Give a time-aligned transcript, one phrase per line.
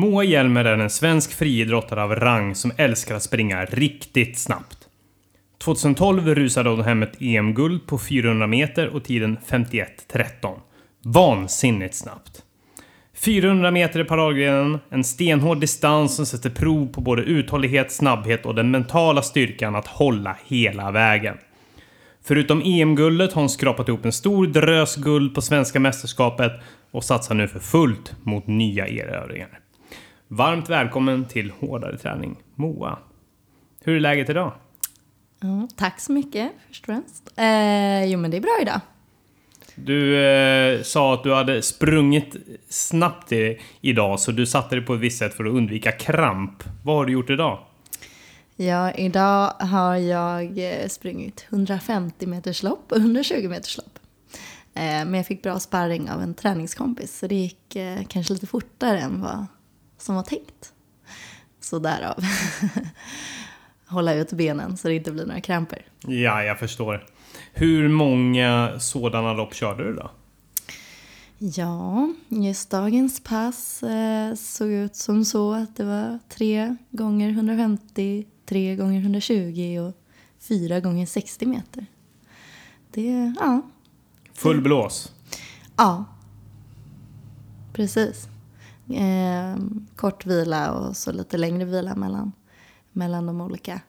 [0.00, 4.78] Moa Hjelmer är en svensk friidrottare av rang som älskar att springa riktigt snabbt.
[5.58, 10.58] 2012 rusade hon hem ett EM-guld på 400 meter och tiden 51.13.
[11.04, 12.42] Vansinnigt snabbt.
[13.14, 18.54] 400 meter i paradgrenen, en stenhård distans som sätter prov på både uthållighet, snabbhet och
[18.54, 21.36] den mentala styrkan att hålla hela vägen.
[22.24, 26.52] Förutom EM-guldet har hon skrapat ihop en stor drös guld på svenska mästerskapet
[26.90, 29.59] och satsar nu för fullt mot nya erövringar.
[30.32, 32.98] Varmt välkommen till Hårdare träning, Moa.
[33.80, 34.52] Hur är läget idag?
[35.40, 37.32] Ja, tack så mycket först och främst.
[37.36, 38.80] Eh, jo men det är bra idag.
[39.74, 42.36] Du eh, sa att du hade sprungit
[42.68, 46.64] snabbt i, idag så du satte dig på ett visst sätt för att undvika kramp.
[46.84, 47.58] Vad har du gjort idag?
[48.56, 53.98] Ja, idag har jag eh, sprungit 150 meters lopp och 120 meters lopp.
[54.74, 58.46] Eh, men jag fick bra sparring av en träningskompis så det gick eh, kanske lite
[58.46, 59.46] fortare än vad
[60.00, 60.72] som var tänkt.
[61.60, 62.24] Så därav
[63.86, 65.86] hålla ut benen så det inte blir några kramper.
[66.06, 67.06] Ja, jag förstår.
[67.52, 70.10] Hur många sådana lopp körde du då?
[71.38, 78.26] Ja, just dagens pass eh, såg ut som så att det var tre gånger 150,
[78.46, 79.94] tre gånger 120 och
[80.40, 81.86] fyra gånger 60 meter.
[82.90, 83.62] Det, ja.
[84.34, 85.12] Full blås?
[85.76, 86.04] Ja.
[87.72, 88.29] Precis.
[88.94, 89.56] Eh,
[89.96, 92.32] kort vila och så lite längre vila mellan,
[92.92, 93.80] mellan de olika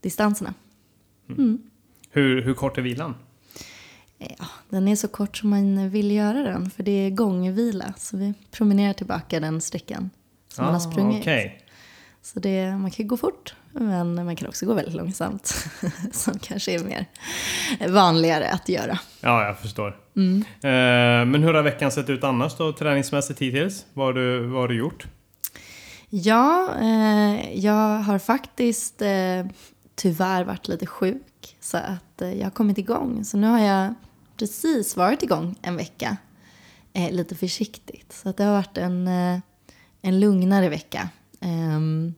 [0.00, 0.54] distanserna.
[1.28, 1.62] Mm.
[2.10, 3.14] Hur, hur kort är vilan?
[4.18, 7.94] Ja, den är så kort som man vill göra den, för det är gångvila.
[7.96, 10.10] Så vi promenerar tillbaka den sträckan
[10.48, 11.20] som ah, man har ah, sprungit.
[11.20, 11.50] Okay.
[12.22, 15.66] Så det, man kan gå fort, men man kan också gå väldigt långsamt.
[16.12, 17.06] som kanske är mer
[17.88, 18.98] vanligare att göra.
[19.20, 19.96] Ja, jag förstår.
[20.16, 20.38] Mm.
[20.40, 23.86] Eh, men hur har veckan sett ut annars då, träningsmässigt hittills?
[23.92, 25.06] Vad har du, vad har du gjort?
[26.08, 29.46] Ja, eh, jag har faktiskt eh,
[29.94, 31.56] tyvärr varit lite sjuk.
[31.60, 33.24] Så att jag har kommit igång.
[33.24, 33.94] Så nu har jag
[34.36, 36.16] precis varit igång en vecka.
[37.10, 38.12] Lite försiktigt.
[38.12, 39.08] Så att det har varit en,
[40.02, 41.08] en lugnare vecka.
[41.40, 42.14] Ehm,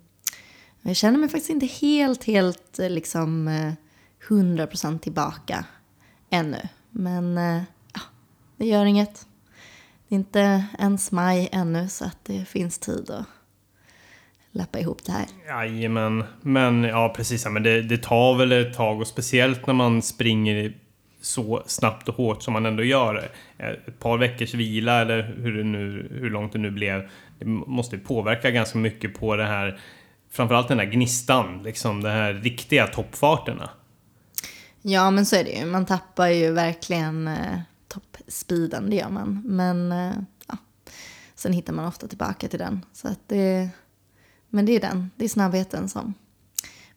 [0.89, 3.73] jag känner mig faktiskt inte helt, helt eh, liksom eh,
[4.29, 5.65] hundra procent tillbaka
[6.31, 6.69] ännu.
[6.91, 7.63] Men eh,
[7.95, 8.01] ja,
[8.57, 9.27] det gör inget.
[10.09, 13.27] Det är inte ens maj ännu så att det finns tid att
[14.53, 15.27] lappa ihop det här.
[15.49, 17.47] Jajamän, men ja precis.
[17.47, 20.75] Men det, det tar väl ett tag och speciellt när man springer
[21.21, 23.31] så snabbt och hårt som man ändå gör.
[23.59, 27.09] Eh, ett par veckors vila eller hur, det nu, hur långt det nu blev.
[27.39, 29.79] Det måste påverka ganska mycket på det här.
[30.37, 33.71] Framförallt den här gnistan, liksom de här riktiga toppfarterna.
[34.83, 35.67] Ja men så är det ju.
[35.67, 39.43] Man tappar ju verkligen eh, toppspeeden, det gör man.
[39.45, 40.13] Men eh,
[40.49, 40.57] ja,
[41.35, 42.85] sen hittar man ofta tillbaka till den.
[42.93, 43.69] Så att det
[44.49, 46.15] men det är den, det är snabbheten som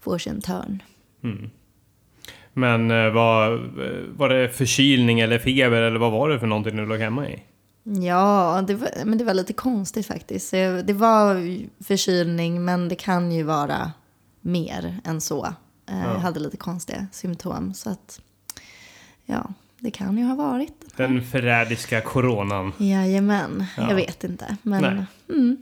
[0.01, 0.83] får sig en törn.
[1.23, 1.49] Mm.
[2.53, 3.49] Men eh, var,
[4.17, 7.43] var det förkylning eller feber eller vad var det för någonting du låg hemma i?
[7.91, 10.51] Ja, det var, men det var lite konstigt faktiskt.
[10.51, 11.35] Det var
[11.83, 13.91] förkylning men det kan ju vara
[14.41, 15.45] mer än så.
[15.45, 16.13] Eh, ja.
[16.13, 18.21] Jag hade lite konstiga symptom så att
[19.25, 20.73] ja, det kan ju ha varit.
[20.95, 22.73] Den, den förrädiska coronan.
[22.77, 23.89] Jajamän, ja.
[23.89, 24.57] jag vet inte.
[24.61, 25.57] Men, mm.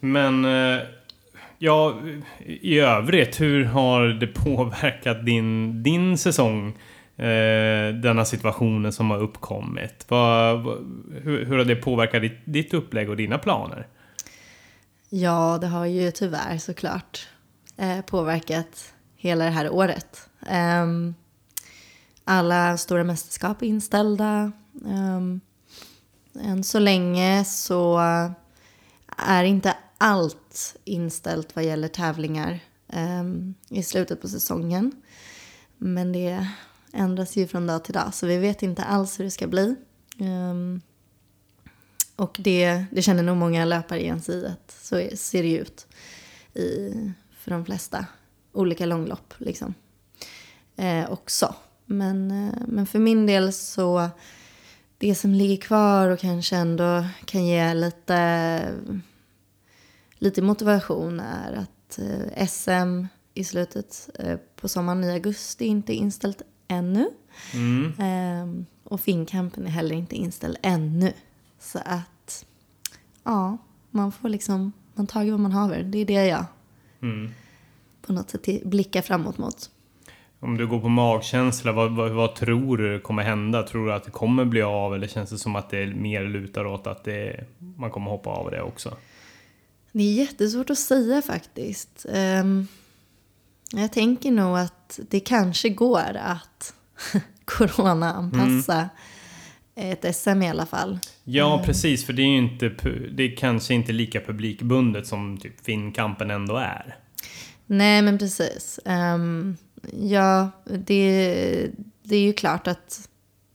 [0.00, 0.82] Men eh,
[1.58, 2.00] ja,
[2.46, 6.78] i övrigt, hur har det påverkat din, din säsong?
[7.16, 10.04] Eh, denna situationen som har uppkommit.
[10.08, 10.64] Vad,
[11.22, 13.86] hur, hur, har det påverkat ditt, ditt upplägg och dina planer?
[15.08, 17.28] Ja, det har ju tyvärr såklart
[17.76, 20.28] eh, påverkat hela det här året.
[20.82, 21.14] Um,
[22.24, 24.52] alla stora mästerskap är inställda.
[24.84, 25.40] Um,
[26.40, 27.98] än så länge så
[29.16, 32.60] är inte allt inställt vad gäller tävlingar
[32.92, 34.92] um, i slutet på säsongen.
[35.78, 36.48] Men det
[36.94, 39.74] ändras ju från dag till dag så vi vet inte alls hur det ska bli.
[40.18, 40.80] Um,
[42.16, 45.48] och det, det känner nog många löpare igen sig i att så är, ser det
[45.48, 45.86] ju ut
[46.54, 46.92] i,
[47.38, 48.06] för de flesta
[48.52, 49.74] olika långlopp liksom.
[50.76, 51.54] Eh, också.
[51.86, 54.08] Men, eh, men för min del så
[54.98, 58.60] det som ligger kvar och kanske ändå kan ge lite
[60.24, 65.96] lite motivation är att eh, SM i slutet eh, på sommaren i augusti inte är
[65.96, 67.10] inställt ännu.
[67.54, 67.92] Mm.
[67.98, 71.12] Eh, och Finnkampen är heller inte inställd ännu.
[71.58, 72.46] Så att,
[73.24, 73.58] ja,
[73.90, 75.82] man får liksom, man tar vad man haver.
[75.82, 76.44] Det är det jag
[77.00, 77.30] mm.
[78.02, 79.70] på något sätt blickar framåt mot.
[80.40, 83.62] Om du går på magkänsla, vad, vad, vad, tror du kommer hända?
[83.62, 86.66] Tror du att det kommer bli av eller känns det som att det mer lutar
[86.66, 87.44] åt att det,
[87.76, 88.96] man kommer hoppa av det också?
[89.92, 92.06] Det är jättesvårt att säga faktiskt.
[92.08, 92.68] Um,
[93.70, 96.74] jag tänker nog att det kanske går att
[97.44, 98.88] corona-anpassa
[99.74, 99.92] mm.
[99.92, 100.98] ett SM i alla fall.
[101.24, 101.66] Ja, mm.
[101.66, 102.06] precis.
[102.06, 102.68] För det är ju inte,
[103.12, 106.96] det är kanske inte lika publikbundet som typ Finnkampen ändå är.
[107.66, 108.80] Nej, men precis.
[108.84, 109.56] Um,
[109.92, 111.70] ja, det,
[112.02, 113.08] det är ju klart att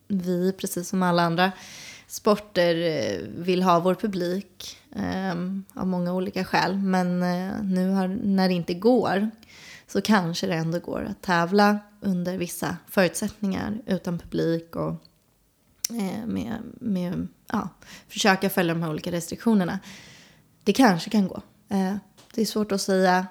[0.08, 1.52] vi, precis som alla andra
[2.08, 4.78] sporter, eh, vill ha vår publik
[5.34, 6.78] um, av många olika skäl.
[6.78, 9.30] Men uh, nu har, när det inte går
[9.92, 14.92] så kanske det ändå går att tävla under vissa förutsättningar utan publik och
[15.90, 17.70] eh, med, med, ja,
[18.08, 19.80] försöka följa de här olika restriktionerna.
[20.64, 21.42] Det kanske kan gå.
[21.70, 21.96] Eh,
[22.36, 23.28] det är svårt att säga.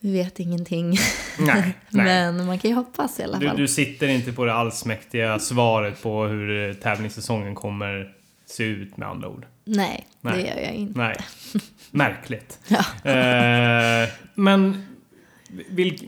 [0.00, 0.96] Vi vet ingenting.
[1.38, 2.04] Nej, nej.
[2.04, 3.56] Men man kan ju hoppas i alla fall.
[3.56, 8.14] Du, du sitter inte på det allsmäktiga svaret på hur tävlingssäsongen kommer
[8.46, 9.46] se ut med andra ord.
[9.64, 10.34] Nej, nej.
[10.34, 10.98] det gör jag inte.
[10.98, 11.16] Nej.
[11.90, 12.58] Märkligt.
[12.68, 13.10] ja.
[13.10, 14.86] eh, men
[15.68, 16.02] vilk,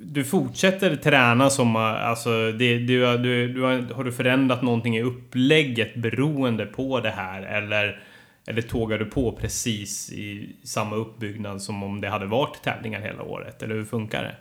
[0.00, 5.02] du fortsätter träna som, alltså, det, du, du, du har, har du förändrat någonting i
[5.02, 7.42] upplägget beroende på det här?
[7.42, 8.02] Eller,
[8.46, 13.22] eller tågar du på precis i samma uppbyggnad som om det hade varit tävlingar hela
[13.22, 13.62] året?
[13.62, 14.36] Eller hur funkar det?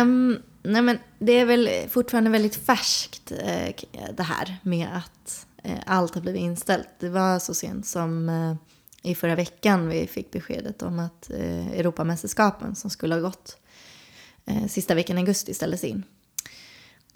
[0.00, 3.74] Um, nej men det är väl fortfarande väldigt färskt eh,
[4.16, 6.88] det här med att eh, allt har blivit inställt.
[7.00, 8.54] Det var så sent som eh,
[9.02, 13.56] i förra veckan vi fick beskedet om att eh, Europamästerskapen som skulle ha gått
[14.46, 16.04] eh, sista veckan i augusti ställdes in.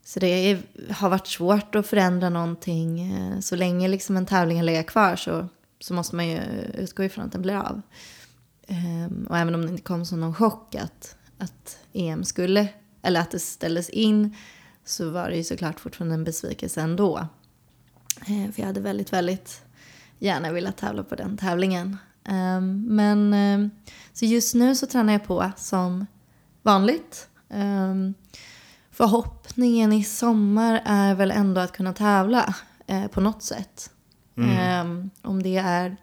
[0.04, 3.12] Så det är, har varit svårt att förändra någonting.
[3.12, 5.48] Eh, så länge liksom en tävling har legat kvar så,
[5.80, 6.40] så måste man ju
[6.74, 7.82] utgå ifrån att den blir av.
[8.66, 12.68] Eh, och även om det inte kom som någon chock att, att EM skulle,
[13.02, 14.36] eller att det ställdes in,
[14.84, 17.28] så var det ju såklart fortfarande en besvikelse ändå.
[18.20, 19.62] Eh, för jag hade väldigt, väldigt
[20.22, 21.96] gärna vilja tävla på den tävlingen.
[22.28, 23.70] Um, men um,
[24.12, 26.06] så just nu så tränar jag på som
[26.62, 27.28] vanligt.
[27.48, 28.14] Um,
[28.90, 32.54] förhoppningen i sommar är väl ändå att kunna tävla
[32.90, 33.90] uh, på något sätt.
[34.36, 35.10] Mm.
[35.22, 35.96] om det är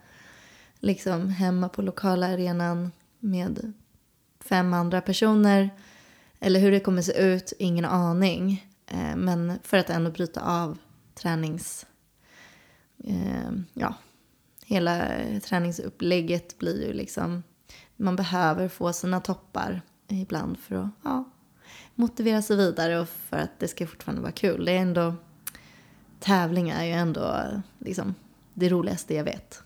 [0.80, 3.74] liksom hemma på lokala arenan med
[4.40, 5.70] fem andra personer
[6.40, 8.68] eller hur det kommer se ut, ingen aning.
[8.94, 10.78] Uh, men för att ändå bryta av
[11.16, 11.86] tränings...
[13.08, 13.94] Uh, ja,
[14.70, 15.08] hela
[15.44, 17.44] träningsupplägget blir ju liksom,
[17.96, 21.24] man behöver få sina toppar ibland för att ja,
[21.96, 24.66] motivera sig vidare och för att det ska fortfarande vara kul.
[24.66, 25.14] Det är ändå,
[26.20, 27.46] tävling är ju ändå
[27.80, 28.16] liksom
[28.54, 29.64] det roligaste jag vet.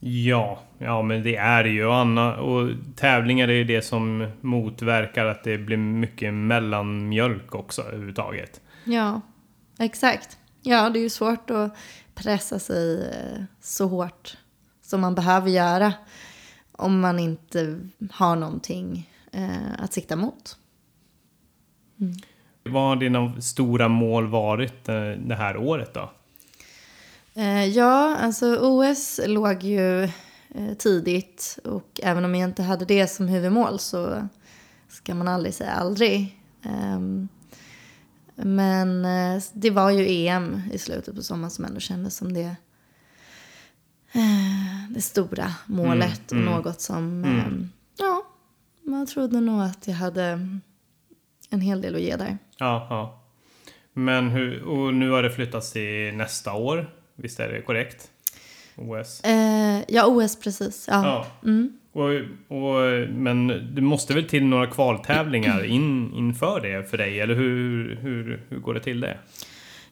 [0.00, 1.90] Ja, ja men det är det ju.
[1.90, 8.60] Anna, och tävlingar är ju det som motverkar att det blir mycket mellanmjölk också överhuvudtaget.
[8.84, 9.20] Ja,
[9.78, 10.38] exakt.
[10.62, 11.76] Ja, det är ju svårt att
[12.18, 14.36] pressa sig eh, så hårt
[14.82, 15.92] som man behöver göra
[16.72, 17.80] om man inte
[18.10, 20.56] har någonting eh, att sikta mot.
[22.00, 22.14] Mm.
[22.62, 26.10] Vad har dina stora mål varit eh, det här året då?
[27.74, 30.08] Ja, alltså OS låg ju
[30.78, 34.28] tidigt och även om jag inte hade det som huvudmål så
[34.88, 36.38] ska man aldrig säga aldrig.
[36.62, 37.28] Ehm,
[38.44, 42.56] men eh, det var ju EM i slutet på sommaren som ändå kändes som det,
[44.12, 47.38] eh, det stora målet mm, och mm, något som, mm.
[47.38, 47.68] Eh,
[47.98, 48.22] ja,
[48.82, 50.48] man trodde nog att jag hade
[51.50, 52.38] en hel del att ge där.
[52.58, 53.24] Ja, ja.
[53.92, 58.10] Men hur, och nu har det flyttats till nästa år, visst är det korrekt?
[58.76, 59.20] OS?
[59.24, 60.84] Eh, ja, OS precis.
[60.88, 61.04] Ja.
[61.04, 61.26] ja.
[61.98, 62.10] Och,
[62.58, 67.20] och, men det måste väl till några kvaltävlingar in, inför det för dig?
[67.20, 69.18] Eller hur, hur, hur går det till det?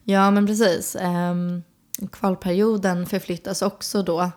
[0.05, 0.97] Ja, men precis.
[1.01, 1.63] Um,
[2.13, 4.31] kvalperioden förflyttas också då.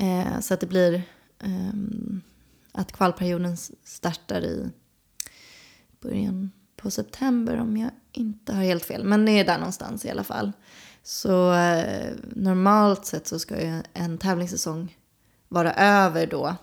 [0.00, 1.02] Uh, så att det blir
[1.44, 2.20] um,
[2.72, 4.70] att kvalperioden startar i
[6.00, 9.04] början på september om jag inte har helt fel.
[9.04, 10.52] Men det är där någonstans i alla fall.
[11.02, 14.96] Så uh, normalt sett så ska ju en tävlingssäsong
[15.48, 16.56] vara över då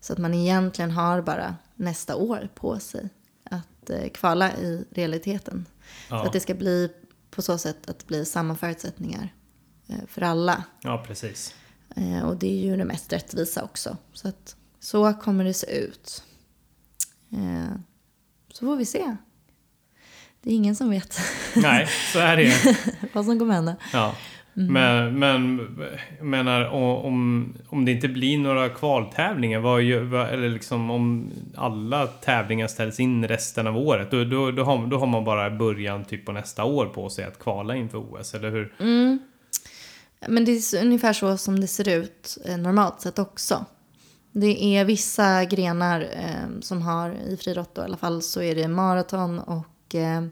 [0.00, 3.08] så att man egentligen har bara nästa år på sig
[3.50, 5.66] att uh, kvala i realiteten.
[6.10, 6.20] Ja.
[6.20, 6.92] Så att det ska bli
[7.30, 9.34] på så sätt att det blir samma förutsättningar
[9.90, 10.64] uh, för alla.
[10.80, 11.54] Ja, precis.
[11.98, 13.96] Uh, och det är ju det mest rättvisa också.
[14.12, 16.22] Så att så kommer det se ut.
[18.52, 19.16] så får vi se.
[20.42, 21.18] Det är ingen som vet.
[21.54, 22.76] Nej, så är det
[23.12, 23.76] Vad som kommer hända.
[23.92, 24.14] Ja.
[24.56, 24.72] Mm.
[24.72, 25.68] Men, men
[26.20, 32.66] menar om, om det inte blir några kvaltävlingar, vad, gör, eller liksom om alla tävlingar
[32.66, 36.26] ställs in resten av året, då, då, då, har, då har man bara början typ
[36.26, 38.74] på nästa år på sig att kvala inför OS, eller hur?
[38.78, 39.18] Mm.
[40.28, 43.64] Men det är ungefär så som det ser ut eh, normalt sett också.
[44.32, 48.68] Det är vissa grenar eh, som har i friidrott i alla fall så är det
[48.68, 50.24] maraton och eh,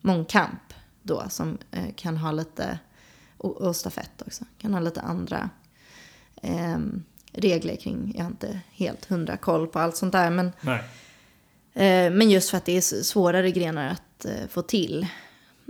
[0.00, 2.78] mångkamp då som eh, kan ha lite,
[3.40, 5.50] och, och stafett också, kan ha lite andra
[6.42, 6.78] eh,
[7.32, 10.46] regler kring, jag har inte helt hundra koll på allt sånt där, men,
[11.74, 15.06] eh, men just för att det är svårare grenar att eh, få till.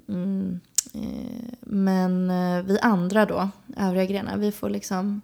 [0.08, 0.60] Mm,
[0.94, 5.20] eh, men eh, vi andra då, övriga grenar, vi får liksom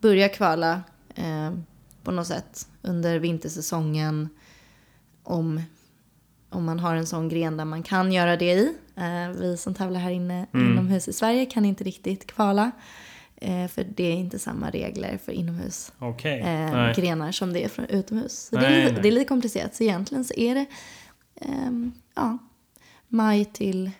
[0.00, 0.82] börja kvala
[1.14, 1.52] eh,
[2.02, 4.28] på något sätt under vintersäsongen
[5.22, 5.62] om,
[6.50, 8.76] om man har en sån gren där man kan göra det i.
[8.96, 10.72] Eh, vi som tävlar här inne mm.
[10.72, 12.70] inomhus i Sverige kan inte riktigt kvala.
[13.36, 16.38] Eh, för det är inte samma regler för inomhus okay.
[16.40, 18.32] eh, grenar som det är för utomhus.
[18.32, 19.74] Så nej, det, är lite, det, är lite, komplicerat.
[19.74, 20.66] Så egentligen så är det
[21.34, 21.70] eh,
[22.14, 22.38] ja,
[23.08, 23.90] maj till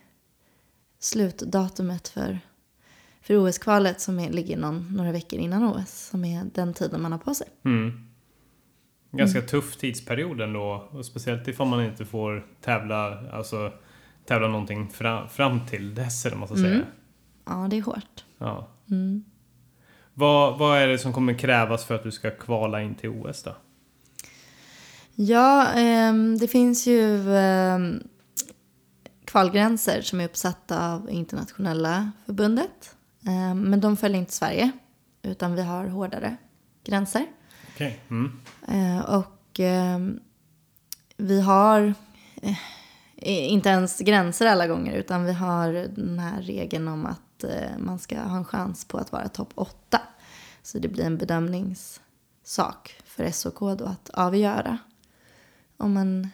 [0.98, 2.38] slutdatumet för,
[3.20, 6.08] för OS-kvalet som är, ligger någon, några veckor innan OS.
[6.10, 7.48] Som är den tiden man har på sig.
[7.64, 8.08] Mm.
[9.10, 9.48] Ganska mm.
[9.48, 10.88] tuff tidsperiod ändå.
[10.90, 13.72] Och speciellt ifall man inte får tävla, alltså,
[14.26, 16.74] tävla någonting fram, fram till dess eller man ska säga.
[16.74, 16.86] Mm.
[17.44, 18.24] Ja, det är hårt.
[18.38, 18.68] Ja.
[18.90, 19.24] Mm.
[20.14, 23.42] Vad, vad är det som kommer krävas för att du ska kvala in till OS
[23.42, 23.56] då?
[25.14, 27.78] Ja, eh, det finns ju eh,
[29.24, 32.96] kvalgränser som är uppsatta av internationella förbundet.
[33.26, 34.70] Eh, men de följer inte Sverige,
[35.22, 36.36] utan vi har hårdare
[36.84, 37.26] gränser.
[37.74, 37.92] Okay.
[38.08, 38.40] Mm.
[38.68, 40.20] Eh, och ehm,
[41.16, 41.94] vi har
[42.42, 42.56] eh,
[43.22, 47.98] inte ens gränser alla gånger, utan vi har den här regeln om att eh, man
[47.98, 50.00] ska ha en chans på att vara topp 8.
[50.62, 54.78] Så det blir en bedömningssak för SOK då att avgöra
[55.76, 56.28] om, man,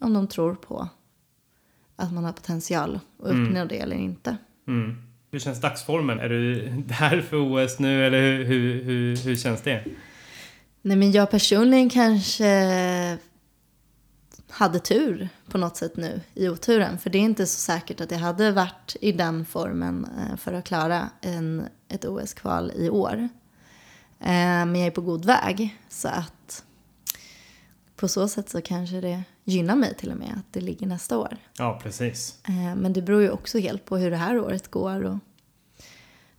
[0.00, 0.88] om de tror på
[1.96, 3.68] att man har potential att uppnå mm.
[3.68, 4.36] det eller inte.
[4.68, 5.02] Mm.
[5.30, 6.20] Hur känns dagsformen?
[6.20, 9.84] Är du där för OS nu eller hur, hur, hur, hur känns det?
[10.82, 13.18] Nej men jag personligen kanske
[14.56, 16.98] hade tur på något sätt nu i oturen.
[16.98, 20.52] För det är inte så säkert att jag hade varit i den formen eh, för
[20.52, 23.28] att klara en, ett OS-kval i år.
[24.20, 24.28] Eh,
[24.66, 25.78] men jag är på god väg.
[25.88, 26.64] Så att
[27.96, 31.18] på så sätt så kanske det gynnar mig till och med att det ligger nästa
[31.18, 31.36] år.
[31.58, 32.38] Ja, precis.
[32.48, 35.18] Eh, men det beror ju också helt på hur det här året går och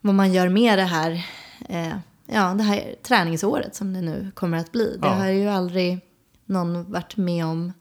[0.02, 1.26] vad man gör med det här,
[2.26, 4.98] ja, det här träningsåret som det nu kommer att bli.
[5.02, 6.00] Det har ju aldrig
[6.46, 7.74] någon varit med om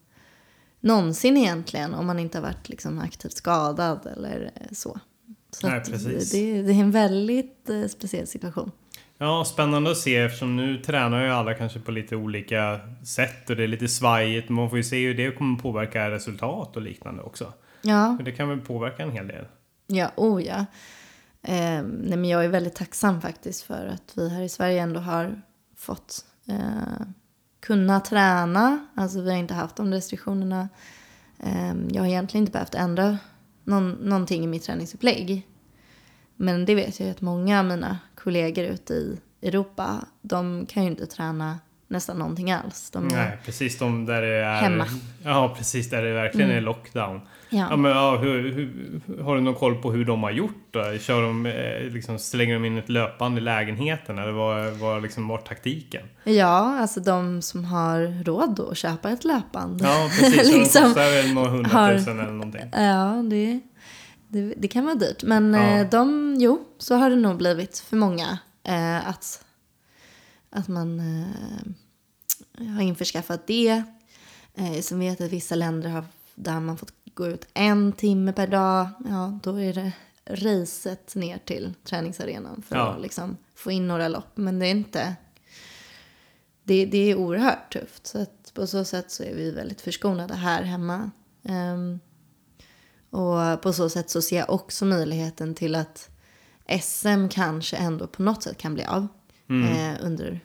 [0.81, 5.01] någonsin egentligen om man inte har varit liksom aktivt skadad eller så.
[5.51, 6.33] Så Nej, precis.
[6.33, 8.71] Det, det, är en väldigt eh, speciell situation.
[9.19, 13.57] Ja, spännande att se eftersom nu tränar ju alla kanske på lite olika sätt och
[13.57, 14.49] det är lite svajigt.
[14.49, 17.53] Man får ju se hur det kommer påverka resultat och liknande också.
[17.83, 18.15] Ja.
[18.19, 19.45] För det kan väl påverka en hel del.
[19.87, 20.67] Ja, oh ja.
[21.43, 25.01] Eh, nej, men jag är väldigt tacksam faktiskt för att vi här i Sverige ändå
[25.01, 25.43] har
[25.77, 27.07] fått eh,
[27.67, 28.87] kunna träna.
[28.95, 30.69] Alltså vi har inte haft de restriktionerna.
[31.39, 33.19] Ehm, jag har egentligen inte behövt ändra
[33.65, 35.47] någon, någonting i mitt träningsupplägg.
[36.37, 40.91] Men det vet jag att många av mina kollegor ute i Europa, de kan ju
[40.91, 41.59] inte träna
[41.89, 42.91] nästan någonting alls.
[42.91, 44.61] De Nej, precis de där det är...
[44.61, 44.87] Hemma.
[45.25, 46.63] Ja, precis där det verkligen mm.
[46.63, 47.21] är lockdown.
[47.49, 47.67] Ja.
[47.71, 50.99] ja men ja, hur, hur, har du någon koll på hur de har gjort då?
[50.99, 55.29] Kör de, eh, liksom, slänger de in ett löpande i lägenheten eller vad var, liksom,
[55.29, 56.07] var taktiken?
[56.25, 59.81] Ja, alltså de som har råd att köpa ett löpband.
[59.83, 60.53] Ja, precis.
[60.53, 62.71] liksom, de kostar väl några hundratusen eller någonting.
[62.73, 63.61] Ja, det,
[64.29, 65.23] det, det, kan vara dyrt.
[65.23, 65.61] Men ja.
[65.61, 68.39] Eh, de, jo, så har det nog blivit för många.
[68.65, 69.45] Eh, att,
[70.51, 71.27] att man eh,
[72.75, 73.83] har införskaffat det.
[74.55, 78.47] Eh, som vet att vissa länder har där man fått gå ut en timme per
[78.47, 79.93] dag, ja då är det
[80.27, 82.93] racet ner till träningsarenan för ja.
[82.93, 84.31] att liksom få in några lopp.
[84.35, 85.17] Men det är inte,
[86.65, 88.07] det, det är oerhört tufft.
[88.07, 91.11] Så att på så sätt så är vi väldigt förskonade här hemma.
[91.43, 92.01] Um,
[93.11, 96.11] och på så sätt så ser jag också möjligheten till att
[96.81, 99.09] SM kanske ändå på något sätt kan bli av.
[99.49, 99.95] Mm.
[99.95, 100.41] Eh, under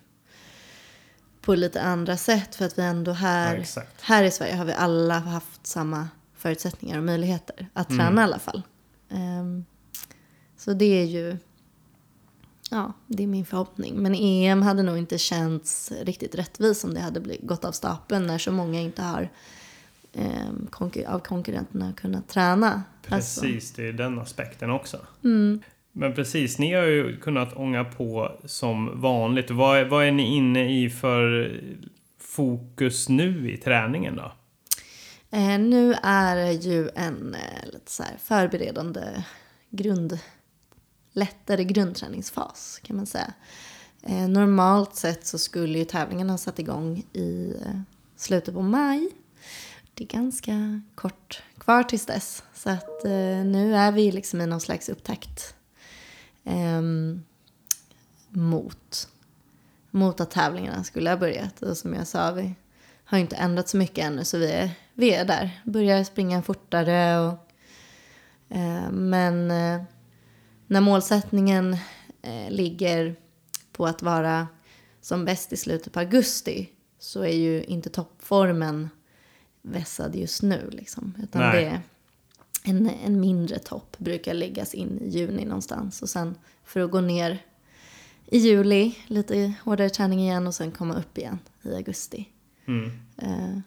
[1.42, 2.56] på lite andra sätt.
[2.56, 6.08] För att vi ändå här, ja, här i Sverige har vi alla haft samma
[6.42, 8.00] förutsättningar och möjligheter att mm.
[8.00, 8.20] träna mm.
[8.20, 8.62] i alla fall.
[9.10, 9.66] Um,
[10.58, 11.38] så det är ju,
[12.72, 13.96] ja, det är min förhoppning.
[13.96, 18.28] Men EM hade nog inte känts riktigt rättvist om det hade blivit, gått av stapeln
[18.28, 19.30] när så många inte har
[20.14, 22.84] um, konkur av konkurrenterna kunnat träna.
[23.02, 23.82] Precis, alltså.
[23.82, 24.98] det är den aspekten också.
[25.24, 25.62] Mm.
[25.92, 29.52] Men precis, ni har ju kunnat ånga på som vanligt.
[29.52, 31.56] Vad, vad är ni inne i för
[32.20, 34.32] fokus nu i träningen då?
[35.32, 39.24] Eh, nu är det ju en eh, lite så förberedande
[39.70, 40.20] grund,
[41.14, 43.34] lättare grundträningsfas kan man säga.
[44.04, 47.80] Eh, normalt sett så skulle ju tävlingarna ha satt igång i eh,
[48.16, 49.10] slutet på maj.
[49.94, 52.44] Det är ganska kort kvar tills dess.
[52.54, 55.56] Så att eh, nu är vi liksom i någon slags upptakt
[56.44, 57.24] ehm,
[58.30, 59.08] mot,
[59.92, 61.62] mot att tävlingarna skulle ha börjat.
[61.62, 62.56] Och som jag sa, vi
[63.06, 65.62] har inte ändrat så mycket ännu så vi är, vi är där.
[65.66, 67.52] Börjar springa fortare och
[68.50, 69.84] eh, men eh,
[70.68, 71.78] när målsättningen
[72.22, 73.16] eh, ligger
[73.72, 74.48] på att vara
[75.02, 78.90] som bäst i slutet på augusti så är ju inte toppformen
[79.62, 80.70] vässad just nu.
[80.72, 81.64] Liksom, utan Nej.
[81.64, 81.82] det är
[82.64, 86.02] en, en mindre topp brukar läggas in i juni någonstans.
[86.02, 87.40] Och sen för att gå ner
[88.26, 92.30] i juli, lite hårdare träning igen och sen komma upp igen i augusti.
[92.66, 92.92] Mm.
[93.18, 93.60] Eh,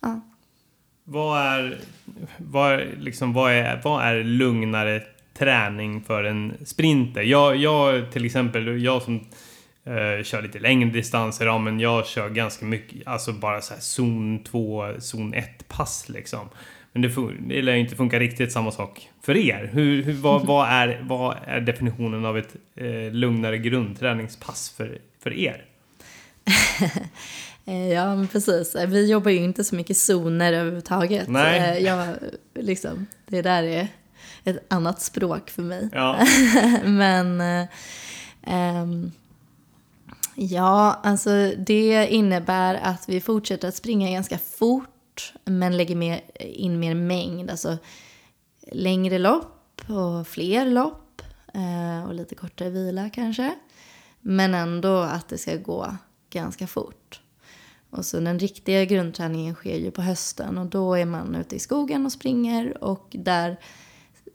[0.00, 0.20] ja.
[1.04, 1.78] Vad är,
[2.38, 5.02] vad, är, liksom, vad, är, vad är lugnare
[5.38, 7.22] träning för en sprinter?
[7.22, 9.14] Jag, jag till exempel, jag som
[9.84, 13.80] eh, kör lite längre distanser, ja men jag kör ganska mycket, alltså bara så här
[13.80, 16.48] zon 2, zon 1 pass liksom.
[16.92, 17.08] Men det,
[17.48, 19.70] det lär ju inte funka riktigt samma sak för er.
[19.72, 25.32] Hur, hur, vad, vad, är, vad är definitionen av ett eh, lugnare grundträningspass för, för
[25.32, 25.64] er?
[27.64, 28.74] Eh, Ja, men precis.
[28.74, 31.28] Eh, Vi jobbar ju inte så mycket zoner överhuvudtaget.
[31.28, 31.58] Nej.
[31.78, 32.16] Eh, Jag,
[32.54, 33.88] liksom, det där är
[34.44, 35.88] ett annat språk för mig.
[35.92, 36.18] Ja,
[36.84, 37.40] Men
[38.42, 39.12] ehm,
[40.34, 46.78] ja, alltså det innebär att vi fortsätter att springa ganska fort men lägger mer, in
[46.80, 47.50] mer mängd.
[47.50, 47.76] Alltså
[48.72, 51.22] längre lopp och fler lopp
[52.06, 53.54] och lite kortare vila kanske.
[54.20, 55.96] Men ändå att det ska gå
[56.30, 57.20] ganska fort.
[57.94, 61.58] Och så den riktiga grundträningen sker ju på hösten och då är man ute i
[61.58, 63.60] skogen och springer och där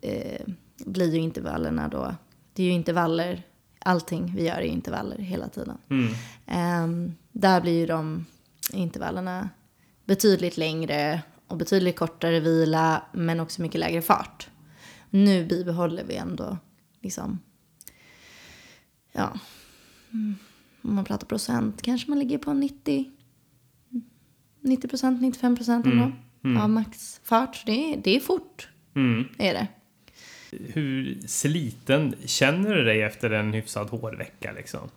[0.02, 0.42] eh,
[0.86, 2.16] blir ju intervallerna då,
[2.54, 3.44] det är ju intervaller,
[3.80, 5.78] allting vi gör är intervaller hela tiden.
[5.90, 6.14] mm.
[6.46, 8.26] Ehm, där blir ju de
[8.74, 9.50] intervallerna
[10.06, 14.50] betydligt längre och betydligt kortare vila men också mycket lägre fart.
[15.10, 16.58] Nu bibehåller vi ändå
[17.02, 17.40] liksom,
[19.12, 19.34] ja,
[20.12, 20.36] mm,
[20.82, 23.12] om man pratar procent kanske man ligger på 90,
[24.62, 26.12] 90 procent, 95 procent ändå
[26.62, 27.64] av maxfart.
[27.66, 29.28] Det är, det är fort, Mm.
[29.38, 29.68] är det.
[30.74, 34.90] Hur sliten känner du dig efter en hyfsat hård vecka liksom?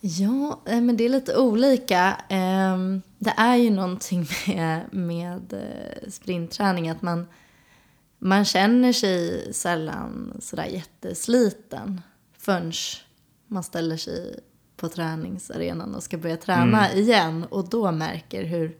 [0.00, 2.20] Ja, eh, men det är lite olika.
[2.28, 7.26] Ehm, Det är ju någonting med, med eh, sprintträning att man,
[8.18, 12.00] man känner sig sällan sådär jättesliten
[12.38, 12.72] förrän
[13.46, 14.40] man ställer sig
[14.78, 18.76] på träningsarenan och ska börja träna igen och då märker hur,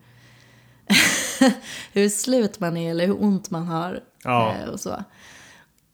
[1.92, 4.54] hur slut man är eller hur ont man har Ja.
[4.62, 5.04] eh, och så.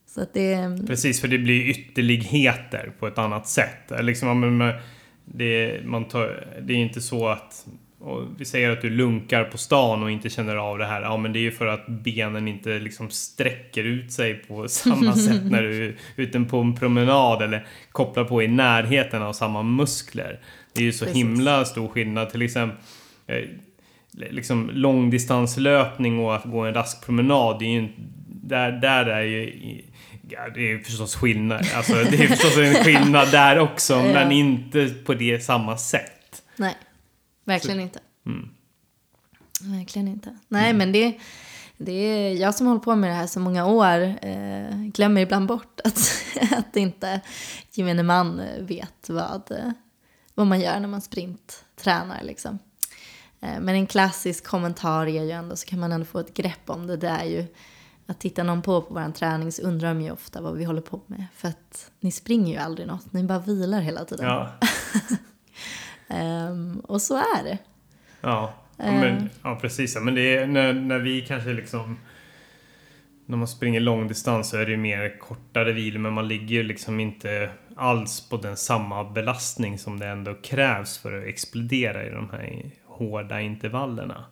[0.06, 0.78] Så att det...
[0.86, 3.92] Precis, för det blir ytterligheter på ett annat sätt.
[4.00, 4.72] Liksom, men,
[5.24, 7.66] det, man tar, det är inte så att...
[8.04, 11.02] Och vi säger att du lunkar på stan och inte känner av det här.
[11.02, 15.12] Ja, men det är ju för att benen inte liksom sträcker ut sig på samma
[15.16, 19.62] sätt när du är ute på en promenad eller kopplar på i närheten av samma
[19.62, 20.40] muskler.
[20.72, 21.20] Det är ju så Precis.
[21.20, 22.30] himla stor skillnad.
[22.30, 22.78] Till exempel
[23.26, 23.42] eh,
[24.12, 27.58] liksom långdistanslöpning och att gå en rask promenad.
[27.58, 27.88] Det är ju
[28.26, 29.82] där, där är ju...
[30.28, 31.66] Ja, det är förstås skillnad.
[31.74, 34.02] Alltså, det är förstås en skillnad där också, Ja.
[34.02, 36.42] men inte på det samma sätt.
[36.56, 36.74] Nej,
[37.44, 38.00] verkligen inte.
[38.26, 38.48] Mm.
[39.60, 40.38] Verkligen inte.
[40.48, 41.18] Nej, men det,
[41.76, 44.00] det är jag som hållit på med det här så många år.
[44.22, 46.12] Eh, glömmer ibland bort att,
[46.56, 47.20] att inte
[47.70, 49.72] gemene man vet vad,
[50.34, 52.22] vad man gör när man sprinttränar.
[52.22, 52.58] Liksom.
[53.40, 56.70] Eh, men en klassisk kommentar är ju ändå, så kan man ändå få ett grepp
[56.70, 57.46] om det, det är ju
[58.06, 60.80] att titta någon på på vår träning så undrar de ju ofta vad vi håller
[60.80, 61.26] på med.
[61.34, 64.26] För att ni springer ju aldrig något, ni bara vilar hela tiden.
[64.26, 64.52] Ja,
[66.08, 67.58] Ehm, och så är det.
[68.76, 68.92] ja.
[68.92, 69.96] men, ja precis.
[70.00, 71.98] Men det är när, när vi kanske liksom...
[73.26, 76.62] När man springer långdistans så är det ju mer kortare vilor men man ligger ju
[76.62, 82.10] liksom inte alls på den samma belastning som det ändå krävs för att explodera i
[82.10, 84.24] de här hårda intervallerna.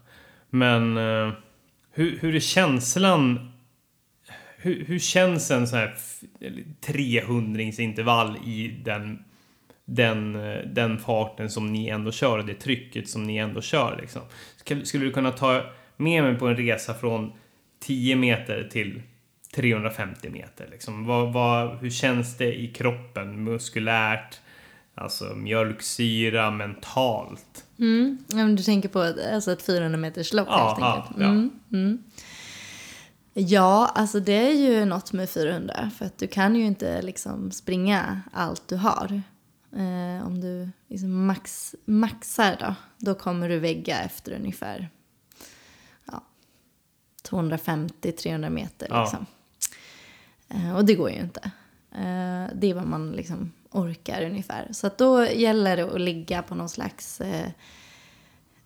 [0.51, 1.33] Men eh,
[1.93, 3.53] hur, hur är känslan?
[4.57, 5.95] Hur, hur känns en sån här
[6.87, 9.25] 300-intervall i den,
[9.85, 10.33] den,
[10.75, 13.99] den farten som ni ändå kör och det trycket som ni ändå kör?
[14.01, 14.23] Liksom?
[14.85, 15.63] Skulle, du kunna ta
[15.97, 17.33] med mig på en resa från
[17.81, 19.03] 10 meter till
[19.55, 20.69] 350 meter?
[20.71, 21.07] Liksom?
[21.07, 24.41] Vad, vad, hur känns det i kroppen muskulärt?
[24.95, 27.65] Alltså mjölksyra mentalt?
[27.79, 28.19] Mm.
[28.29, 31.17] Ja, du tänker på alltså ett 400 meters lopp Ja, helt enkelt.
[31.21, 31.27] ja.
[31.27, 32.03] Mm, mm.
[33.35, 35.91] Ja, alltså det är ju något med 400.
[35.99, 39.23] För att du kan ju inte liksom springa allt du har.
[39.77, 44.89] Eh, om du liksom max, maxar då, då kommer du vägga efter ungefär
[46.05, 46.23] ja,
[47.29, 48.87] 250-300 meter.
[48.91, 49.03] Ja.
[49.03, 49.27] Liksom.
[50.49, 51.41] Eh, och det går ju inte.
[51.91, 54.69] Eh, det är vad man liksom orkar ungefär.
[54.73, 57.51] Så att då gäller det att ligga på någon slags eh,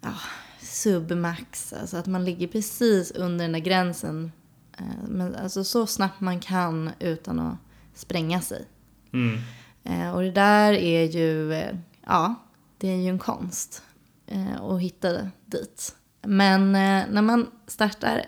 [0.00, 0.14] ja,
[0.60, 1.72] submax.
[1.72, 4.32] Alltså att man ligger precis under den där gränsen.
[4.78, 7.56] Eh, men alltså så snabbt man kan utan att
[7.94, 8.64] spränga sig.
[9.12, 9.40] Mm.
[9.86, 12.34] Eh, och det där är ju, eh, ja,
[12.78, 13.82] det är ju en konst
[14.26, 15.96] eh, att hitta dit.
[16.22, 18.26] Men eh, när man startar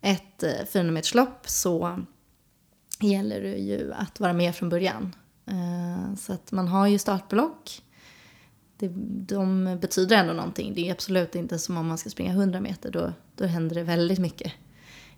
[0.00, 1.98] ett eh, 400 meterslopp så
[3.00, 5.14] gäller det ju att vara med från början.
[5.46, 7.82] Eh, så att man har ju startblock.
[8.76, 8.88] Det,
[9.26, 10.74] de betyder ändå någonting.
[10.74, 12.90] Det är absolut inte som om man ska springa 100 meter.
[12.90, 14.52] Då, då händer det väldigt mycket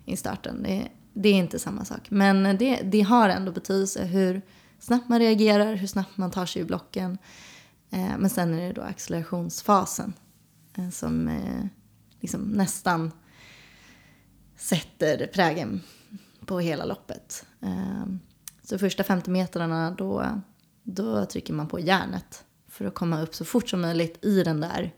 [0.05, 0.63] i starten.
[0.63, 2.09] Det, det är inte samma sak.
[2.09, 4.41] Men eh, det, det har ändå betydelse hur
[4.79, 7.17] snabbt man reagerar, hur snabbt man tar sig ur blocken.
[7.89, 10.13] Eh, men sen är det då accelerationsfasen
[10.77, 11.65] eh, som eh,
[12.19, 13.11] liksom nästan
[14.55, 15.81] sätter prägen
[16.45, 17.45] på hela loppet.
[17.61, 18.05] Eh,
[18.63, 20.41] så första 50 metrarna då,
[20.83, 24.61] då trycker man på järnet för att komma upp så fort som möjligt i den
[24.61, 24.93] där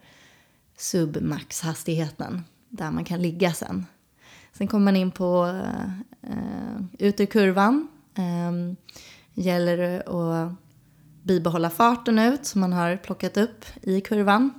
[0.78, 3.86] submaxhastigheten där man kan ligga sen.
[4.54, 5.62] Sen kommer man in på
[6.22, 7.88] eh, ut ur kurvan.
[8.16, 8.52] Eh,
[9.38, 10.52] gäller det att
[11.24, 14.54] bibehålla farten ut som man har plockat upp i kurvan.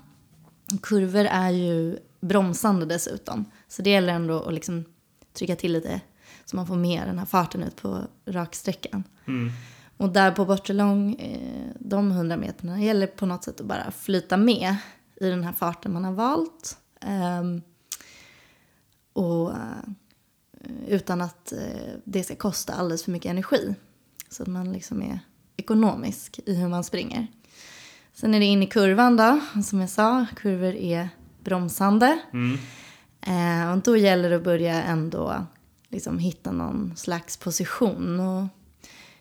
[0.83, 3.45] Kurvor är ju bromsande dessutom.
[3.69, 4.85] Så det gäller ändå att liksom
[5.33, 6.01] trycka till lite
[6.45, 9.05] så man får med den här farten ut på raksträckan.
[9.27, 9.51] Mm.
[9.97, 13.91] Och där på bortre lång, eh, de 100 meterna, gäller på något sätt att bara
[13.91, 14.77] flyta med
[15.17, 16.79] i den här farten man har valt.
[17.01, 17.63] Ehm,
[19.13, 19.89] och eh,
[20.87, 23.75] utan att eh, det ska kosta alldeles för mycket energi.
[24.29, 25.21] Så att man liksom är
[25.57, 27.27] ekonomisk i hur man springer.
[28.13, 31.09] Sen är det in i kurvan då, som jag sa, kurvor är
[31.45, 32.19] bromsande.
[32.33, 32.59] Mm.
[33.21, 35.47] Eh, och då gäller det att börja ändå
[35.89, 38.21] liksom hitta någon slags position.
[38.21, 38.47] Och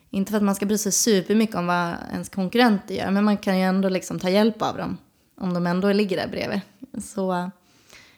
[0.09, 3.37] inte för att man ska bry sig supermycket om vad ens konkurrenter gör, men man
[3.37, 4.97] kan ju ändå liksom ta hjälp av dem.
[5.37, 6.61] Om de ändå ligger där bredvid.
[7.03, 7.51] Så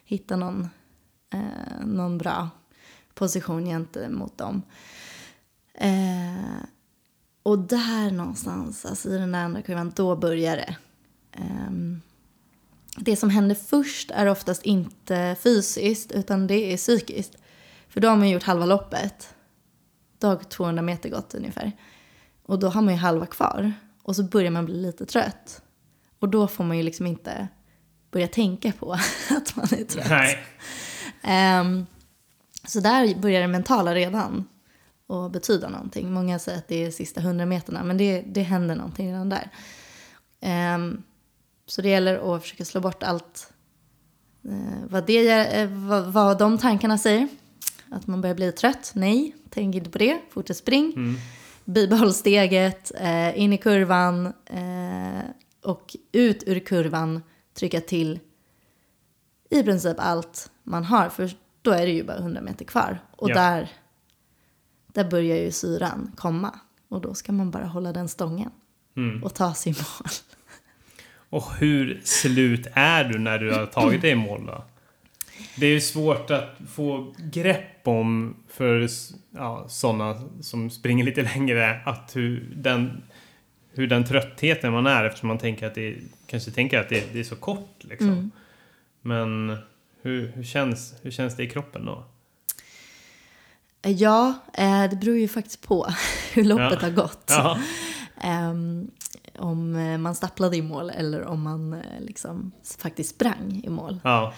[0.04, 0.70] hitta någon,
[1.34, 2.50] eh, någon bra
[3.14, 4.62] position gentemot dem.
[5.74, 6.64] Eh,
[7.44, 10.76] och där någonstans, alltså i den där andra kurvan, då börjar det.
[11.32, 12.02] Ehm,
[12.98, 17.38] det som händer först är oftast inte fysiskt, utan det är psykiskt.
[17.90, 19.36] För då har man gjort halva loppet.
[20.18, 21.72] Då har 200 meter gått ungefär.
[22.46, 23.74] Och då har man ju halva kvar.
[24.04, 25.62] Och så börjar man bli lite trött.
[26.20, 27.48] Och då får man ju liksom inte
[28.12, 28.94] börja tänka på
[29.30, 30.10] att man är trött.
[30.10, 30.38] Nej.
[31.22, 31.86] Ehm,
[32.68, 34.46] så där börjar det mentala redan
[35.10, 36.14] att betyda någonting.
[36.14, 39.52] Många säger att det är sista hundra meterna, men det, det händer någonting redan där.
[40.42, 41.04] Ehm,
[41.66, 43.54] så det gäller att försöka slå bort allt
[44.46, 47.28] eh, vad, det, eh, vad, vad de tankarna säger.
[47.92, 48.92] Att man börjar bli trött.
[48.96, 50.22] Nej, tänk inte på det.
[50.30, 50.94] Fortsätt spring.
[50.96, 51.16] Mm.
[51.66, 54.34] Bibehåll steget, eh, in i kurvan
[55.64, 58.20] och ut ur kurvan trycka till
[59.50, 61.10] i princip allt man har.
[61.10, 63.00] För då är det ju bara 100 meter kvar.
[63.12, 63.34] Och Ja.
[63.36, 63.70] där,
[64.94, 66.60] där börjar ju syran komma.
[66.90, 68.52] Och då ska man bara hålla den stången
[68.96, 69.24] Mm.
[69.24, 70.10] och ta sig i mål.
[71.30, 74.64] Och hur slut är du när du har tagit dig i mål då?
[75.58, 78.88] Det är ju svårt att få grepp om för
[79.32, 83.02] ja, sådana som springer lite längre att hur den,
[83.72, 85.96] hur den tröttheten man är eftersom man tänker att det
[86.28, 88.10] kanske tänker att det, det är så kort liksom.
[88.10, 88.32] Mm.
[89.02, 89.58] Men
[90.02, 92.04] hur, hur, känns, hur känns det i kroppen då?
[93.82, 95.88] Ja, eh, det beror ju faktiskt på
[96.34, 96.88] hur loppet Ja.
[96.88, 97.32] har gått.
[98.22, 98.92] Ehm,
[99.38, 104.00] om eh, man stapplade i mål eller om man eh, liksom faktiskt sprang i mål.
[104.04, 104.34] Ja.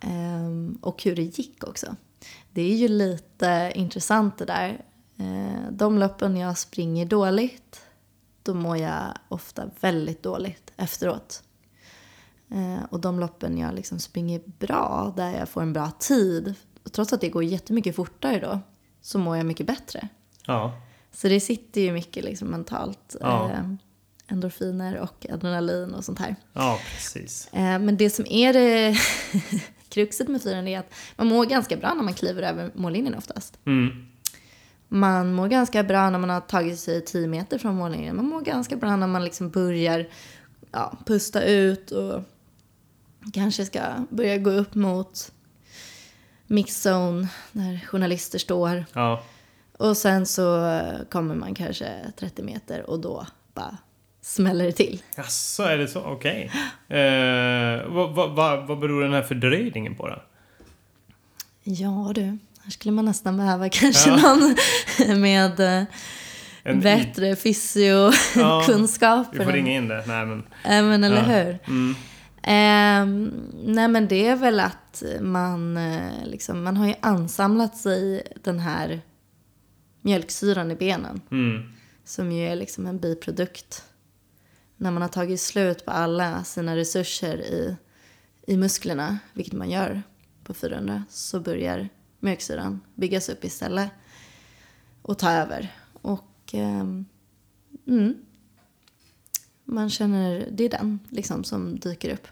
[0.00, 1.96] Ehm, och hur det gick också.
[2.52, 4.84] Det är ju lite intressant det där.
[5.18, 7.80] Eh, de loppen jag springer dåligt,
[8.42, 11.42] då mår jag ofta väldigt dåligt efteråt.
[12.50, 16.54] Eh, och de loppen jag liksom springer bra, där jag får en bra tid,
[16.92, 18.60] trots att det går jättemycket fortare då,
[19.04, 20.08] så mår jag mycket bättre.
[20.46, 20.80] Ja.
[21.12, 23.16] Så det sitter ju mycket liksom mentalt.
[23.20, 23.50] Ja.
[23.50, 23.64] Eh,
[24.28, 26.36] endorfiner och adrenalin och sånt här.
[26.52, 27.48] Ja, precis.
[27.52, 28.96] Eh, men det som är det
[29.88, 33.58] kruxet med fyren är att man mår ganska bra när man kliver över mållinjen oftast.
[33.64, 34.06] Mm.
[34.88, 38.16] Man mår ganska bra när man har tagit sig 10 meter från mållinjen.
[38.16, 40.08] Man mår ganska bra när man liksom börjar
[40.72, 42.22] ja, pusta ut och
[43.32, 45.32] kanske ska börja gå upp mot
[46.46, 48.84] mixzone där journalister står.
[48.92, 49.22] Ja.
[49.78, 53.76] Och sen så eh, kommer man kanske 30 meter och då bara
[54.22, 55.02] smäller det till.
[55.16, 56.00] Jaså, är det så?
[56.00, 56.50] Okej.
[56.88, 60.22] Eh, vad, vad, vad, vad beror den här fördröjningen på då?
[61.66, 62.22] Ja du,
[62.64, 64.16] här skulle man nästan behöva kanske Ja.
[64.16, 64.56] någon
[65.20, 65.82] med eh,
[66.62, 69.38] En- bättre Ja, fysiokunskaper.
[69.38, 70.04] Vi får ringa in det.
[70.06, 70.42] Nej, men...
[70.64, 71.22] Ja, men eller Ja.
[71.44, 71.58] hur?
[71.66, 71.94] Mm.
[72.46, 73.32] Ehm,
[73.64, 78.58] nej men det är väl att man, eh, liksom, man har ju ansamlat sig den
[78.58, 79.02] här
[80.00, 81.20] mjölksyran i benen.
[81.30, 81.72] Mm.
[82.04, 83.84] Som ju är liksom en biprodukt.
[84.76, 87.76] När man har tagit slut på alla sina resurser i,
[88.46, 90.02] i musklerna, vilket man gör
[90.44, 91.88] på 400, så börjar
[92.20, 93.90] mjölksyran byggas upp istället
[95.02, 95.74] och ta över.
[95.92, 97.04] Och ehm,
[97.86, 98.14] mm,
[99.64, 102.28] man känner, det är den liksom som dyker upp.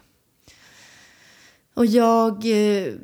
[1.75, 2.95] Och jag eh,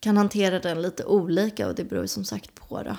[0.00, 2.96] kan hantera den lite olika och det beror som sagt på då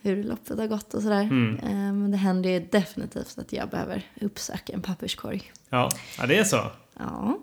[0.00, 1.22] hur loppet har gått och sådär.
[1.22, 1.56] Mm.
[1.58, 5.52] Eh, Men det händer ju definitivt att jag behöver uppsöka en papperskorg.
[5.68, 5.90] Ja.
[6.18, 6.70] ja, det är så.
[6.98, 7.38] Ja,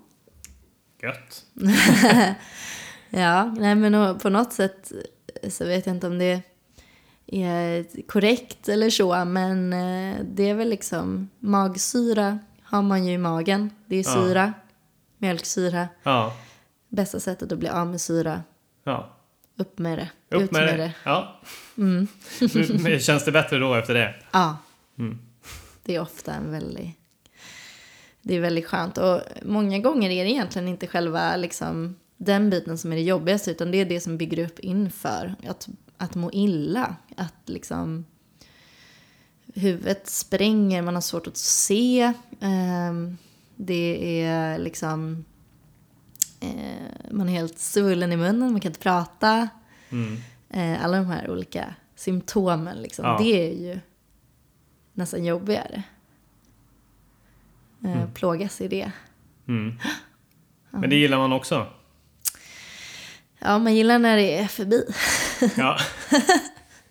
[1.01, 1.45] Gött.
[3.09, 4.91] ja nej men på något sätt
[5.49, 6.41] så vet jag inte om det
[7.27, 13.17] är korrekt eller så, men eh, det är väl liksom magsyra har man ju i
[13.17, 13.71] magen.
[13.85, 14.13] Det är Ja.
[14.13, 14.53] syra,
[15.17, 15.87] mjölksyra.
[16.03, 16.33] Ja.
[16.89, 18.43] Bästa sättet att bli av med syra,
[18.83, 19.15] ja.
[19.55, 20.83] upp med det, Upp ut med, med det.
[20.83, 20.93] det.
[21.05, 21.39] Ja.
[21.77, 22.07] Mm.
[22.99, 24.15] Känns det bättre då efter det?
[24.31, 24.57] Ja,
[24.97, 25.19] Mm.
[25.83, 26.95] det är ofta en väldigt...
[28.21, 28.97] Det är väldigt skönt.
[28.97, 33.51] Och många gånger är det egentligen inte själva liksom, den biten som är det jobbigaste,
[33.51, 35.35] utan det är det som bygger upp inför.
[35.47, 36.95] Att, att må illa.
[37.17, 38.05] Att liksom
[39.55, 42.13] huvudet spränger, man har svårt att se.
[42.41, 43.17] ehm,
[43.55, 45.25] det är liksom...
[46.39, 49.47] eh, man är helt svullen i munnen, man kan inte prata.
[49.89, 50.17] Mm.
[50.49, 53.17] Eh, alla de här olika symptomen, liksom, Ja.
[53.21, 53.79] det är ju
[54.93, 55.83] nästan jobbigare.
[57.85, 58.91] Eh, Plågas i det.
[59.47, 59.79] Mm.
[60.69, 61.67] Men det gillar man också.
[63.39, 64.83] Ja, man gillar när det är förbi.
[65.57, 65.77] Ja.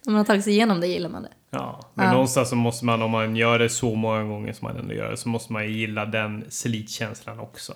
[0.04, 1.32] När man har tagit sig igenom det gillar man det.
[1.50, 2.12] Ja, men Ja.
[2.12, 5.10] någonstans så måste man, om man gör det så många gånger som man ändå gör
[5.10, 7.74] det, så måste man ju gilla den slitkänslan också.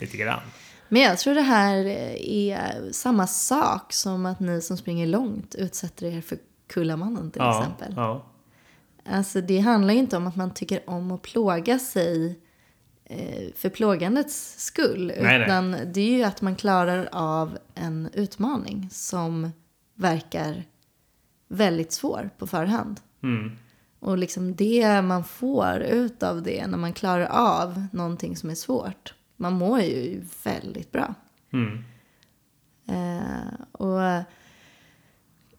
[0.00, 0.40] Lite grann.
[0.94, 1.86] Men jag tror det här
[2.26, 7.60] är samma sak som att ni som springer långt utsätter er för Kullamannen till ja,
[7.60, 7.94] exempel.
[7.96, 8.24] Ja.
[9.04, 12.38] Alltså det handlar ju inte om att man tycker om att plåga sig
[13.04, 15.06] eh, för plågandets skull.
[15.06, 15.42] Nej, nej.
[15.42, 19.50] utan det är ju att man klarar av en utmaning som
[19.94, 20.64] verkar
[21.48, 23.00] väldigt svår på förhand.
[23.22, 23.56] Mm.
[24.00, 28.54] Och liksom det man får ut av det när man klarar av någonting som är
[28.54, 29.14] svårt.
[29.36, 31.14] Man mår ju väldigt bra.
[31.52, 31.84] Mm.
[32.88, 34.24] Eh, och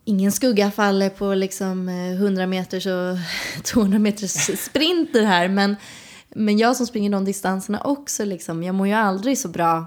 [0.06, 3.18] ingen skugga faller på liksom eh, 100 meters och
[3.64, 5.48] 200 meters sprinter här.
[5.48, 5.76] Men,
[6.30, 9.86] men jag som springer de distanserna också, liksom, jag mår ju aldrig så bra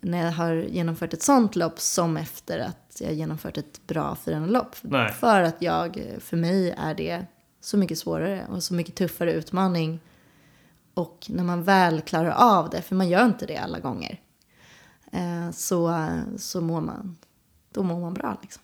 [0.00, 4.76] när jag har genomfört ett sånt lopp som efter att jag genomfört ett bra 400-lopp.
[4.80, 5.12] Nej.
[5.12, 7.26] För att jag, för mig är det
[7.60, 10.00] så mycket svårare och så mycket tuffare utmaning.
[10.94, 14.20] Och när man väl klarar av det, för man gör inte det alla gånger,
[15.12, 17.16] eh, så, så mår man,
[17.72, 18.62] då mår man bra liksom.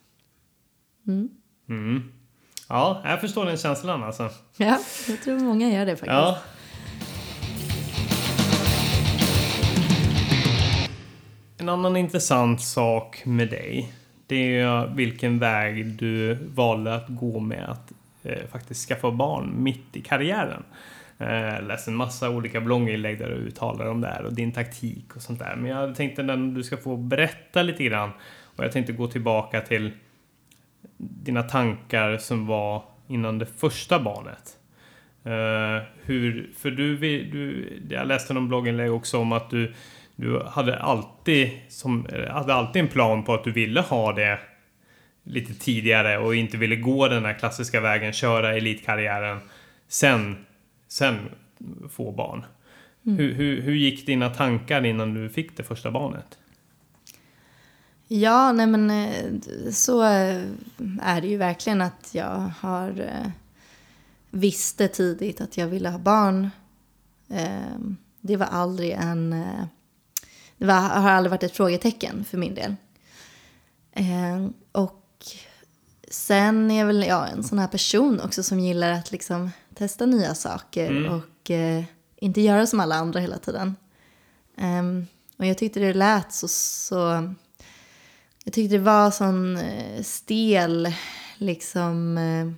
[1.06, 1.28] Mm.
[1.68, 2.12] Mm.
[2.68, 4.30] Ja, jag förstår den känslan alltså.
[4.56, 6.12] Ja, jag tror många gör det faktiskt.
[6.12, 6.38] Ja.
[11.58, 13.92] En annan intressant sak med dig,
[14.26, 19.96] det är vilken väg du valde att gå med att eh, faktiskt skaffa barn mitt
[19.96, 20.62] i karriären.
[21.18, 25.16] Eh, läst en massa olika blogginlägg där du uttalar om det här och din taktik
[25.16, 25.56] och sånt där.
[25.56, 28.10] Men jag tänkte att du ska få berätta lite grann
[28.56, 29.90] och jag tänkte gå tillbaka till
[30.98, 34.56] dina tankar som var innan det första barnet.
[35.24, 39.74] Eh, hur, för du, vill- du, jag läste någon blogginlägg också om att du,
[40.16, 44.38] du hade alltid, som, eh, hade alltid en plan på att du ville ha det
[45.24, 49.38] lite tidigare och inte ville gå den här klassiska vägen, köra elitkarriären,
[49.88, 50.45] sen,
[50.96, 51.28] sen
[51.90, 52.44] få barn.
[53.02, 56.38] Hur, hur, hur gick dina tankar innan du fick det första barnet?
[58.08, 59.40] Ja, nej men eh,
[59.72, 60.42] så eh,
[61.02, 63.30] är det ju verkligen att jag har eh,
[64.30, 66.50] visste tidigt att jag ville ha barn.
[67.30, 67.78] Eh,
[68.20, 69.30] Det var aldrig en...
[70.58, 72.76] Det var, har aldrig varit ett frågetecken för min del.
[73.92, 75.02] Eh, Och
[76.10, 80.06] sen är jag väl ja, en sån här person också som gillar att liksom testa
[80.06, 81.12] nya saker Mm.
[81.12, 81.84] och eh,
[82.16, 83.76] inte göra som alla andra hela tiden.
[84.56, 85.06] Ehm,
[85.38, 86.96] och jag tyckte det lät så, så
[88.44, 90.94] jag tyckte det var sån eh, stel
[91.36, 92.50] liksom eh,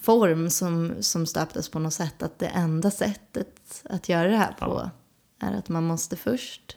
[0.00, 2.22] form som, som stöptes på något sätt.
[2.22, 4.90] Att det enda sättet att göra det här på
[5.40, 6.76] är att man måste först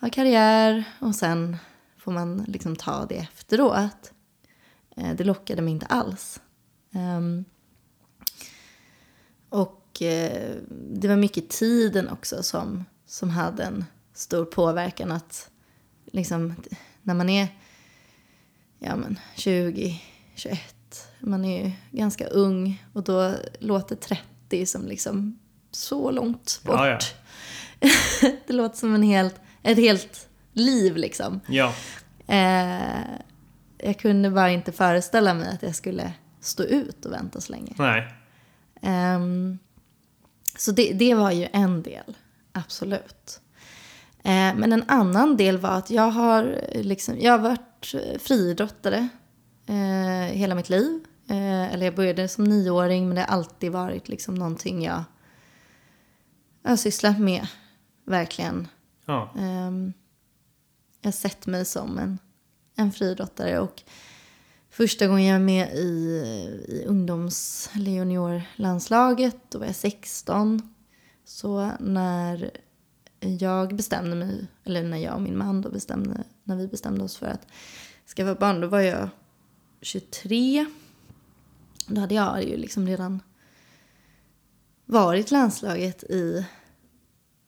[0.00, 1.56] ha karriär och sen
[1.98, 4.12] får man liksom ta det efteråt.
[4.96, 6.40] Eh, det lockade mig inte alls.
[6.92, 7.44] Um,
[9.48, 15.12] och eh, det var mycket tiden också som, som hade en stor påverkan.
[15.12, 15.50] Att
[16.12, 16.54] liksom,
[17.02, 17.48] när man är
[18.78, 20.02] ja, men 20,
[20.34, 20.60] 21,
[21.20, 25.38] man är ju ganska ung och då låter 30 som liksom
[25.70, 26.76] så långt bort.
[26.76, 26.98] Ja, ja.
[28.46, 31.40] det låter som en helt, ett helt liv liksom.
[31.48, 31.72] Ja.
[32.26, 33.00] Eh,
[33.78, 37.74] jag kunde bara inte föreställa mig att jag skulle stå ut och vänta så länge.
[37.78, 38.14] Nej.
[39.16, 39.58] Um,
[40.58, 42.16] så det, det var ju en del,
[42.52, 43.40] absolut.
[44.22, 49.08] Eh, men en annan del var att jag har, liksom, jag har varit friidrottare
[49.66, 51.00] eh, hela mitt liv.
[51.28, 55.04] Eh, eller jag började som nioåring men det har alltid varit liksom någonting jag,
[56.62, 57.46] jag har sysslat med.
[58.04, 58.68] Verkligen.
[59.06, 59.32] Ja.
[59.36, 59.92] Um,
[61.00, 62.18] jag har sett mig som en,
[62.76, 63.58] en friidrottare.
[63.58, 63.82] Och
[64.80, 65.86] första gången jag var med i,
[66.68, 70.74] i ungdoms eller juniorlandslaget, då var jag 16.
[71.24, 72.50] Så när
[73.20, 77.16] jag bestämde mig, eller när jag och min man då bestämde, när vi bestämde oss
[77.16, 77.46] för att
[78.16, 79.08] skaffa barn, då var jag
[79.80, 80.66] 23.
[81.86, 83.22] Då hade jag ju liksom redan
[84.86, 86.46] varit landslaget i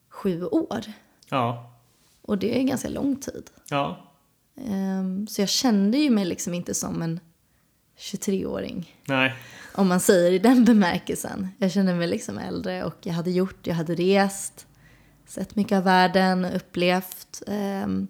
[0.08, 0.82] sju år.
[1.28, 1.72] Ja.
[2.22, 3.50] Och det är ganska lång tid.
[3.68, 4.11] Ja.
[4.54, 7.20] Um, så jag kände ju mig liksom inte som en
[7.98, 8.96] 23-åring.
[9.04, 9.34] Nej.
[9.74, 11.48] Om man säger i den bemärkelsen.
[11.58, 14.66] Jag kände mig liksom äldre och jag hade gjort, jag hade rest,
[15.26, 17.42] sett mycket av världen, upplevt.
[17.46, 18.08] Um,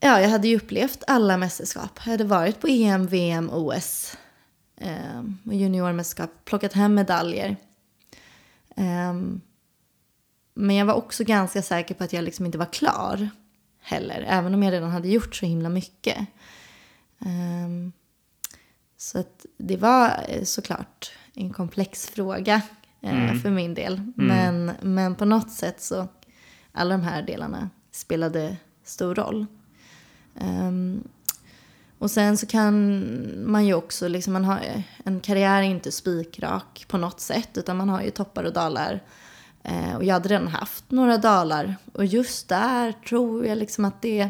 [0.00, 2.00] ja, jag hade ju upplevt alla mästerskap.
[2.04, 4.16] Jag hade varit på EM, VM, OS
[4.80, 7.56] um, och juniormästerskap, plockat hem medaljer.
[8.76, 9.40] Um,
[10.54, 13.30] men jag var också ganska säker på att jag liksom inte var klar
[13.80, 14.24] heller.
[14.28, 16.18] Även om jag redan hade gjort så himla mycket.
[17.18, 17.92] Um,
[18.96, 22.62] så att det var eh, såklart en komplex fråga
[23.04, 23.40] uh, mm.
[23.40, 23.94] för min del.
[23.94, 24.12] Mm.
[24.14, 26.08] Men, men på något sätt så,
[26.72, 29.46] alla de här delarna spelade stor roll.
[30.34, 31.08] Um,
[31.98, 33.04] och sen så kan
[33.50, 37.58] man ju också, liksom, man har, en karriär är inte spikrak på något sätt.
[37.58, 39.02] Utan man har ju toppar och dalar.
[39.62, 41.76] Eh, och jag hade redan haft några dalar.
[41.92, 44.28] Och just där tror jag liksom att det...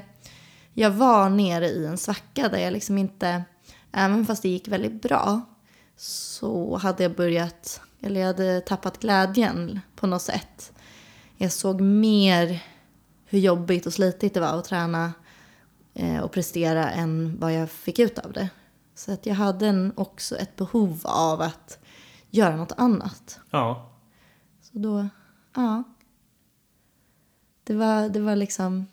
[0.74, 3.44] Jag var nere i en svacka där jag liksom inte...
[3.92, 5.40] Även fast det gick väldigt bra
[5.96, 7.80] så hade jag börjat...
[8.02, 10.72] Eller jag hade tappat glädjen på något sätt.
[11.36, 12.62] Jag såg mer
[13.26, 15.12] hur jobbigt och slitigt det var att träna
[15.94, 18.48] eh, och prestera än vad jag fick ut av det.
[18.94, 21.78] Så att jag hade en, också ett behov av att
[22.30, 23.40] göra något annat.
[23.50, 23.90] Ja.
[24.62, 25.08] Så då
[25.54, 25.84] ja.
[27.64, 28.86] Det var, det var liksom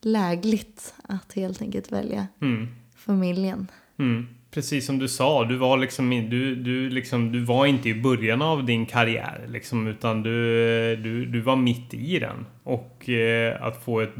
[0.00, 2.68] lägligt att helt enkelt välja mm.
[2.96, 3.66] familjen.
[3.98, 4.26] Mm.
[4.50, 8.42] Precis som du sa, du var, liksom, du, du, liksom, du var inte i början
[8.42, 9.46] av din karriär.
[9.48, 12.46] Liksom, utan du, du, du var mitt i den.
[12.62, 14.14] Och eh, att få ett...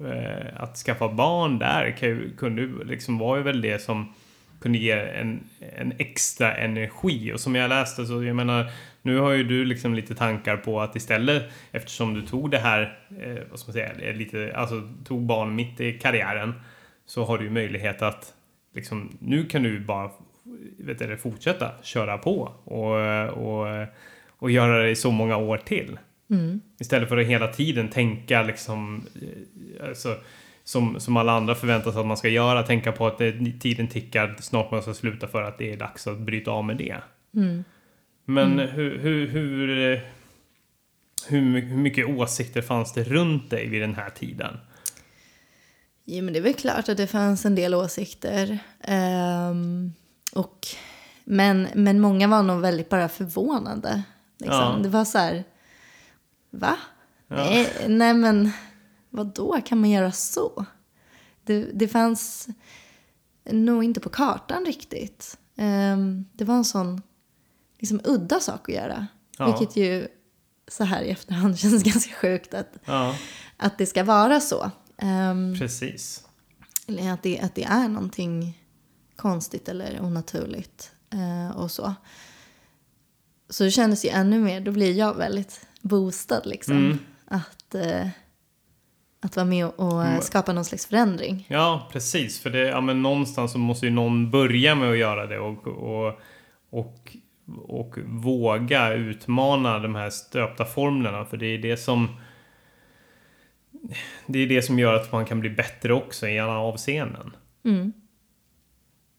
[0.00, 1.96] Eh, att skaffa barn där
[2.36, 4.12] kunde liksom, var ju väl det som
[4.60, 5.44] kunde ge en,
[5.76, 7.32] en extra energi.
[7.32, 8.70] Och som jag läste så, jag menar,
[9.02, 11.42] nu har ju du liksom lite tankar på att istället,
[11.72, 15.80] eftersom du tog det här, eh, vad ska man säga, lite, alltså tog barn mitt
[15.80, 16.52] i karriären,
[17.06, 18.34] så har du ju möjlighet att
[18.74, 20.10] liksom, nu kan du bara
[20.78, 22.96] vet du, fortsätta köra på och,
[23.28, 23.86] och,
[24.28, 25.98] och göra det i så många år till.
[26.30, 26.60] Mm.
[26.80, 30.16] Istället för att hela tiden tänka liksom, eh, alltså,
[30.70, 32.62] som, som alla andra förväntar sig att man ska göra.
[32.62, 36.06] Tänka på att det, tiden tickar, snart man ska sluta för att det är dags
[36.06, 36.96] att bryta av med det.
[37.34, 37.64] Mm.
[38.24, 38.68] Men mm.
[38.68, 39.68] hur, hur, hur,
[41.28, 44.56] hur, hur mycket åsikter fanns det runt dig vid den här tiden?
[46.04, 48.58] Jo, men det är väl klart att det fanns en del åsikter.
[48.88, 49.92] Um,
[50.32, 50.66] och,
[51.24, 54.02] men, men många var nog väldigt bara förvånade.
[54.38, 54.74] Liksom.
[54.76, 54.80] Ja.
[54.82, 55.44] Det var så här,
[56.50, 56.76] va?
[57.28, 57.36] Ja.
[57.36, 58.50] Nej, nej, men
[59.10, 60.64] vad då kan man göra så?
[61.44, 62.48] Det, det fanns
[63.44, 65.38] nog inte på kartan riktigt.
[65.56, 67.02] Um, det var en sån
[67.78, 69.06] liksom udda sak att göra.
[69.38, 69.46] Ja.
[69.46, 70.08] Vilket ju
[70.68, 73.16] så här i efterhand känns ganska sjukt att, ja.
[73.56, 74.70] att det ska vara så.
[75.02, 76.24] Um, Precis.
[76.86, 78.58] Eller att det, att det är någonting
[79.16, 81.94] konstigt eller onaturligt uh, och så.
[83.48, 86.76] Så det kändes ju ännu mer, då blir jag väldigt boostad liksom.
[86.76, 86.98] Mm.
[87.24, 88.08] Att uh,
[89.20, 90.20] att vara med och Mm.
[90.20, 91.46] skapa någon slags förändring.
[91.48, 92.40] Ja, precis.
[92.40, 95.66] För det, ja, men någonstans så måste ju någon börja med att göra det och,
[95.66, 96.20] och,
[96.70, 97.16] och,
[97.68, 101.24] och våga utmana de här stöpta formlerna.
[101.24, 102.08] För det är det som
[104.26, 107.36] det är det som gör att man kan bli bättre också i alla avseenden.
[107.64, 107.92] Mm.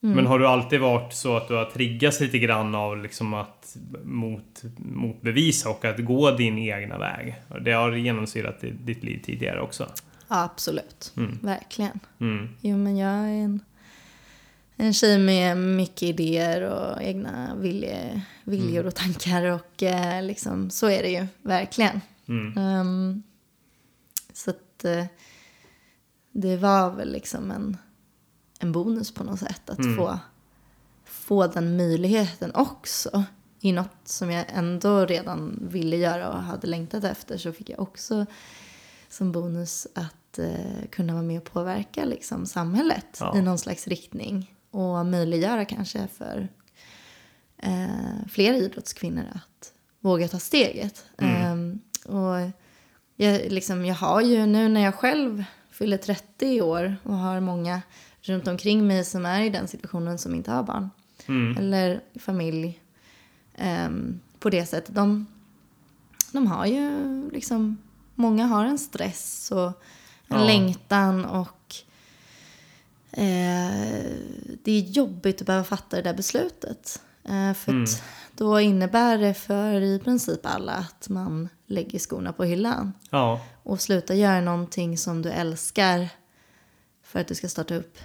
[0.03, 3.77] Men har du alltid varit så att du har triggats lite grann av liksom att
[4.03, 7.35] mot, motbevisa och att gå din egna väg?
[7.61, 9.83] Det har genomsyrat di- ditt liv tidigare också.
[10.27, 11.13] Ja, absolut.
[11.17, 11.39] Mm.
[11.41, 11.99] Verkligen.
[12.19, 12.49] Mm.
[12.61, 13.59] Jo, men jag är en,
[14.75, 19.45] en tjej med mycket idéer och egna vilje, viljor och tankar.
[19.45, 22.01] Och eh, liksom, så är det ju, verkligen.
[22.27, 22.57] Mm.
[22.57, 23.23] Ehm,
[24.33, 25.05] så att eh,
[26.31, 27.77] det var väl liksom en,
[28.61, 29.95] en bonus på något sätt att Mm.
[29.97, 30.19] få,
[31.05, 33.23] få den möjligheten också.
[33.59, 37.79] I något som jag ändå redan ville göra och hade längtat efter så fick jag
[37.79, 38.25] också
[39.09, 43.37] som bonus att eh, kunna vara med och påverka liksom, samhället Ja.
[43.37, 44.55] i någon slags riktning.
[44.71, 46.49] Och möjliggöra kanske för
[47.57, 51.05] eh, fler idrottskvinnor att våga ta steget.
[51.17, 52.51] Ehm, och
[53.15, 57.39] jag, liksom, jag har ju nu när jag själv fyller 30 i år och har
[57.39, 57.81] många
[58.21, 60.89] runt omkring mig som är i den situationen som inte har barn
[61.27, 61.57] Mm.
[61.57, 62.79] eller familj
[63.55, 64.95] ehm, på det sättet.
[64.95, 65.27] De,
[66.31, 66.91] de har ju
[67.31, 67.77] liksom,
[68.15, 69.73] många har en stress och en
[70.27, 70.43] Ja.
[70.45, 71.75] längtan och
[73.11, 74.05] eh,
[74.63, 77.01] det är jobbigt att behöva fatta det där beslutet.
[77.23, 77.85] Eh, för Mm.
[78.35, 83.81] då innebär det för i princip alla att man lägger skorna på hyllan Ja, och
[83.81, 86.09] slutar göra någonting som du älskar
[87.03, 87.97] för att du ska starta upp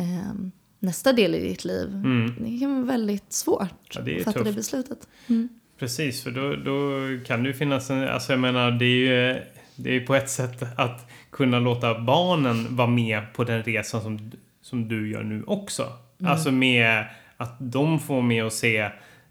[0.00, 1.88] ehm, nästa del i ditt liv.
[1.88, 2.34] Mm.
[2.38, 4.44] Det kan vara väldigt svårt Ja, att fatta tufft.
[4.44, 5.08] det beslutet.
[5.28, 5.48] Mm.
[5.78, 6.22] precis.
[6.22, 8.08] För då, då kan det ju finnas en...
[8.08, 8.88] Alltså jag menar, det är
[9.34, 9.40] ju
[9.76, 14.32] det är på ett sätt att kunna låta barnen vara med på den resan som,
[14.62, 15.92] som du gör nu också.
[16.24, 17.04] Alltså med
[17.36, 18.78] att de får med att se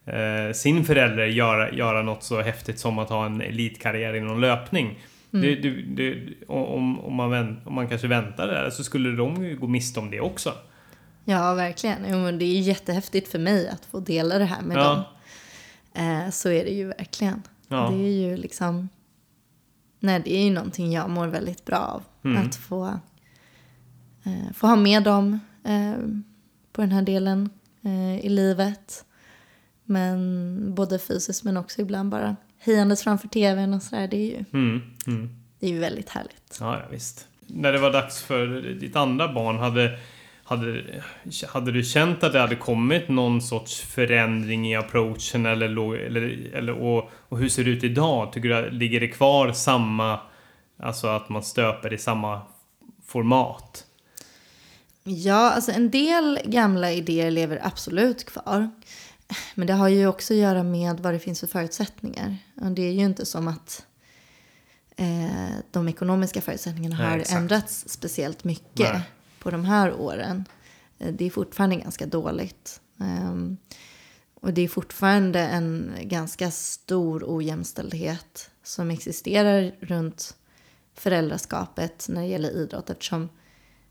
[0.06, 5.00] eh, sin förälder göra, göra något så häftigt som att ha en elitkarriär inom löpning.
[5.32, 9.46] Det, det, det, om, om, man vänt, om man kanske väntar där så skulle de
[9.46, 10.54] ju gå miste om det också.
[11.26, 11.98] Ja, verkligen.
[12.08, 14.84] Jo, men det är jättehäftigt för mig att få dela det här med Ja.
[14.84, 15.04] dem.
[16.06, 17.44] Eh, så är det ju verkligen.
[17.68, 17.90] Ja.
[17.90, 18.90] Det är ju liksom...
[20.00, 22.04] Nej, det är ju någonting jag mår väldigt bra av.
[22.24, 22.48] Mm.
[22.48, 22.86] Att få,
[24.24, 25.94] eh, få ha med dem eh,
[26.72, 27.50] på den här delen
[28.22, 29.06] i livet.
[29.84, 34.08] Men både fysiskt men också ibland bara hejandes framför tvn och sådär.
[34.08, 35.30] Det är ju, Mm, mm.
[35.60, 36.58] det är ju väldigt härligt.
[36.60, 37.28] Ja, ja, visst.
[37.48, 38.48] När det var dags för
[38.80, 40.00] ditt andra barn, hade,
[40.44, 40.84] hade,
[41.48, 46.74] hade du känt att det hade kommit någon sorts förändring i approachen eller, eller, eller
[46.74, 48.34] och, och hur ser det ut idag?
[48.34, 50.20] Tycker du, ligger det kvar samma,
[50.80, 52.42] alltså att man stöper i samma
[53.06, 53.86] format?
[55.04, 58.70] Ja, alltså en del gamla idéer lever absolut kvar.
[59.56, 62.38] Men det har ju också att göra med vad det finns för förutsättningar.
[62.62, 63.86] Och det är ju inte som att
[64.96, 67.38] eh, de ekonomiska förutsättningarna Nej, har exakt.
[67.38, 69.02] ändrats speciellt mycket Nej.
[69.40, 70.46] på de här åren.
[71.00, 72.82] Eh, det är fortfarande ganska dåligt.
[73.00, 73.58] Ehm,
[74.42, 80.36] och det är fortfarande en ganska stor ojämställdhet som existerar runt
[80.94, 83.30] föräldraskapet när det gäller idrott eftersom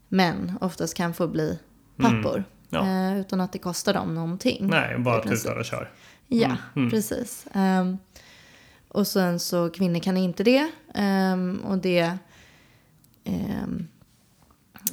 [0.08, 1.58] män oftast kan få bli
[1.96, 2.44] pappor Mm.
[2.70, 2.86] Ja.
[2.86, 4.66] eh, utan att det kostar dem någonting.
[4.66, 5.90] Nej, bara tutar och kör.
[6.26, 6.90] Ja, Mm, mm.
[6.90, 7.46] precis.
[7.54, 7.98] Ehm,
[8.88, 10.70] och sen så kvinnor kan inte det.
[10.94, 12.18] Ehm, och det...
[13.24, 13.88] ehm,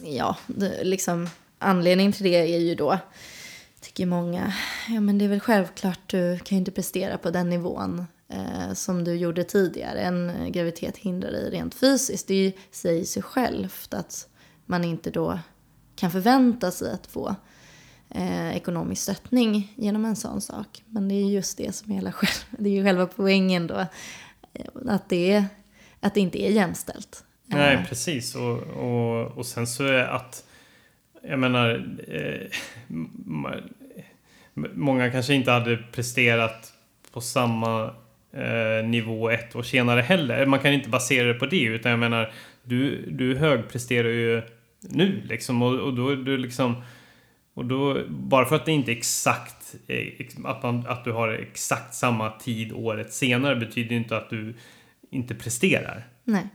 [0.03, 2.97] ja, det, liksom anledningen till det är ju då,
[3.81, 4.53] tycker många,
[4.89, 8.73] ja men det är väl självklart du kan ju inte prestera på den nivån eh,
[8.73, 9.99] som du gjorde tidigare.
[10.01, 12.27] En graviditet hindrar dig rent fysiskt.
[12.27, 14.27] Det säger sig självt att
[14.65, 15.39] man inte då
[15.95, 17.35] kan förvänta sig att få
[18.09, 20.83] eh, ekonomisk stöttning genom en sån sak.
[20.85, 23.75] Men det är just det som är hela själv, det är ju själva poängen då.
[24.53, 25.45] eh, Att det, är,
[25.99, 27.23] att det inte är jämställt.
[27.45, 28.35] Nej, Eh, precis.
[28.35, 30.43] Och, och, och sen så är att...
[31.29, 31.95] Jag menar...
[32.07, 32.47] Eh,
[34.73, 36.73] många kanske inte hade presterat
[37.11, 37.93] på samma
[38.33, 40.45] eh, nivå ett år senare heller.
[40.45, 41.63] Man kan inte basera det på det.
[41.63, 42.33] Utan jag menar,
[42.63, 44.41] du, du högpresterar ju
[44.79, 45.61] nu liksom.
[45.61, 46.75] Och, och då, du liksom...
[47.55, 51.29] Och då, bara för att det inte är exakt, eh, att, man, att du har
[51.29, 54.55] exakt samma tid året senare betyder ju inte att du
[55.09, 56.07] inte presterar.
[56.23, 56.49] Nej.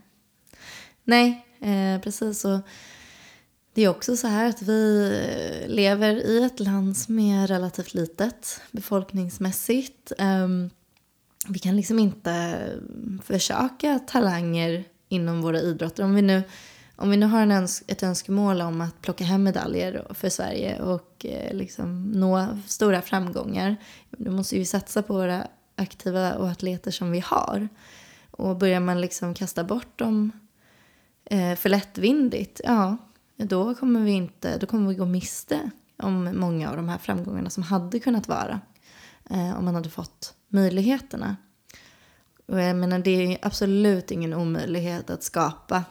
[1.03, 2.45] Nej, eh, precis.
[2.45, 2.59] Och
[3.73, 5.11] det är också så här att vi
[5.63, 10.11] eh, lever i ett land som är relativt litet befolkningsmässigt.
[10.17, 10.47] Eh,
[11.47, 16.03] vi kan liksom inte eh, försöka talanger inom våra idrotter.
[16.03, 16.43] Om vi nu,
[17.01, 20.81] om vi nu har en öns ett önskemål om att plocka hem medaljer för Sverige
[20.81, 23.75] och eh, liksom nå stora framgångar.
[24.09, 27.69] Då måste vi satsa på våra aktiva och atleter som vi har.
[28.31, 30.31] Och börjar man liksom kasta bort dem
[31.25, 32.97] eh, för lättvindigt, ja,
[33.37, 37.49] då kommer vi inte, då kommer vi gå miste om många av de här framgångarna
[37.49, 38.59] som hade kunnat vara
[39.29, 41.35] eh, om man hade fått möjligheterna.
[42.45, 45.83] Och jag menar, det är absolut ingen omöjlighet att skapa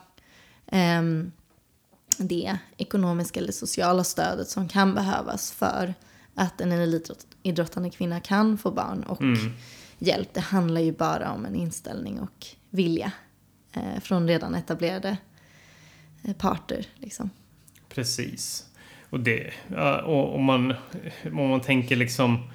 [2.18, 5.95] det ekonomiska eller sociala stödet som kan behövas för
[6.35, 9.53] att en elitidrottande kvinna kan få barn och mm.
[9.99, 10.29] hjälp.
[10.35, 13.12] Det handlar ju bara om en inställning och vilja
[13.73, 15.16] eh, från redan etablerade
[16.23, 16.87] eh, parter.
[16.95, 17.31] Liksom.
[17.89, 18.66] Precis.
[19.11, 19.53] Och det,
[20.05, 20.75] och om man,
[21.25, 22.51] om man tänker liksom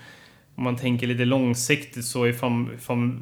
[0.55, 3.19] om man tänker lite långsiktigt så ifall, ifall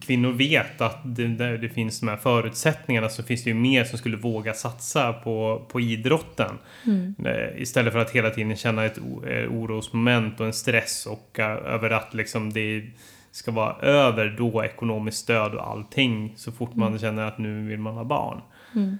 [0.00, 3.98] kvinnor vet att det, det, finns de här förutsättningarna så finns det ju mer som
[3.98, 6.58] skulle våga satsa på, på idrotten.
[6.86, 7.14] Mm.
[7.24, 11.44] Eh, istället för att hela tiden känna ett eh, orosmoment och en stress och uh,
[11.44, 12.84] över att liksom det
[13.30, 16.98] ska vara över då ekonomiskt stöd och allting så fort man mm.
[16.98, 18.40] känner att nu vill man ha barn.
[18.74, 18.98] Mm.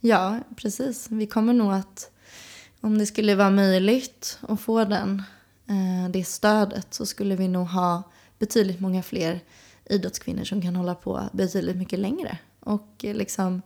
[0.00, 1.10] Ja, precis.
[1.10, 2.10] Vi kommer nog att,
[2.80, 5.22] om det skulle vara möjligt att få den, eh,
[6.10, 8.02] det stödet så skulle vi nog ha
[8.38, 9.40] betydligt många fler
[9.84, 12.38] idrottskvinnor som kan hålla på betydligt mycket längre.
[12.60, 13.62] Och eh, liksom,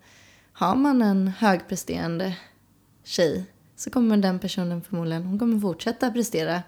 [0.53, 2.37] har man en högpresterande
[3.05, 3.45] tjej
[3.77, 6.63] så kommer den personen förmodligen hon kommer fortsätta prestera,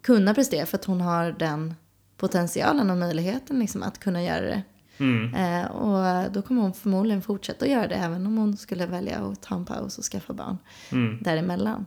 [0.00, 1.74] kunna prestera för att hon har den
[2.16, 4.62] potentialen och möjligheten liksom att kunna göra det
[4.98, 5.34] Mm.
[5.34, 9.42] Eh, och då kommer hon förmodligen fortsätta göra det även om hon skulle välja att
[9.42, 10.58] ta en paus och skaffa barn
[10.92, 11.22] mm.
[11.22, 11.86] däremellan.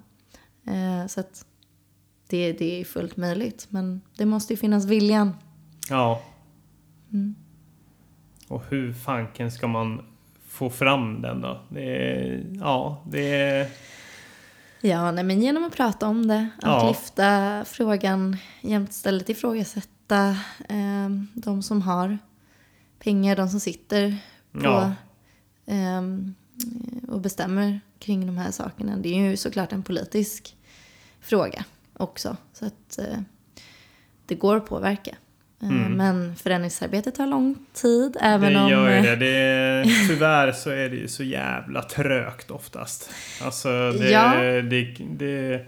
[0.65, 1.45] Eh, så att
[2.27, 3.67] det, det är fullt möjligt.
[3.69, 5.35] Men det måste ju finnas viljan.
[5.89, 6.21] Ja.
[7.13, 7.35] Mm.
[8.47, 10.05] Och hur fanken ska man
[10.47, 11.61] få fram den då?
[11.69, 13.69] Det ja, det.
[14.81, 16.49] Ja, nej, men genom att prata om det.
[16.57, 16.87] Att ja.
[16.87, 20.29] lyfta frågan jämt stället ifrågasätta
[20.69, 22.17] eh, de som har
[22.99, 24.17] pengar, de som sitter
[24.51, 24.93] på ja.
[25.65, 26.35] um,
[27.07, 28.97] och bestämmer kring de här sakerna.
[28.97, 30.55] Det är ju såklart en politisk
[31.21, 31.65] fråga
[31.97, 32.37] också.
[32.53, 33.19] Så att uh,
[34.25, 35.15] det går att påverka.
[35.61, 35.93] Eh, mm.
[35.93, 38.17] Men förändringsarbetet tar lång tid.
[38.21, 38.69] Även det om...
[38.69, 39.15] gör ju det.
[39.15, 39.83] det.
[40.07, 43.09] Tyvärr så är det ju så jävla trögt oftast.
[43.41, 44.35] Alltså det, ja.
[44.61, 45.65] det, det,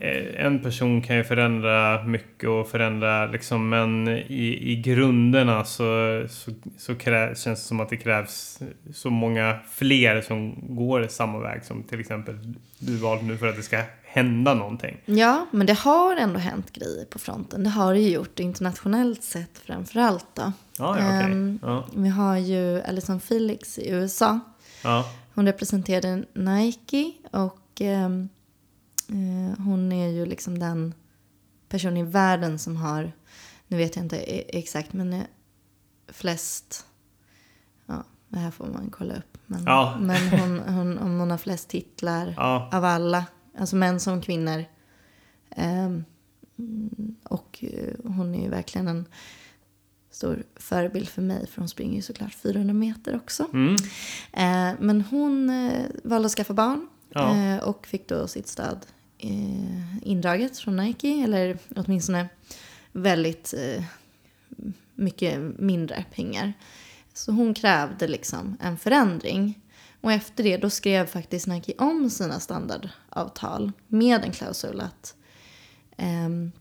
[0.00, 6.22] Eh, en person kan ju förändra mycket och förändra liksom, men i, i grunderna så,
[6.28, 8.62] så, så krä, känns det som att det krävs
[8.94, 12.38] så många fler som går samma väg som till exempel
[12.78, 13.76] du valt nu för att det ska
[14.14, 15.00] hända någonting.
[15.04, 17.64] Ja, men det har ändå hänt grejer på fronten.
[17.64, 20.52] Det har det ju gjort internationellt sett framför allt då.
[20.78, 21.32] Ja, ja, okay.
[21.32, 21.84] um, ja.
[21.94, 24.40] Vi har ju Alison Felix i USA.
[24.84, 25.04] Ja.
[25.34, 28.28] Hon representerade Nike och um,
[29.08, 30.94] Eh, hon är ju liksom den
[31.68, 33.12] person i världen som har,
[33.68, 35.22] nu vet jag inte e- exakt, men
[36.08, 36.86] flest,
[37.86, 39.38] ja, det här får man kolla upp.
[39.46, 39.64] Men,
[40.06, 42.34] men hon, hon, om hon har flest titlar
[42.72, 43.24] av alla,
[43.58, 44.64] alltså män som kvinnor.
[45.56, 46.04] Um,
[47.22, 49.06] och eh, hon är ju verkligen en
[50.10, 53.46] stor förebild för mig, för hon springer ju såklart 400 meter också.
[53.52, 53.72] Mm.
[53.74, 57.36] Uh, men hon uh, valde att skaffa barn Ja.
[57.36, 58.86] Eh, och fick då sitt stöd
[59.18, 62.28] eh, indraget från Nike, eller åtminstone
[62.92, 63.84] väldigt eh,
[64.94, 66.52] mycket mindre pengar.
[67.12, 69.60] Så hon krävde liksom en förändring.
[70.04, 75.14] Och efter det då skrev faktiskt Nike om sina standardavtal med en klausul att
[75.98, 76.52] um,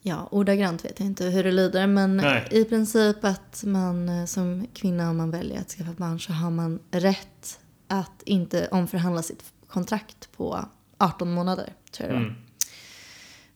[0.00, 2.48] Ja, ordagrant vet jag inte hur det lyder men Nej.
[2.50, 6.80] i princip att man som kvinna om man väljer att skaffa barn så har man
[6.90, 10.68] rätt att inte omförhandla sitt kontrakt på
[10.98, 12.34] 18 månader, tror jag mm.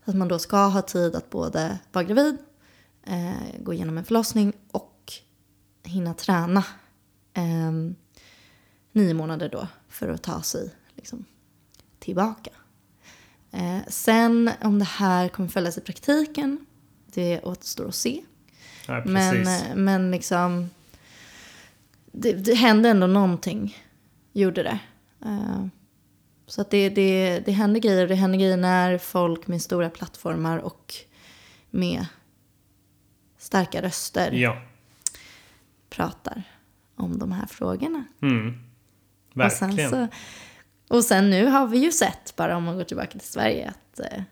[0.04, 2.36] Så att man då ska ha tid att både vara gravid,
[3.06, 5.12] eh, gå igenom en förlossning och
[5.84, 6.64] hinna träna
[7.34, 7.72] eh,
[8.92, 11.24] nio månader då för att ta sig liksom,
[11.98, 12.50] tillbaka.
[13.50, 16.66] Eh, sen om det här kommer följas i praktiken,
[17.06, 18.22] det återstår att se.
[18.86, 20.70] Ja, men, eh, men liksom,
[22.12, 23.76] det, det hände ändå någonting
[24.32, 24.78] gjorde det.
[25.26, 25.66] Uh,
[26.46, 28.08] så att det, det, det händer grejer.
[28.08, 30.94] Det händer grejer när folk med stora plattformar och
[31.70, 32.06] med
[33.38, 34.62] starka röster ja.
[35.90, 36.42] pratar
[36.98, 38.04] om de här frågorna.
[38.22, 38.54] Mm.
[39.34, 39.70] Verkligen.
[39.70, 40.08] Och sen,
[40.88, 43.68] så, och sen nu har vi ju sett, bara om man går tillbaka till Sverige,
[43.68, 44.22] att uh,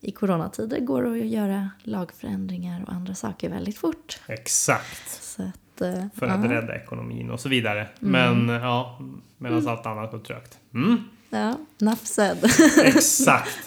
[0.00, 4.20] i coronatider går det att göra lagförändringar och andra saker väldigt fort.
[4.26, 5.22] Exakt.
[5.22, 6.50] Så att, eh, För att ja.
[6.50, 7.88] rädda ekonomin och så vidare.
[7.98, 9.00] Men ja,
[9.38, 10.58] medan allt annat går trögt.
[10.74, 11.04] Mm.
[11.30, 11.56] Ja,
[12.02, 12.38] said.
[12.84, 13.58] Exakt.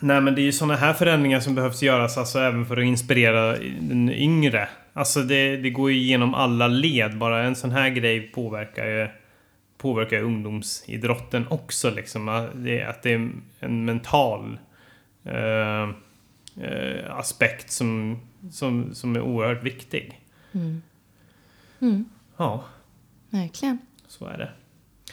[0.00, 2.84] Nej men det är ju sådana här förändringar som behövs göras alltså även för att
[2.84, 4.68] inspirera den yngre.
[4.98, 7.18] Alltså det, det går ju igenom alla led.
[7.18, 9.08] Bara en sån här grej påverkar ju
[9.78, 12.28] påverkar ungdomsidrotten också liksom.
[12.28, 13.30] Att det, att det är
[13.60, 14.58] en mental
[15.24, 15.82] eh,
[16.64, 18.20] eh, aspekt som,
[18.50, 20.20] som, som är oerhört viktig.
[20.52, 20.82] Mm.
[21.80, 22.04] Mm,
[22.36, 22.64] Ja,
[23.30, 23.78] verkligen.
[24.06, 24.50] så är det.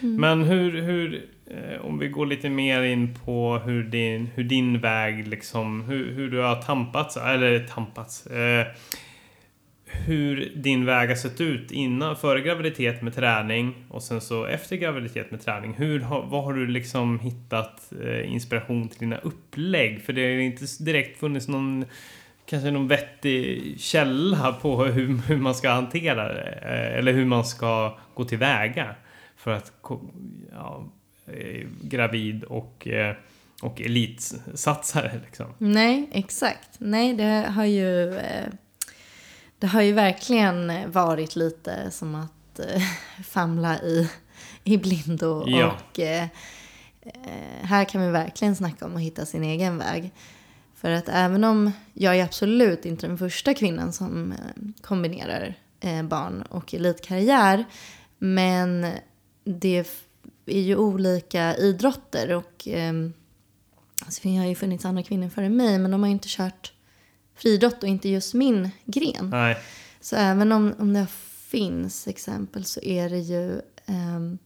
[0.01, 4.79] Men hur, hur eh, om vi går lite mer in på hur din, hur din
[4.79, 8.67] väg liksom, hur, hur du har tampats, eller tampats, eh,
[10.05, 14.75] hur din väg har sett ut innan, före graviditet med träning och sen så efter
[14.75, 15.73] graviditet med träning.
[15.73, 20.01] Hur vad har du liksom hittat eh, inspiration till dina upplägg?
[20.01, 21.85] För det har ju inte direkt funnits någon
[22.45, 26.59] kanske någon vettig källa på hur, hur man ska hantera det.
[26.61, 28.95] Eh, eller hur man ska gå tillväga
[29.37, 29.71] för att
[30.51, 30.83] ja,
[31.27, 32.87] eh, gravid och,
[33.61, 35.11] och elitsatsare.
[35.25, 35.45] Liksom.
[35.57, 36.69] Nej, exakt.
[36.79, 38.19] Nej, det har ju...
[39.59, 42.81] Det har ju verkligen varit lite som att eh,
[43.23, 44.09] famla i,
[44.63, 45.43] i blindo.
[45.47, 45.75] Ja.
[45.91, 46.23] Och eh,
[47.01, 50.13] eh, här kan vi verkligen snacka om att hitta sin egen väg.
[50.75, 54.37] För att även om jag är absolut inte den första kvinnan som eh,
[54.81, 57.65] kombinerar eh, barn och elitkarriär.
[58.17, 58.87] Men
[59.43, 59.87] det
[60.45, 62.67] är ju olika idrotter och
[64.05, 66.74] alltså det har ju funnits andra kvinnor före mig men de har ju inte kört
[67.35, 69.29] friidrott och inte just min gren.
[69.29, 69.57] Nej.
[70.01, 71.07] Så även om, om det
[71.47, 74.37] finns exempel så är det ju ehm,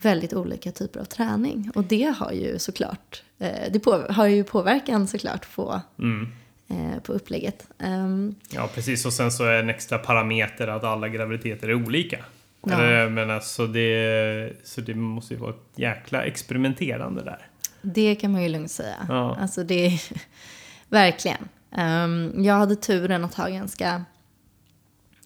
[0.00, 1.70] väldigt olika typer av träning.
[1.74, 6.28] Och det har ju såklart, eh, det på, har ju påverkan såklart på, Mm.
[6.68, 7.66] eh, på upplägget.
[7.78, 9.06] Ehm, Ja, precis.
[9.06, 12.24] Och sen så är en extra parameter att alla graviditeter är olika.
[12.66, 12.72] Ja.
[12.74, 17.46] Eller, jag menar, så, det, så det måste ju vara ett jäkla experimenterande där.
[17.82, 19.06] det kan man ju lugnt säga.
[19.08, 19.36] Ja.
[19.40, 20.00] Alltså det är
[20.88, 21.48] verkligen.
[21.72, 24.04] Ehm, jag hade turen att ha ganska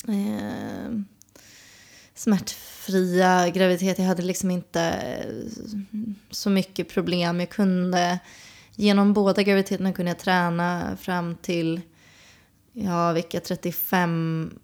[0.08, 0.92] eh,
[2.14, 4.02] smärtfria graviditeter.
[4.02, 5.34] Jag hade liksom inte eh,
[6.30, 7.40] så mycket problem.
[7.40, 8.18] Jag kunde,
[8.74, 11.80] genom båda graviditeterna kunde jag träna fram till,
[12.72, 14.58] ja, vecka 35,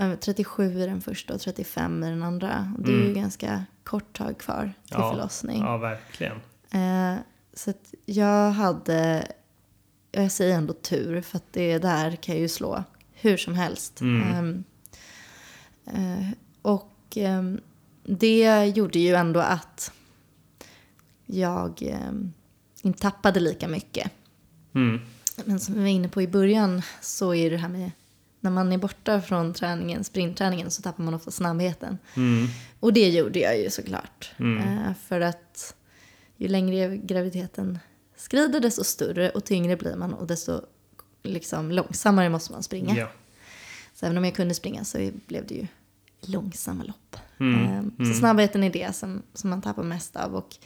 [0.00, 2.72] eh, 37 i den första och 35 i den andra.
[2.78, 3.14] Det är ju Mm.
[3.14, 5.10] ganska kort tag kvar till Ja.
[5.12, 5.60] förlossning.
[5.62, 6.36] Ja, verkligen.
[6.70, 7.14] Eh,
[7.54, 9.26] så att jag hade,
[10.12, 14.00] jag säger ändå tur för att det där kan jag ju slå hur som helst.
[14.00, 14.22] Mm.
[14.22, 14.64] Ehm,
[15.86, 16.28] eh,
[16.62, 17.60] och ehm,
[18.04, 19.92] det gjorde ju ändå att
[21.26, 22.32] jag ehm,
[22.82, 24.10] inte tappade lika mycket.
[24.74, 25.00] Mm.
[25.44, 27.90] Men som vi var inne på i början så är det här med
[28.40, 31.98] när man är borta från träningen, sprintträningen så tappar man ofta snabbheten.
[32.16, 32.46] Mm.
[32.80, 34.32] Och det gjorde jag ju såklart.
[34.38, 34.58] Mm.
[34.58, 35.74] Eh, för att
[36.36, 37.78] ju längre graviditeten
[38.18, 40.60] skrider desto större och tyngre blir man och desto
[41.22, 42.96] liksom, långsammare måste man springa.
[42.96, 43.08] Ja.
[43.94, 45.66] Så även om jag kunde springa så blev det ju
[46.20, 47.16] långsamma lopp.
[47.40, 47.64] Mm.
[47.64, 48.12] Eh, Mm.
[48.14, 50.56] Så snabbheten är det som, som man tappar mest av och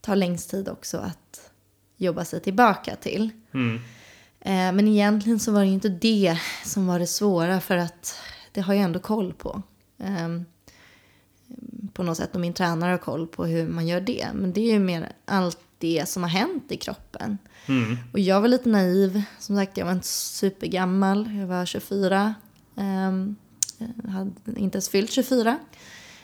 [0.00, 1.50] tar längst tid också att
[1.96, 3.30] jobba sig tillbaka till.
[3.54, 3.76] Mm.
[4.40, 8.16] Eh, Men egentligen så var det ju inte det som var det svåra för att
[8.52, 9.62] det har jag ändå koll på.
[9.98, 10.44] Ehm,
[11.92, 14.28] På något sätt och min tränare har koll på hur man gör det.
[14.34, 17.38] Men det är ju mer allt det som har hänt i kroppen.
[17.66, 17.96] Mm.
[18.12, 19.22] Och jag var lite naiv.
[19.38, 21.36] Som sagt, jag var inte supergammal.
[21.36, 22.34] Jag var 24.
[22.76, 23.36] Ehm,
[24.04, 25.58] Jag hade inte ens fyllt 24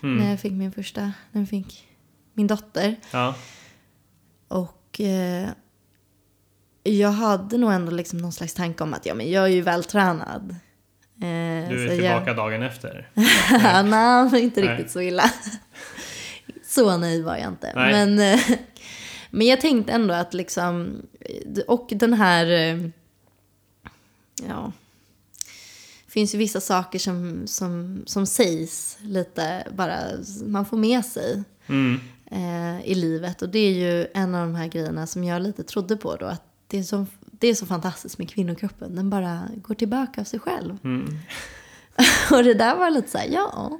[0.02, 0.16] Mm.
[0.16, 1.00] när jag fick min första,
[1.32, 1.88] när jag fick
[2.34, 2.96] min dotter.
[3.10, 3.34] Ja.
[4.48, 5.48] Och eh,
[6.82, 9.60] jag hade nog ändå liksom någon slags tanke om att ja, men jag är ju
[9.60, 10.50] vältränad.
[10.50, 13.08] Eh, Du är tillbaka dagen efter.
[13.14, 13.86] Jag...
[14.32, 14.70] Nej, inte Nej.
[14.76, 15.30] riktigt så illa.
[16.66, 17.72] så naiv var jag inte.
[17.74, 17.92] Nej.
[17.92, 18.40] Men, eh,
[19.30, 21.02] men jag tänkte ändå att liksom,
[21.66, 22.88] och den här, eh,
[24.48, 24.72] ja,
[26.06, 29.98] det finns ju vissa saker som, som, som sägs lite bara,
[30.46, 32.00] man får med sig Mm.
[32.30, 33.42] eh, i livet.
[33.42, 36.26] Och det är ju en av de här grejerna som jag lite trodde på då.
[36.26, 38.96] Att det är så, det är så fantastiskt med kvinnokroppen.
[38.96, 40.78] Den bara går tillbaka av sig själv.
[40.84, 41.18] Mm.
[42.32, 43.78] och det där var lite så här, ja.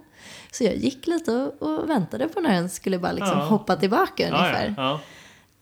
[0.53, 3.45] Så jag gick lite och, och väntade på när den skulle bara liksom Ja.
[3.45, 4.75] hoppa tillbaka ungefär.
[4.77, 5.01] ja, ja.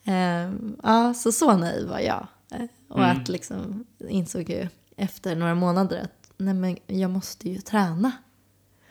[0.08, 0.52] Eh,
[0.82, 2.26] ja, så så naiv var jag.
[2.52, 3.16] Eh, och Mm.
[3.22, 8.12] att liksom insåg ju efter några månader att nej men jag måste ju träna.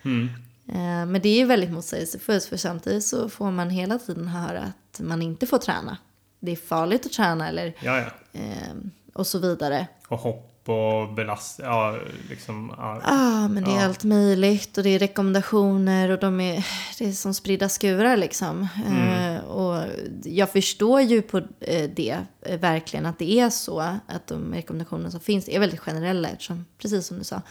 [0.02, 0.28] Mm.
[0.68, 4.60] Eh, Men det är ju väldigt motsägelsefullt för samtidigt så får man hela tiden höra
[4.62, 5.96] att man inte får träna.
[6.40, 8.40] det är farligt att träna eller Ja, ja.
[8.40, 8.74] eh,
[9.14, 9.86] och så vidare.
[10.08, 11.60] Och hopp och belast...
[11.62, 11.98] Ja,
[12.30, 12.74] liksom...
[12.76, 13.00] Ja.
[13.04, 13.84] Ja, men det är Ja.
[13.84, 16.66] allt möjligt och det är rekommendationer och de är,
[16.98, 18.68] det är som spridda skurar liksom.
[18.86, 19.34] Mm.
[19.36, 19.82] Eh, och
[20.24, 25.10] jag förstår ju på eh, det eh, verkligen att det är så att de rekommendationer
[25.10, 27.42] som finns är väldigt generella eftersom, precis som du sa,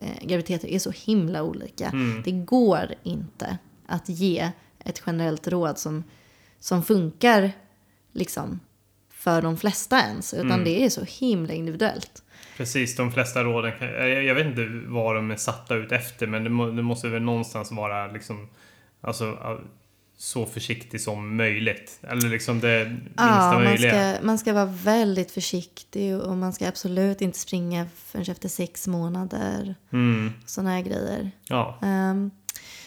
[0.00, 1.86] eh, graviditeter är så himla olika.
[1.88, 2.22] Mm.
[2.24, 4.50] Det går inte att ge
[4.84, 6.04] ett generellt råd som,
[6.60, 7.52] som funkar
[8.12, 8.60] liksom
[9.10, 10.64] för de flesta ens, utan Mm.
[10.64, 12.22] det är så himla individuellt.
[12.60, 13.72] Precis, de flesta råden
[14.26, 17.22] jag, vet inte vad de är satta ut efter men det, må, det måste väl
[17.22, 18.48] någonstans vara liksom
[19.00, 19.38] Alltså
[20.16, 21.98] så försiktig som möjligt.
[22.02, 24.14] Eller liksom det minsta Ja, man möjliga.
[24.14, 28.88] ska, man ska vara väldigt försiktig och man ska absolut inte springa förrän efter sex
[28.88, 29.74] månader.
[29.92, 31.30] Mm, Sådana här grejer.
[31.48, 31.78] ja.
[31.82, 32.30] Ehm,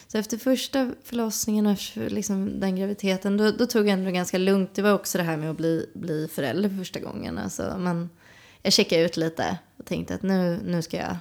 [0.07, 4.76] så efter första förlossningen och liksom den graviditeten, då, då tog jag ändå ganska lugnt.
[4.76, 7.38] Det var också det här med att bli, bli förälder för första gången.
[7.38, 8.09] Alltså, man,
[8.64, 11.18] jag checkade ut lite och tänkte att nu, nu ska jag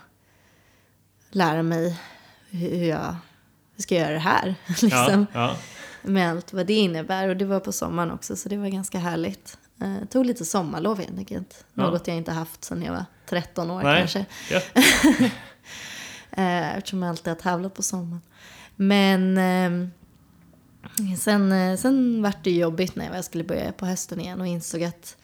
[1.30, 2.00] lära mig
[2.50, 3.16] hur jag
[3.76, 4.54] hur ska jag göra det här.
[4.68, 5.56] liksom Ja, ja.
[6.02, 7.28] med allt vad det innebär.
[7.28, 9.58] Och det var på sommaren också, så det var ganska härligt.
[9.80, 11.64] Eh, tog lite sommarlov helt enkelt.
[11.74, 11.82] Ja.
[11.82, 13.98] Något jag inte haft sedan jag var 13 år Nej.
[13.98, 14.26] kanske.
[14.50, 14.70] Gött.
[16.36, 18.22] Eh, eftersom jag alltid har tävlat på sommaren.
[18.76, 19.88] Men eh,
[21.18, 24.82] sen, eh, sen vart det jobbigt när jag skulle börja på hösten igen och insåg
[24.82, 25.16] att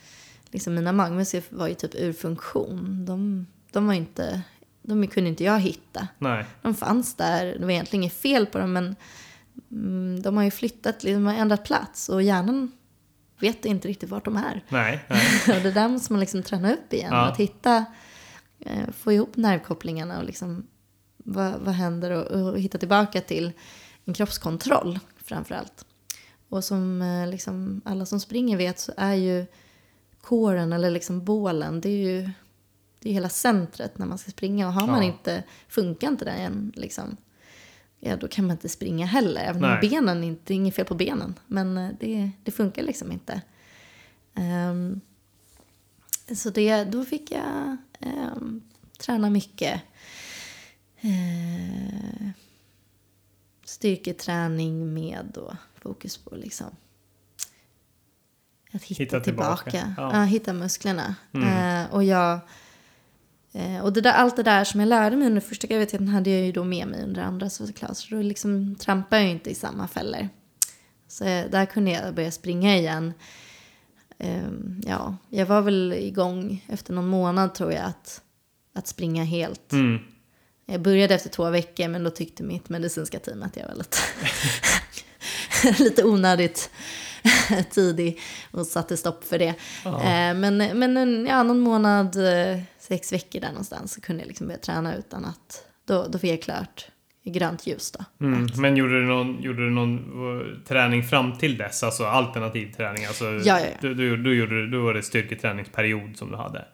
[0.50, 3.04] liksom, mina magmuskler var ju typ ur funktion.
[3.04, 4.42] De, de var inte,
[4.82, 6.08] de kunde inte jag hitta.
[6.18, 6.44] Nej.
[6.62, 8.96] De fanns där, det var egentligen inget fel på dem men
[9.70, 12.72] mm, de har ju flyttat, de har ändrat plats och hjärnan
[13.40, 14.64] vet inte riktigt vart de är.
[14.68, 15.04] Nej.
[15.08, 15.56] nej.
[15.56, 17.12] och det där måste man liksom träna upp igen.
[17.12, 17.26] Ja.
[17.26, 17.84] Att hitta,
[18.60, 20.66] eh, få ihop nervkopplingarna och liksom
[21.16, 23.52] vad, vad händer och, och hitta tillbaka till
[24.04, 25.84] en kroppskontroll framför allt.
[26.48, 29.46] Och som eh, liksom alla som springer vet så är ju
[30.20, 32.30] kåren eller liksom bålen, det är ju
[33.00, 34.66] det är hela centret när man ska springa.
[34.66, 35.12] Och har man Ja.
[35.12, 37.16] inte, funkar inte det än liksom,
[38.00, 39.40] ja då kan man inte springa heller.
[39.44, 41.34] Även om benen, inte, det är inget fel på benen.
[41.46, 43.42] Men eh, det, det funkar liksom inte.
[44.34, 45.00] Ehm,
[46.36, 48.62] så det, då fick jag ehm,
[48.98, 49.80] träna mycket.
[51.00, 52.28] Eh,
[53.64, 56.66] styrketräning med då fokus på liksom
[58.72, 59.70] att hitta, Hitta tillbaka.
[59.70, 59.94] tillbaka.
[59.96, 60.10] Ja.
[60.12, 60.24] Ja.
[60.24, 61.14] hitta musklerna.
[61.34, 61.84] Mm.
[61.84, 62.40] Eh, och jag
[63.52, 66.30] eh, och det där, allt det där som jag lärde mig under första graviditeten hade
[66.30, 67.96] jag ju då med mig under andra såklart.
[67.96, 70.28] Så då liksom trampade jag ju inte i samma fällor.
[71.08, 73.12] Så eh, där kunde jag börja springa igen.
[74.18, 78.22] Ehm, ja, jag var väl igång efter någon månad tror jag att,
[78.74, 79.72] att springa helt.
[79.72, 79.98] Mm.
[80.66, 83.98] Jag började efter två veckor men då tyckte mitt medicinska team att jag var lite,
[85.82, 86.70] lite onödigt
[87.70, 88.20] tidig
[88.50, 89.54] och satte stopp för det.
[89.84, 90.02] Ja.
[90.02, 94.28] Eh, Men, men en- ja, någon månad, eh, sex veckor där någonstans så kunde jag
[94.28, 96.86] liksom börja träna utan att, då, då fick jag klart
[97.24, 98.26] grönt ljus då.
[98.26, 98.46] Mm.
[98.56, 101.82] Men gjorde du, någon, gjorde du någon eh, träning fram till dess?
[101.82, 103.04] Alltså alternativ träning?
[103.04, 103.66] Alltså, Ja, ja, ja.
[103.80, 106.64] Du, du, du gjorde, då var det styrketräningsperiod som du hade?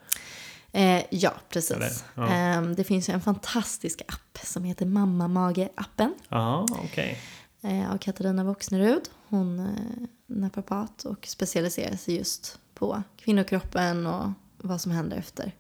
[0.72, 2.04] Eh, ja, precis.
[2.14, 2.22] Ja.
[2.56, 6.12] Eh, det finns ju en fantastisk app som heter Mamma Mage-appen.
[6.28, 7.10] Ja, okej.
[7.10, 7.18] eh,
[7.64, 9.10] Eh, av Katarina Voxnerud.
[9.28, 15.52] Hon är naprapat och specialiserar sig just på kvinnokroppen och vad som händer efter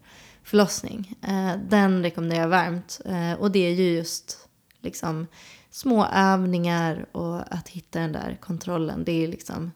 [0.42, 1.14] förlossning.
[1.22, 3.00] Eh, den rekommenderar jag varmt.
[3.04, 4.48] Eh, och det är ju just
[4.80, 5.26] liksom
[5.70, 9.04] små övningar och att hitta den där kontrollen.
[9.04, 9.70] Det är liksom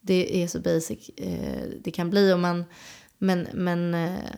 [0.00, 2.32] det är så basic eh, det kan bli.
[2.32, 2.64] Och man,
[3.18, 4.30] men men eh,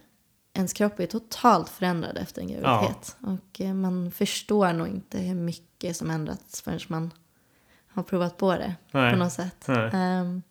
[0.55, 3.17] ens kropp är totalt förändrad efter en graviditet.
[3.21, 7.11] Och eh, man förstår nog inte hur mycket som ändrats förrän man
[7.89, 9.13] har provat på det Nej.
[9.13, 9.69] på något sätt.
[9.69, 10.43] Ehm,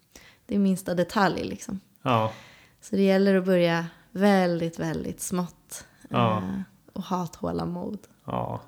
[0.46, 1.80] det är minsta detalj liksom.
[2.02, 2.34] Ja.
[2.82, 5.86] Så det gäller att börja väldigt, väldigt smått.
[6.10, 6.38] Ja.
[6.38, 6.62] eh,
[6.94, 8.00] och ha tålamod.
[8.26, 8.62] Ja.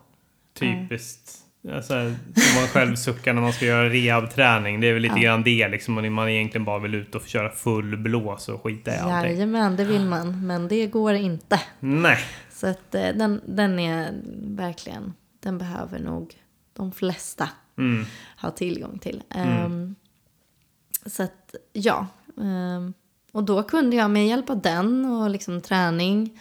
[0.54, 1.40] Typiskt.
[1.72, 1.94] Alltså,
[2.36, 4.82] som man själv suckar när man ska göra rehabträning.
[4.82, 5.22] Det är väl lite Ja.
[5.24, 6.14] grann det liksom.
[6.14, 9.32] Man egentligen bara vill ut och köra full blås och skita i allting.
[9.32, 10.48] Jajamän, det vill man.
[10.48, 11.62] Men det går inte.
[11.80, 12.18] Nej.
[12.52, 14.12] Så att eh, den, den är
[14.56, 16.34] verkligen, den behöver nog
[16.74, 18.06] de flesta Mm.
[18.42, 19.24] ha tillgång till.
[19.30, 19.96] Ehm,
[21.06, 22.08] så att ja,
[22.42, 22.94] ehm,
[23.32, 26.40] och då kunde jag med hjälp av den och liksom träning,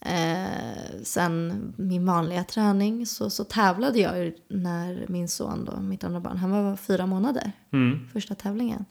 [0.00, 6.20] eh, sen min vanliga träning, så, så tävlade jag när min son då, mitt andra
[6.20, 8.08] barn, han var fyra månader, Mm.
[8.12, 8.84] första tävlingen.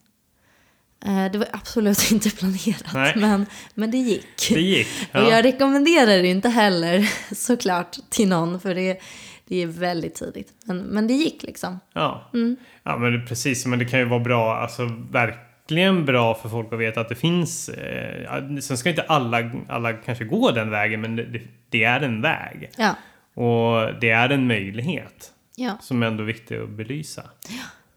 [1.05, 3.13] Eh, det var absolut inte planerat, Nej.
[3.15, 4.49] men, men det gick.
[4.49, 4.87] Det gick.
[5.13, 5.29] Och Ja.
[5.31, 8.99] jag rekommenderar det inte heller såklart till någon för det,
[9.47, 10.53] det är väldigt tidigt.
[10.65, 11.79] Men, men det gick liksom.
[11.93, 12.29] Ja.
[12.33, 12.55] Mm.
[12.83, 13.65] ja, men det, precis.
[13.65, 14.55] Men det kan ju vara bra.
[14.55, 15.35] Alltså, verk,
[15.69, 17.69] verkligen bra för folk att veta att det finns.
[17.69, 22.01] Eh, ja, sen ska inte alla, alla kanske gå den vägen, men det, det är
[22.01, 22.71] en väg.
[22.77, 22.95] Ja.
[23.33, 25.77] Och det är en möjlighet Ja.
[25.81, 27.23] som är ändå viktig att belysa.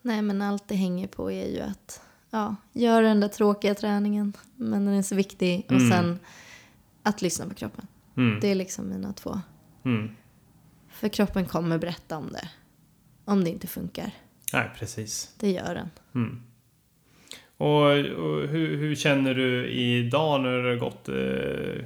[0.02, 2.00] Nej, men allt det hänger på är ju att
[2.30, 4.32] ja, göra den där tråkiga träningen.
[4.56, 5.66] Men den är så viktig.
[5.70, 6.18] Och sen
[7.02, 7.86] att lyssna på kroppen.
[8.16, 8.40] Mm.
[8.40, 9.40] Det är liksom mina två.
[9.84, 10.10] Mm.
[10.90, 12.48] För kroppen kommer berätta om det.
[13.24, 14.10] Om det inte funkar.
[14.52, 15.34] Nej, precis.
[15.38, 15.90] Det gör den.
[17.62, 21.08] Och, och hur, hur känner du idag när det har gått?
[21.08, 21.14] Eh,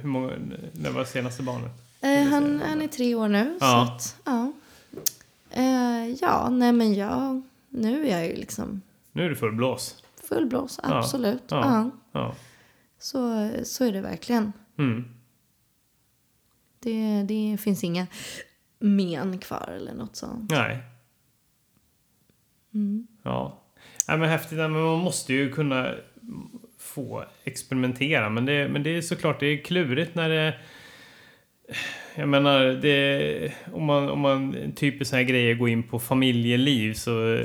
[0.01, 0.31] hur många,
[0.73, 1.71] när var senaste barnet?
[2.01, 3.57] Eh, han, han är tre år nu.
[3.59, 3.83] Ja.
[3.83, 4.51] Att, ja.
[5.51, 7.41] Eh, ja, nej men jag...
[7.69, 10.03] Nu är jag ju liksom Nu är det full blås.
[10.29, 10.79] full blås.
[10.83, 11.43] Absolut.
[11.47, 11.61] Ja.
[11.63, 11.91] Ja.
[12.11, 12.35] Ja.
[12.99, 14.53] Så, så är det verkligen.
[14.77, 15.05] Mm.
[16.79, 18.07] Det, det finns inga
[18.79, 20.51] men kvar eller något sånt.
[20.51, 20.83] Nej.
[22.73, 23.07] Mm.
[23.23, 23.59] Ja.
[24.07, 24.57] Nej, men häftigt.
[24.57, 25.93] Men man måste ju kunna
[26.79, 28.29] få experimentera.
[28.29, 30.53] Men det, men det är såklart det är klurigt när det...
[32.15, 36.93] Jag menar, det, om man, om man typiskt så här grejer går in på familjeliv
[36.93, 37.39] så,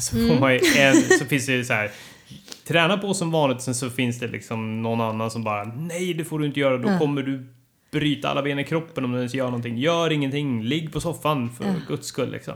[0.00, 1.90] så, får man en, så finns det ju så här
[2.66, 6.24] Träna på som vanligt, sen så finns det liksom någon annan som bara Nej, det
[6.24, 6.98] får du inte göra, då Ja.
[6.98, 7.46] kommer du
[7.90, 9.78] bryta alla ben i kroppen om du ens gör någonting.
[9.78, 11.74] Gör ingenting, ligg på soffan för Ja.
[11.88, 12.54] guds skull liksom.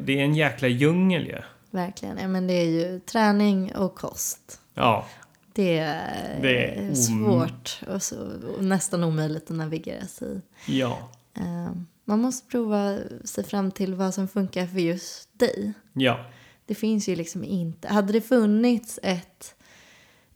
[0.00, 1.38] Det är en jäkla djungel ju.
[1.74, 2.18] Verkligen.
[2.18, 4.60] Ja, men det är ju träning och kost.
[4.74, 5.06] Ja,
[5.52, 8.16] Det är, Det är svårt och, så,
[8.58, 10.78] och nästan omöjligt att navigera sig i.
[10.78, 11.72] ja, Eh,
[12.04, 15.72] man måste prova sig fram till vad som funkar för just dig.
[15.92, 16.24] ja.
[16.66, 17.88] Det finns ju liksom inte.
[17.88, 19.54] Hade det funnits ett,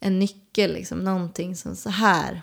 [0.00, 2.42] en nyckel, liksom, någonting som så här,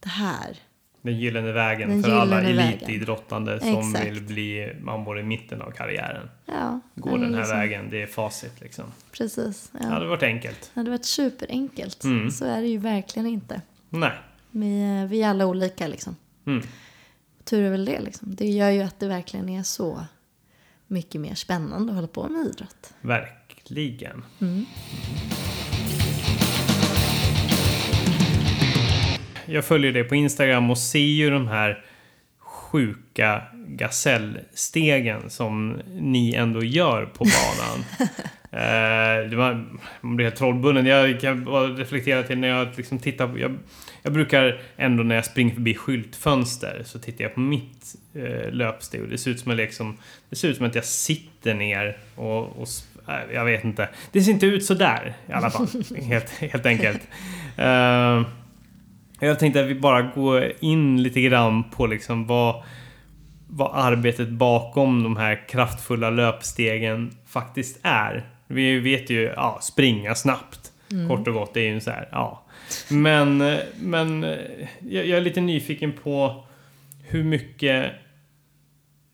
[0.00, 0.58] det här.
[1.02, 2.78] Den gyllene vägen Den för alla gyllene vägen.
[2.78, 4.06] elitidrottande som Exakt.
[4.06, 6.30] vill bli Mambo i mitten av karriären.
[6.46, 8.84] Ja, Gå den här liksom, vägen, det är facit liksom.
[9.12, 9.70] Precis.
[9.72, 9.78] Ja.
[9.78, 10.70] Det hade varit enkelt.
[10.74, 12.04] Det hade varit superenkelt.
[12.04, 12.30] Mm.
[12.30, 13.60] Så är det ju verkligen inte.
[13.88, 14.12] Nej.
[14.50, 16.16] Vi, är- vi är alla olika liksom.
[16.46, 16.62] Mm.
[17.44, 18.34] Tur är väl det liksom.
[18.34, 20.04] Det gör ju att det verkligen är så
[20.86, 22.92] mycket mer spännande att hålla på med idrott.
[23.00, 24.24] Verkligen.
[24.40, 24.64] Mm.
[29.52, 31.84] Jag följer det på Instagram och ser ju de här
[32.38, 37.84] sjuka gasellstegen som ni ändå gör på banan.
[38.50, 39.64] eh, det var,
[40.00, 40.86] man blir helt trollbunden.
[40.86, 43.38] Jag kan bara reflektera till när jag liksom tittar på...
[43.38, 43.58] Jag,
[44.02, 49.02] jag brukar ändå när jag springer förbi skyltfönster så tittar jag på mitt eh, löpsteg
[49.02, 49.98] och det ser ut som en liksom,
[50.30, 52.68] Det ser ut som att jag sitter ner och, och
[53.08, 53.88] äh, jag vet inte.
[54.12, 55.66] Det ser inte ut så där i alla fall.
[56.02, 57.00] helt, helt enkelt.
[57.56, 58.22] Eh,
[59.26, 62.62] jag tänkte att vi bara går in lite grann på liksom vad,
[63.48, 68.26] vad arbetet bakom de här kraftfulla löpstegen faktiskt är.
[68.46, 70.72] Vi vet ju, ja, springa snabbt.
[71.08, 72.44] Kort och gott, det är ju så här, ja.
[72.90, 74.22] Men, men
[74.80, 76.44] jag, jag är lite nyfiken på
[77.02, 77.92] hur mycket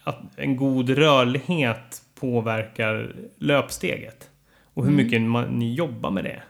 [0.05, 4.31] att en god rörlighet påverkar löpsteget.
[4.75, 6.43] Och hur mycket man, ni jobbar med det.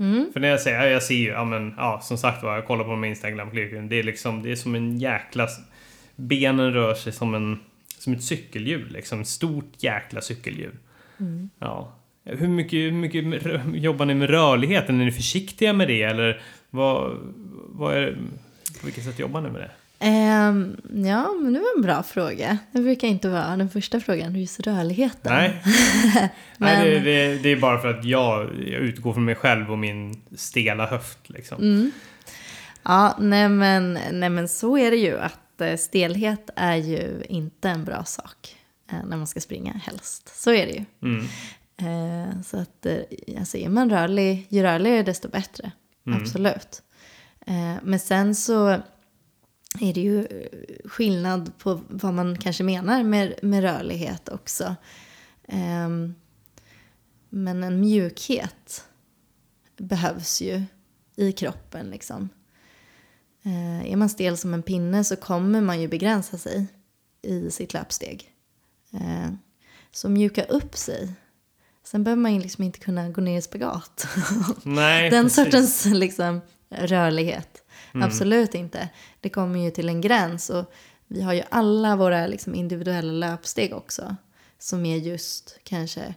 [0.00, 0.32] Mm.
[0.32, 2.66] För när jag säger, ja, jag ser ju, ja men, ja som sagt var, jag
[2.66, 3.88] kollar på de Instagram-klippen.
[3.88, 5.48] Det är liksom, det är som en jäkla...
[6.16, 7.58] Benen rör sig som en,
[7.98, 9.20] som ett cykelhjul liksom.
[9.20, 10.76] Ett stort jäkla cykelhjul.
[11.58, 11.96] Ja.
[12.24, 15.00] Hur mycket, hur mycket jobbar ni med rörligheten?
[15.00, 17.16] Är ni försiktiga med det eller vad,
[17.68, 18.18] vad är,
[18.80, 19.70] på vilket sätt jobbar ni med det?
[20.02, 20.76] Ehm,
[21.06, 22.58] ja, men det var en bra fråga.
[22.72, 25.32] Det brukar inte vara den första frågan, just rörligheten.
[25.32, 25.62] Nej,
[26.14, 29.70] Men- Nej det, det, det är bara för att jag, jag utgår från mig själv
[29.70, 31.58] och min stela höft liksom.
[31.62, 31.90] Mm.
[32.82, 37.68] Ja, nej men, nej men så är det ju att eh, stelhet är ju inte
[37.68, 38.56] en bra sak
[38.92, 40.40] eh, när man ska springa helst.
[40.42, 40.84] Så är det ju.
[41.02, 41.24] Mm.
[41.80, 42.86] Eh, så att
[43.38, 45.70] alltså är man rörlig, ju rörligare desto bättre.
[46.20, 46.82] Absolut.
[47.46, 48.76] Eh, men sen så
[49.78, 54.76] är det ju eh, skillnad på vad man kanske menar med, med rörlighet också.
[55.48, 56.14] Ehm,
[57.28, 58.84] men en mjukhet
[59.76, 60.62] behövs ju
[61.16, 62.28] i kroppen liksom.
[63.42, 66.66] Eh, är man stel som en pinne så kommer man ju begränsa sig
[67.22, 68.30] i sitt löpsteg.
[68.92, 69.30] Eh,
[69.90, 71.12] så mjuka upp sig.
[71.84, 74.06] Sen behöver man ju liksom inte kunna gå ner i spagat.
[74.62, 75.44] Nej, Den precis.
[75.44, 77.49] sortens liksom, rörlighet.
[77.92, 78.88] Absolut inte.
[79.20, 80.50] Det kommer ju till en gräns.
[80.50, 80.72] Och
[81.06, 84.16] vi har ju alla våra liksom, individuella löpsteg också.
[84.58, 86.14] Som är just kanske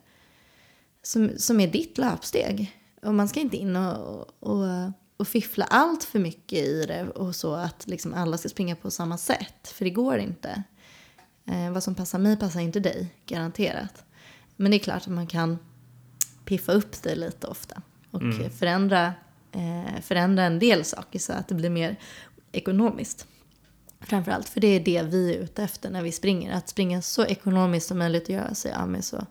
[1.03, 2.79] som, som är ditt löpsteg.
[3.01, 7.35] Och man ska inte in och, och, och fiffla allt för mycket i det och
[7.35, 9.67] så att liksom alla ska springa på samma sätt.
[9.67, 10.63] För det går inte.
[11.45, 14.03] Eh, vad som passar mig passar inte dig, garanterat.
[14.55, 15.57] Men det är klart att man kan
[16.45, 17.81] piffa upp det lite ofta.
[18.11, 18.21] och
[18.59, 19.13] förändra, eh,
[20.01, 21.95] förändra en del saker så att det blir mer
[22.51, 23.27] ekonomiskt.
[23.99, 26.53] Framförallt, för det är det vi är ute efter när vi springer.
[26.53, 29.25] Att springa så ekonomiskt som möjligt och göra sig av med så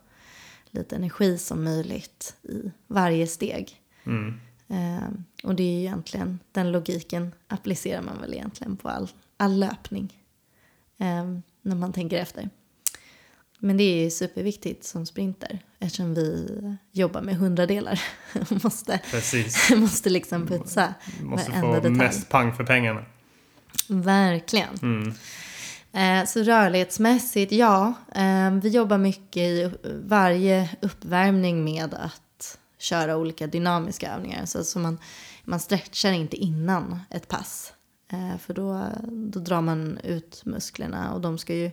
[0.69, 3.81] lite energi som möjligt i varje steg.
[4.03, 4.39] Mm.
[4.67, 5.09] Eh,
[5.43, 10.13] och det är ju egentligen, den logiken applicerar man väl egentligen på all, all löpning.
[10.97, 12.49] Eh, när man tänker efter.
[13.59, 16.47] Men det är ju superviktigt som sprinter eftersom vi
[16.91, 18.01] jobbar med hundradelar
[18.33, 19.69] och måste, Precis.
[19.75, 21.97] måste liksom putsa Måste varenda få detalj.
[21.97, 23.05] mest pang för pengarna.
[23.87, 24.75] Verkligen.
[24.81, 25.13] Mm.
[25.93, 27.93] Eh, så rörlighetsmässigt, ja.
[28.15, 34.45] Eh, vi jobbar mycket i varje uppvärmning med att köra olika dynamiska övningar.
[34.45, 34.97] Så, så man,
[35.43, 37.73] man stretchar inte innan ett pass.
[38.11, 41.71] Eh, för då, då drar man ut musklerna och de ska ju,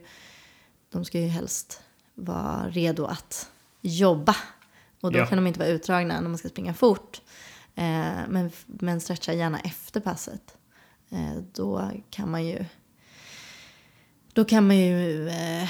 [0.92, 1.82] de ska ju helst
[2.14, 3.50] vara redo att
[3.80, 4.36] jobba.
[5.00, 5.26] Och då Ja.
[5.26, 7.20] kan de inte vara utdragna när man ska springa fort.
[7.74, 10.56] Eh, men, men stretcha gärna efter passet.
[11.10, 12.64] Eh, då kan man ju
[14.32, 15.68] då kan man ju eh,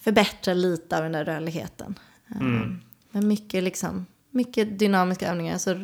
[0.00, 1.98] förbättra lite av den där rörligheten.
[2.30, 2.80] Eh, Mm.
[3.10, 5.52] Men mycket, liksom, mycket dynamiska övningar.
[5.52, 5.80] Alltså,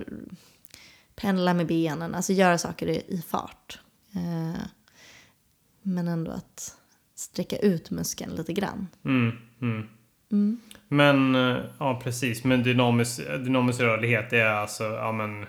[1.15, 3.79] pendla med benen, alltså göra saker i, i fart.
[4.15, 4.61] Eh,
[5.83, 6.77] men ändå att
[7.15, 8.89] sträcka ut muskeln lite grann.
[9.05, 9.37] Mm.
[9.61, 9.89] Mm.
[10.33, 10.61] Mm.
[10.89, 12.45] Men, eh, ja precis.
[12.45, 15.47] Men dynamisk, dynamisk rörlighet är alltså, ja men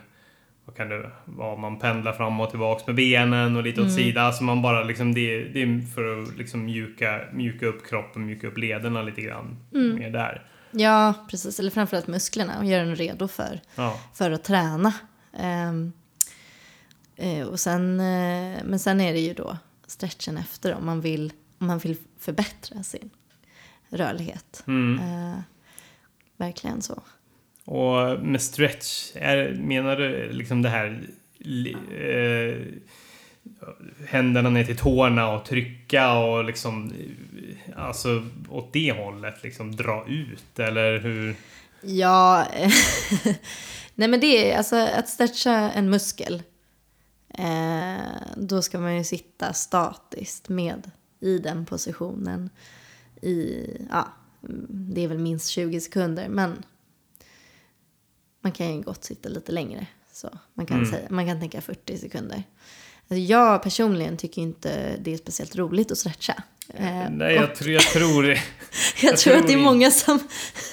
[0.66, 1.56] vad kan det vara?
[1.58, 4.26] Man pendlar fram och tillbaks med benen och lite åt sidan.
[4.26, 8.48] Alltså man bara liksom, det, det är för att liksom mjuka, mjuka upp kroppen, mjuka
[8.48, 9.58] upp lederna lite grann.
[9.72, 10.48] Mer där.
[10.72, 11.60] Ja, precis.
[11.60, 14.00] Eller framförallt musklerna och göra den redo för, Ja.
[14.14, 14.94] för att träna.
[17.16, 19.58] Eh, och sen, eh, men sen är det ju då
[19.88, 23.10] stretchen efter om man vill, om man vill förbättra sin
[23.94, 24.64] rörlighet.
[24.68, 25.00] Mm.
[25.00, 25.40] Eh,
[26.38, 27.04] verkligen så.
[27.66, 31.08] Och med stretch, är, menar du liksom det här
[31.46, 32.58] eh,
[34.08, 40.06] händerna ner till tårna och trycka och liksom eh, alltså åt det hållet liksom dra
[40.08, 41.36] ut eller hur?
[41.82, 42.48] Ja,
[43.96, 46.44] nej men det är alltså att stretcha en muskel.
[47.38, 48.06] Eh,
[48.38, 52.50] då ska man ju sitta statiskt med i den positionen
[53.24, 54.08] i, ja,
[54.70, 56.64] det är väl minst 20 sekunder men
[58.42, 59.88] man kan ju gott sitta lite längre.
[60.14, 60.92] Så man kan, Mm.
[60.92, 62.44] säga, man kan tänka 40 sekunder.
[63.10, 66.44] Alltså jag personligen tycker inte det är speciellt roligt att stretcha.
[66.74, 68.30] Eh, Nej, jag, tror- jag tror det.
[69.02, 70.20] jag, Jag tror att tror det är många som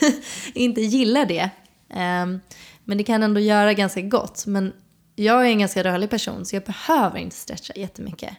[0.55, 1.51] inte gillar det.
[1.91, 2.41] Ehm,
[2.85, 4.47] men det kan ändå göra ganska gott.
[4.47, 4.73] Men
[5.17, 8.35] jag är en ganska rörlig person så jag behöver inte stretcha jättemycket.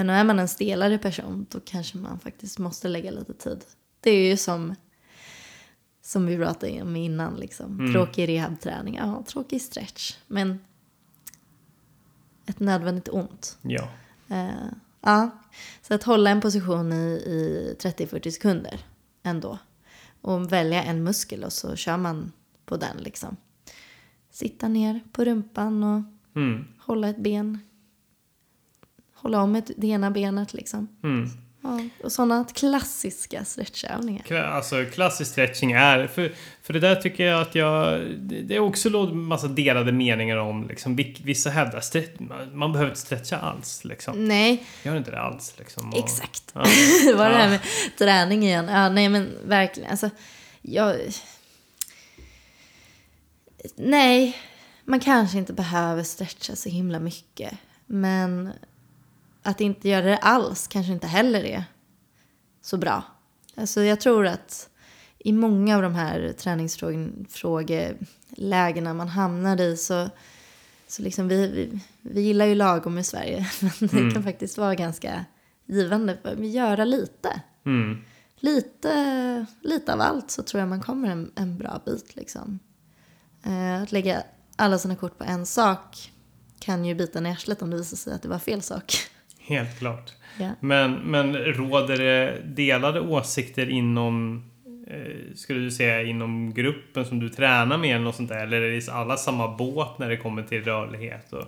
[0.00, 3.64] Men är man en stelare person då kanske man faktiskt måste lägga lite tid.
[4.00, 4.74] Det är ju som,
[6.02, 7.36] som vi pratade om innan.
[7.36, 7.92] Liksom.
[7.92, 10.16] Tråkig rehabträning, ja tråkig stretch.
[10.26, 10.58] Men
[12.46, 13.58] ett nödvändigt ont.
[13.62, 13.88] Ja.
[14.28, 14.50] Eh,
[15.00, 15.30] ja,
[15.82, 18.80] så att hålla en position i, i 30-40 sekunder
[19.22, 19.58] ändå.
[20.20, 22.32] Och välja en muskel och så kör man
[22.64, 23.36] på den liksom.
[24.30, 26.02] Sitta ner på rumpan och
[26.36, 26.64] Mm.
[26.78, 27.58] hålla ett ben.
[29.22, 30.88] Hålla om ett, det ena benet liksom.
[31.04, 31.30] Mm.
[31.62, 34.34] Ja, och sådana klassiska stretchövningar.
[34.34, 38.60] Alltså klassisk stretching är, för, för det där tycker jag att jag, det det är
[38.60, 42.20] också en massa delade meningar om liksom, vissa hävdar stretch,
[42.52, 44.28] man, behöver inte stretcha alls liksom.
[44.28, 45.90] Nej, Gör inte det alls liksom.
[45.92, 46.44] Och, exakt.
[46.52, 46.64] Ja.
[47.06, 47.50] det var det här Ja.
[47.50, 47.60] med
[47.98, 48.68] träning igen.
[48.68, 49.90] Ja, nej men verkligen.
[49.90, 50.10] Alltså,
[50.62, 50.96] jag...
[53.76, 54.36] Nej,
[54.84, 57.52] man kanske inte behöver stretcha så himla mycket.
[57.86, 58.52] Men
[59.42, 61.64] att inte göra det alls kanske inte heller är
[62.62, 63.02] så bra.
[63.54, 64.68] Alltså jag tror att
[65.18, 70.08] i många av de här träningsfrågelägena man hamnar i så,
[70.86, 73.50] så liksom vi, vi, vi gillar ju lagom i Sverige.
[73.60, 75.24] Men det kan faktiskt vara ganska
[75.66, 77.42] givande att göra lite.
[77.66, 77.98] Mm.
[78.36, 82.58] Lite, lite av allt så tror jag man kommer en, en bra bit liksom.
[83.42, 84.22] Eh, att lägga
[84.56, 86.12] alla sina kort på en sak
[86.58, 89.10] kan ju bita en i arslet om det visar sig att det var fel sak.
[89.50, 90.12] Helt klart.
[90.38, 90.50] Ja.
[90.60, 94.44] Men, men råder det delade åsikter inom,
[94.86, 98.42] eh, skulle du säga, inom gruppen som du tränar med eller något sånt där?
[98.42, 101.44] Eller är alla samma båt när det kommer till rörlighet och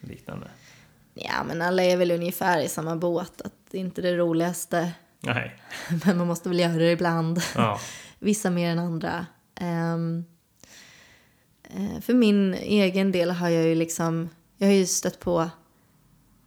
[0.00, 0.46] liknande?
[1.14, 3.42] Ja, men alla är väl ungefär i samma båt.
[3.42, 5.56] Att det inte är det roligaste, Nej.
[6.04, 7.42] men man måste väl göra det ibland.
[7.54, 7.80] Ja.
[8.18, 9.26] Vissa mer än andra.
[9.54, 10.24] Ehm,
[11.64, 15.50] eh, för min egen del har jag ju liksom, jag har ju stött på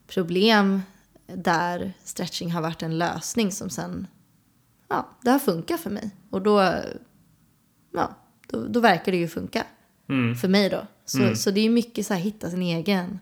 [0.08, 0.82] problem
[1.28, 4.08] där stretching har varit en lösning som sen,
[4.88, 6.10] ja, det har funkat för mig.
[6.30, 6.74] Och då,
[7.94, 8.16] ja,
[8.48, 9.66] då, då verkar det ju funka.
[10.10, 10.36] Mm.
[10.36, 10.88] För mig då.
[11.06, 11.36] Så, Mm.
[11.36, 13.20] så det är mycket så här hitta sin egen.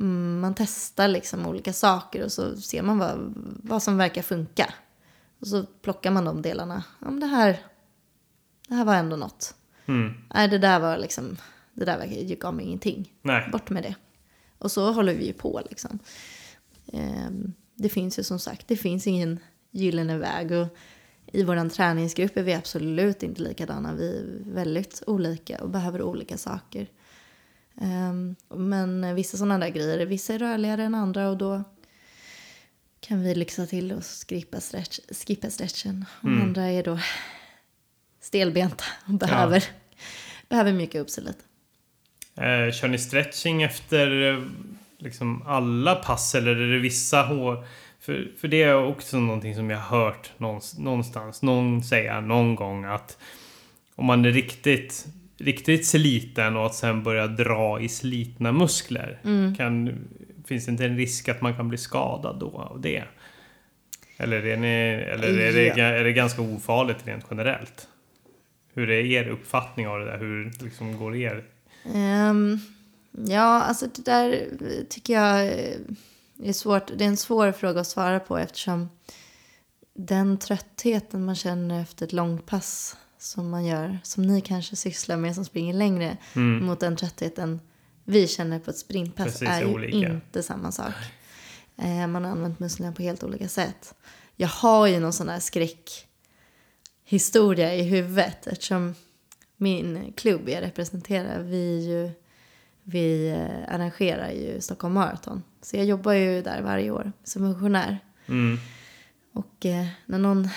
[0.00, 4.74] Mm, man testar liksom olika saker och så ser man vad, vad som verkar funka.
[5.40, 6.84] Och så plockar man de delarna.
[7.00, 7.58] Ja, men det här,
[8.68, 9.54] det här var ändå något.
[9.86, 10.14] Mm.
[10.34, 11.36] Nej, det där var liksom,
[11.74, 13.12] det där verkar- gav mig ingenting.
[13.22, 13.48] Nej.
[13.52, 13.94] Bort med det.
[14.58, 15.98] Och så håller vi ju på liksom.
[16.92, 19.38] Ehm, Det finns ju som sagt, det finns ingen
[19.70, 20.52] gyllene väg.
[20.52, 20.68] Och
[21.32, 23.94] i vår träningsgrupp är vi absolut inte likadana.
[23.94, 26.86] Vi är väldigt olika och behöver olika saker.
[27.80, 31.64] Ehm, Men vissa sådana där grejer, vissa är rörligare än andra och då
[33.00, 36.04] kan vi lyxa till och skippa, stretch, skippa stretchen.
[36.20, 36.42] Och Mm.
[36.42, 36.98] andra är då
[38.20, 39.64] stelbenta och behöver,
[40.48, 41.44] behöver mjuka upp sig lite.
[42.42, 44.42] Eh, kör ni stretching efter eh,
[44.98, 47.64] liksom alla pass eller är det vissa hår?
[48.00, 51.42] För, för det är också någonting som jag har hört någons- någonstans.
[51.42, 53.18] Någon säga någon gång att
[53.96, 55.06] om man är riktigt,
[55.38, 59.18] riktigt sliten och att sen börja dra i slitna muskler.
[59.56, 59.98] Kan,
[60.46, 63.02] finns det inte en risk att man kan bli skadad då av det?
[64.16, 64.68] Eller är, ni,
[65.12, 65.84] eller är, det, Ja.
[65.84, 67.88] är det ganska ofarligt rent generellt?
[68.74, 70.18] Hur är er uppfattning av det där?
[70.18, 71.44] Hur liksom går er
[71.94, 72.58] Ehm,
[73.26, 74.48] ja, alltså det där
[74.90, 75.40] tycker jag
[76.42, 76.90] är svårt.
[76.98, 78.88] Det är en svår fråga att svara på eftersom
[79.94, 85.34] den tröttheten man känner efter ett långpass som man gör, som ni kanske sysslar med
[85.34, 86.64] som springer längre, Mm.
[86.66, 87.60] mot den tröttheten
[88.04, 89.96] vi känner på ett sprintpass Precis, är ju olika.
[89.96, 90.94] inte samma sak.
[91.76, 93.94] Eh, man har använt musklerna på helt olika sätt.
[94.36, 95.40] Jag har ju någon sån här
[97.04, 98.94] skräckhistoria i huvudet eftersom
[99.56, 102.10] min klubb jag representerar, vi, ju,
[102.84, 105.42] vi eh, arrangerar ju Stockholm Marathon.
[105.62, 107.98] Så jag jobbar ju där varje år som funktionär.
[108.26, 108.58] Mm.
[109.32, 110.48] Och eh, när någon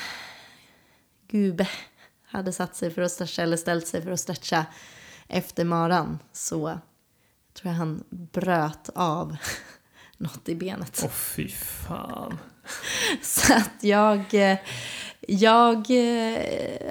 [1.28, 1.68] gube
[2.28, 4.66] hade satt sig för att stretcha eller ställt sig för att stretcha
[5.28, 6.80] efter maran så
[7.54, 9.38] tror jag han bröt av
[10.18, 11.02] något i benet.
[11.04, 12.40] Åh fy fan.
[13.22, 14.58] Så att jag, eh,
[15.28, 16.42] jag, eh,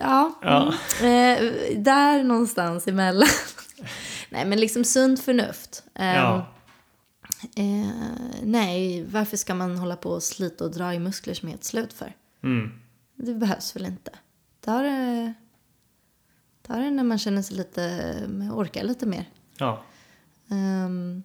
[0.00, 0.74] ja, Ja.
[1.00, 3.28] mm, eh, där någonstans emellan.
[4.30, 5.82] Nej men liksom sunt förnuft.
[5.94, 6.46] Eh, Ja.
[7.56, 7.90] eh,
[8.42, 11.64] nej, varför ska man hålla på och slita och dra i muskler som är helt
[11.64, 12.16] slut för?
[12.42, 12.72] Mm.
[13.16, 14.10] Det behövs väl inte.
[14.60, 15.34] Ta det,
[16.62, 18.14] ta det när man känner sig lite,
[18.52, 19.30] orkar lite mer.
[19.58, 19.82] Ja.
[20.50, 21.22] Ehm,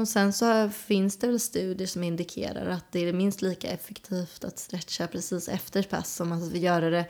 [0.00, 4.44] och sen så finns det väl studier som indikerar att det är minst lika effektivt
[4.44, 7.04] att stretcha precis efter pass som att göra det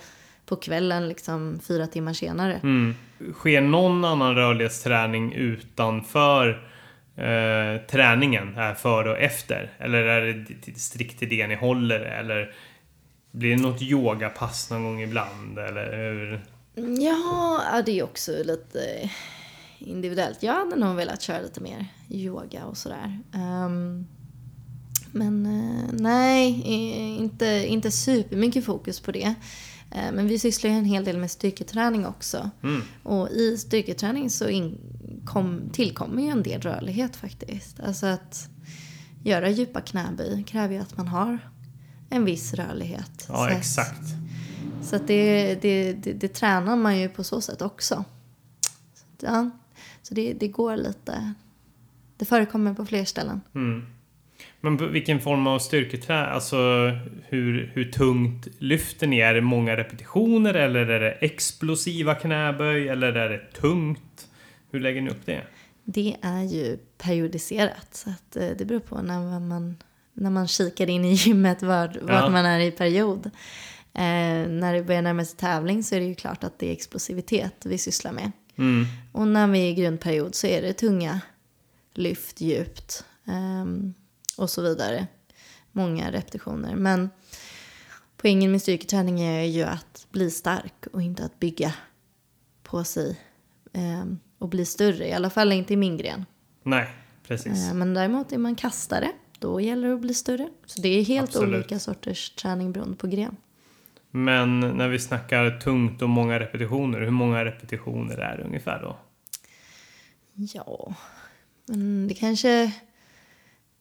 [0.47, 2.61] på kvällen liksom fyra timmar senare.
[2.63, 2.95] Mm.
[3.35, 6.49] Sker någon annan rörlighetsträning utanför
[7.17, 8.55] eh, träningen?
[8.55, 9.71] Här före och efter?
[9.79, 12.01] Eller är det strikt till det ni håller?
[12.01, 12.55] Eller
[13.31, 15.59] blir det något yogapass någon gång ibland?
[15.59, 16.41] Eller hur?
[17.01, 19.11] Ja, det är också lite
[19.79, 20.43] individuellt.
[20.43, 23.19] Jag hade nog velat köra lite mer yoga och sådär.
[23.35, 24.07] Ehm,
[25.13, 29.35] men eh, nej, i- inte, inte supermycket fokus på det.
[29.91, 32.51] Eh, men vi sysslar ju en hel del med styrketräning också.
[32.63, 32.83] Mm.
[33.03, 34.79] Och i styrketräning så in,
[35.25, 37.81] kom, tillkommer ju en del rörlighet faktiskt.
[37.81, 38.49] Alltså att
[39.25, 41.39] göra djupa knäböj kräver ju att man har
[42.11, 43.27] en viss rörlighet.
[43.29, 44.03] Ja, Så att- exakt.
[44.83, 48.05] så att det, det, det, det tränar man ju på så sätt också.
[48.95, 49.51] Så, att, ja,
[50.03, 51.35] så det, det går lite.
[52.17, 53.41] Det förekommer på fler ställen.
[53.55, 53.87] Mm.
[54.61, 56.33] Men på vilken form av styrketräning?
[56.33, 56.57] Alltså
[57.29, 59.21] hur, hur tungt lyfter ni?
[59.21, 64.29] Är det många repetitioner eller är det explosiva knäböj eller är det tungt?
[64.71, 65.43] Hur lägger ni upp det?
[65.85, 67.89] Det är ju periodiserat.
[67.95, 69.77] Så att eh, det beror på när man,
[70.15, 72.29] när man kikar in i gymmet vart, vart Ja.
[72.29, 73.27] man är i period.
[73.95, 76.73] Eh, när det börjar närma sig tävling så är det ju klart att det är
[76.73, 78.33] explosivitet vi sysslar med.
[78.57, 78.85] Mm.
[79.13, 81.21] Och när vi är i grundperiod så är det tunga
[81.95, 83.95] lyft djupt ehm,
[84.39, 85.07] och så vidare.
[85.73, 86.75] Många repetitioner.
[86.75, 87.11] Men
[88.17, 91.75] poängen med styrketräning är ju att bli stark och inte att bygga
[92.63, 93.21] på sig
[93.73, 95.09] ehm, och bli större.
[95.09, 96.27] I alla fall inte i min gren.
[96.63, 96.89] Nej,
[97.27, 97.69] precis.
[97.69, 100.49] Eh, men däremot är man kastare, då gäller det att bli större.
[100.67, 101.55] Så det är helt Absolut.
[101.55, 103.37] olika sorters träning beroende på gren.
[104.11, 108.97] Men när vi snackar tungt och många repetitioner, hur många repetitioner är det ungefär då?
[110.35, 110.95] Ja,
[111.67, 112.73] men det kanske...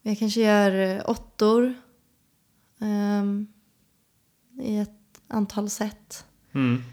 [0.09, 1.73] Jag kanske gör eh, åttor
[2.81, 3.47] ehm,
[4.61, 6.25] i ett antal set.
[6.53, 6.83] Mm.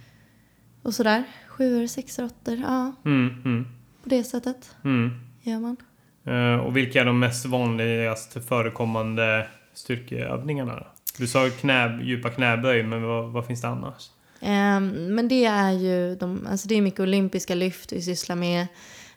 [0.82, 1.24] Och sådär.
[1.48, 2.56] Sjuor, sexor, åttor.
[2.56, 3.66] Ja, Mm, mm,
[4.02, 5.10] på det sättet mm.
[5.42, 5.76] gör man.
[6.24, 10.86] Eh, och vilka är de mest vanligast förekommande styrkeövningarna?
[11.18, 14.10] Du sa knä, djupa knäböj, men vad, vad finns det annars?
[14.40, 18.66] Ehm, men det är ju de, alltså det är mycket olympiska lyft vi sysslar med.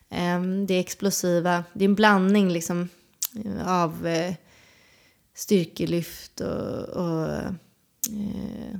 [0.09, 2.89] Ehm, det är explosiva, det är en blandning liksom
[3.65, 4.33] av eh,
[5.35, 8.77] styrkelyft och, och eh,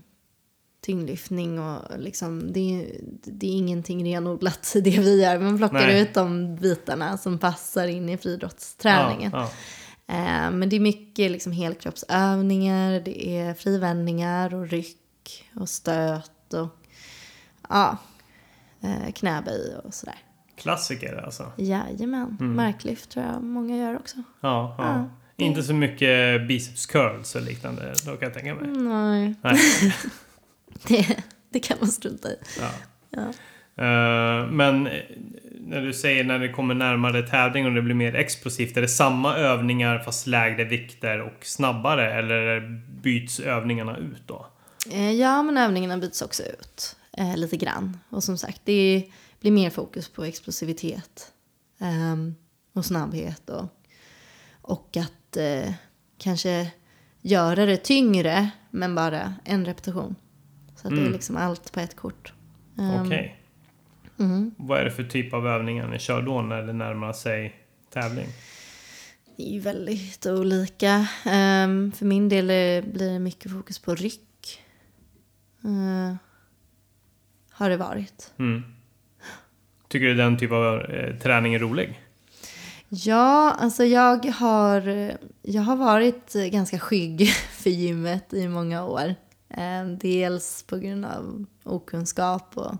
[0.81, 5.39] tyngdlyftning och liksom det, är- det är ingenting renodlat i det vi gör.
[5.39, 6.01] Man plockar Nej.
[6.01, 9.31] ut de bitarna som passar in i friidrottsträningen.
[9.33, 9.51] Ja,
[10.11, 16.67] Eh, men det är mycket liksom helkroppsövningar, det är frivändningar och ryck och stöt och
[17.69, 17.97] ja,
[18.81, 20.17] eh, knäböj och sådär.
[20.59, 21.51] Klassiker alltså.
[21.57, 24.17] Jajamän, marklyft tror jag många gör också.
[24.41, 25.09] Ja, ja.
[25.37, 28.67] Ja, Inte så mycket biceps curls och liknande, då kan jag tänka mig.
[28.71, 29.59] Nej, Nej.
[30.87, 31.17] det,
[31.49, 32.35] det kan man strunta i.
[32.59, 32.69] Ja.
[33.09, 33.33] Ja.
[33.83, 34.93] Eh, men eh,
[35.59, 38.87] när du säger när det kommer närmare tävling och det blir mer explosivt, är det
[38.87, 42.59] samma övningar fast lägre vikter och snabbare eller
[43.01, 44.45] byts övningarna ut då?
[44.91, 47.97] Eh, ja, men övningarna byts också ut eh, lite grann.
[48.09, 49.03] Och som sagt, det
[49.39, 51.33] blir mer fokus på explosivitet
[51.79, 52.35] ehm,
[52.73, 53.65] och snabbhet och,
[54.61, 55.73] och att eh,
[56.17, 56.71] kanske
[57.21, 60.15] göra det tyngre men bara en repetition.
[60.75, 61.13] Så att det är Mm.
[61.13, 62.33] liksom allt på ett kort.
[62.77, 63.41] Ehm, Okej.
[64.19, 64.55] mm.
[64.57, 67.55] Vad är det för typ av övningar ni kör då när det närmar sig
[67.93, 68.27] tävling?
[69.37, 71.07] Det är ju väldigt olika.
[71.25, 72.45] Ehm, för min del
[72.91, 74.61] blir det mycket fokus på ryck.
[75.63, 76.15] Eh,
[77.51, 78.33] har det varit.
[78.39, 78.63] Mm.
[79.89, 81.99] Tycker du den typ av eh, träning är rolig?
[82.89, 85.11] Ja, alltså jag har,
[85.41, 89.15] jag har varit ganska skygg för gymmet i många år.
[89.49, 92.73] Eh, dels på grund av okunskap och,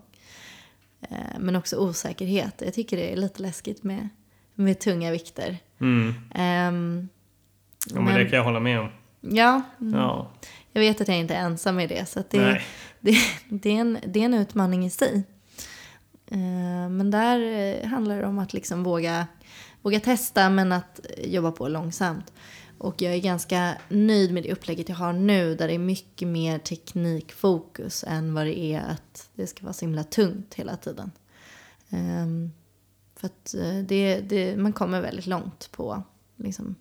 [1.00, 2.62] eh, men också osäkerhet.
[2.64, 4.08] Jag tycker det är lite läskigt med,
[4.54, 5.58] med tunga vikter.
[5.80, 6.14] Mm.
[6.34, 7.08] Ehm,
[7.94, 8.88] Ja, men det kan jag hålla med om.
[9.20, 10.30] ja, Ja.
[10.72, 12.08] jag vet att jag inte är ensam i det.
[12.08, 12.60] Så det,
[13.00, 13.16] det,
[13.48, 15.22] det, är en, det är en utmaning i sig.
[16.30, 19.26] Eh, men där eh, handlar det om att liksom våga,
[19.82, 22.32] våga testa men att jobba på långsamt.
[22.78, 26.28] Och jag är ganska nöjd med det upplägget jag har nu där det är mycket
[26.28, 31.10] mer teknikfokus än vad det är att det ska vara så himla tungt hela tiden.
[31.88, 32.50] Ehm,
[33.16, 36.02] för att eh, det, det, man kommer väldigt långt på
[36.36, 36.74] liksom,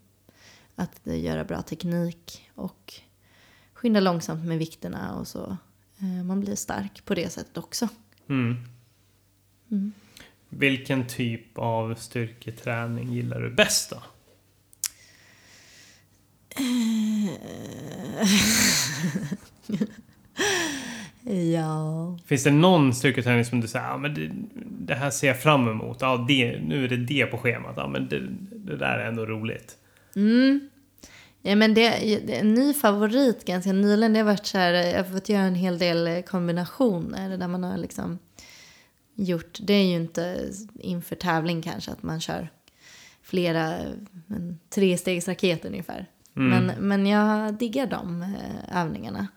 [0.75, 2.93] att göra bra teknik och
[3.73, 5.57] skynda långsamt med vikterna och så.
[5.99, 7.87] Ehm, man blir stark på det sättet också.
[8.29, 8.55] Mm.
[9.71, 9.91] Mm.
[10.49, 14.03] Vilken typ av styrketräning gillar du bäst då?
[21.53, 22.17] Ja.
[22.25, 24.31] Finns det någon styrketräning som du säger ja, men det,
[24.85, 25.97] det här ser jag fram emot.
[26.01, 27.73] Ja, det, nu är det det på schemat.
[27.77, 28.21] Ja, men det,
[28.51, 29.77] det där är ändå roligt.
[30.15, 30.69] Mm.
[31.41, 31.87] Ja, men det,
[32.39, 34.13] en ny favorit ganska nyligen.
[34.13, 37.47] Det har varit så här, jag har fått göra en hel del eh, kombinationer där
[37.47, 38.19] man har liksom
[39.23, 42.49] gjort, det är ju inte inför tävling kanske att man kör
[43.21, 43.77] flera,
[44.27, 46.05] men, tre stegs raket ungefär.
[46.35, 46.65] Mm.
[46.65, 49.27] Men, men jag diggar de eh, övningarna.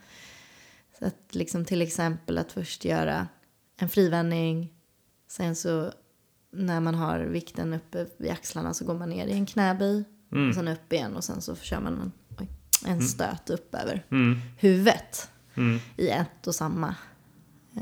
[0.99, 3.29] Så att liksom till exempel att först göra
[3.77, 4.73] en frivändning,
[5.29, 5.93] sen så
[6.53, 10.49] när man har vikten uppe vid axlarna så går man ner i en knäböj Mm.
[10.49, 12.49] och sen upp igen och sen så kör man en,
[12.87, 14.39] en stöt upp över Mm.
[14.59, 15.79] huvudet Mm.
[15.97, 16.95] i ett och samma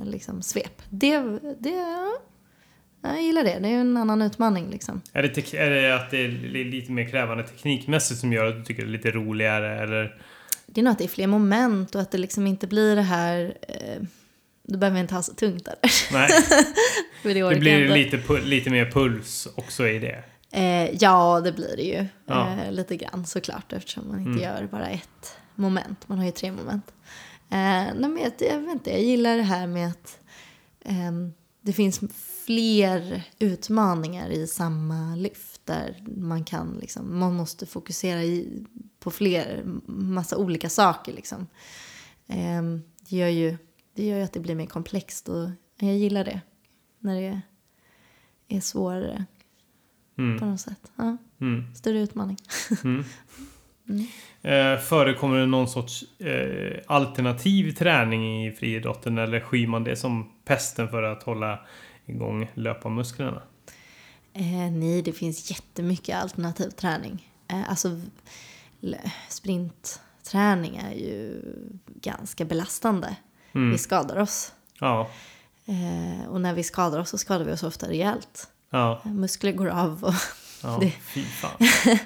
[0.04, 0.82] liksom, svep.
[0.90, 1.18] Det,
[1.58, 1.96] det,
[3.02, 3.58] jag gillar det.
[3.58, 5.00] Det är en annan utmaning liksom.
[5.12, 8.54] Är, det är det att det är li- lite mer krävande teknikmässigt som gör att
[8.56, 9.82] du tycker det är lite roligare?
[9.82, 10.20] Eller?
[10.66, 13.02] Det är nog att det är fler moment och att det liksom inte blir det
[13.02, 13.54] här...
[13.68, 14.02] Eh,
[14.62, 15.74] du behöver inte ha så tungt där.
[16.12, 16.28] Nej,
[17.22, 20.24] det det blir lite, lite mer puls också i det.
[20.52, 22.06] Eh, ja, det blir det ju.
[22.26, 22.48] Ja.
[22.66, 24.42] Eh, lite grann såklart eftersom man inte Mm.
[24.42, 26.08] gör bara ett moment.
[26.08, 26.92] Man har ju tre moment.
[27.52, 30.18] Eh, nej, men jag, jag vet inte, jag gillar det här med att
[30.84, 31.32] ehm,
[31.62, 32.00] det finns
[32.46, 35.60] fler utmaningar i samma lyft.
[35.66, 38.64] Där man kan liksom, man måste fokusera i,
[38.98, 41.46] på fler, massa olika saker liksom.
[42.26, 43.56] Ehm, det, gör ju,
[43.94, 46.40] det gör ju att det blir mer komplext och jag gillar det.
[46.98, 47.40] När det
[48.48, 49.24] är svårare
[50.16, 50.36] på Mm.
[50.50, 50.92] något sätt.
[50.96, 51.74] Ja, Mm.
[51.74, 52.36] större utmaning.
[52.84, 53.04] Mm.
[54.42, 60.32] Eh, förekommer det någon sorts eh, alternativ träning i friidrotten eller skyr man det som
[60.44, 61.58] pesten för att hålla
[62.06, 63.42] igång löparmusklerna?
[64.34, 67.28] Eh, nej, det finns jättemycket alternativ träning.
[67.48, 68.00] Eh, alltså,
[69.28, 71.42] sprintträning är ju
[72.00, 73.16] ganska belastande.
[73.54, 73.70] Mm.
[73.70, 74.52] Vi skadar oss.
[74.80, 75.10] Ja,
[75.66, 78.48] Eh, och när vi skadar oss så skadar vi oss ofta rejält.
[78.70, 80.14] ja, Eh, muskler går av och
[80.62, 80.78] ja.
[80.80, 81.50] Det- Fy fan.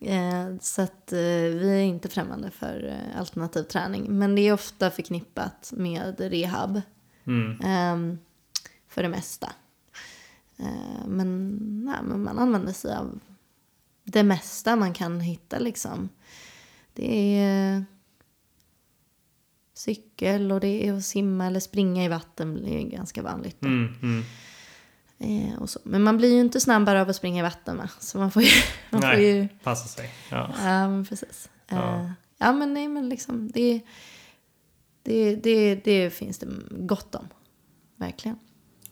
[0.00, 4.18] Eh, så att eh, vi är inte främmande för eh, alternativ träning.
[4.18, 6.80] Men det är ofta förknippat med rehab.
[7.24, 7.60] Mm.
[7.64, 8.18] Ehm,
[8.88, 9.52] för det mesta.
[11.06, 13.20] Men, nej, men man använder sig av
[14.04, 16.08] det mesta man kan hitta liksom.
[16.94, 17.84] Det är
[19.74, 22.62] cykel och det är att simma eller springa i vatten.
[22.62, 23.62] Det är ganska vanligt.
[23.62, 23.94] Mm.
[24.02, 24.24] Mm.
[25.18, 25.80] Eh, och så.
[25.82, 27.88] Men man blir ju inte snabbare av att springa i vatten va?
[27.98, 28.48] Så man får ju...
[28.90, 30.10] Man får Nej, ju passa sig.
[30.30, 30.50] Ja.
[30.62, 31.50] ja, men precis.
[31.68, 31.76] Ja.
[31.76, 32.10] Ja.
[32.38, 33.80] ja men nej men liksom det,
[35.02, 37.28] det, det, det finns det gott om.
[37.96, 38.38] Verkligen.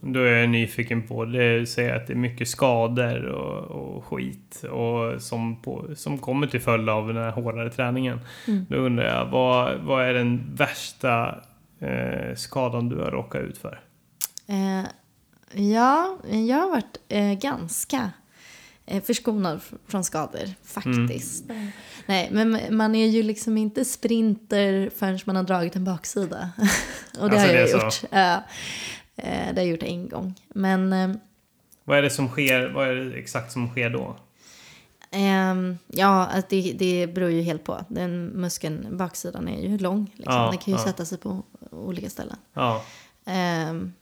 [0.00, 4.64] Då är jag nyfiken på, det säger att det är mycket skador och, och skit
[4.70, 8.20] och som, på, som kommer till följd av den här hårdare träningen.
[8.48, 8.66] Mm.
[8.68, 11.40] Då undrar jag, vad, vad är den värsta
[11.78, 13.80] eh, skadan du har råkat ut för?
[14.46, 14.84] Eh,
[15.54, 18.10] ja, jag har varit eh, ganska
[18.86, 21.44] eh, förskonad fr- från skador faktiskt.
[22.06, 26.50] Nej, men man är ju liksom inte sprinter förrän man har dragit en baksida.
[27.20, 27.76] Och det Alltså, har det jag så?
[28.06, 28.10] gjort.
[28.12, 28.34] Ja,
[29.16, 30.34] eh, det har jag gjort en gång.
[30.54, 31.10] Men eh,
[31.84, 34.16] Vad är det som sker, vad är det exakt som sker då?
[35.10, 37.84] Ehm, ja, det, det beror ju helt på.
[37.88, 40.10] Den muskeln, baksidan är ju lång.
[40.16, 40.34] Liksom.
[40.34, 40.84] Ja, den kan ju ja.
[40.84, 42.36] sätta sig på olika ställen.
[42.54, 42.84] Ja,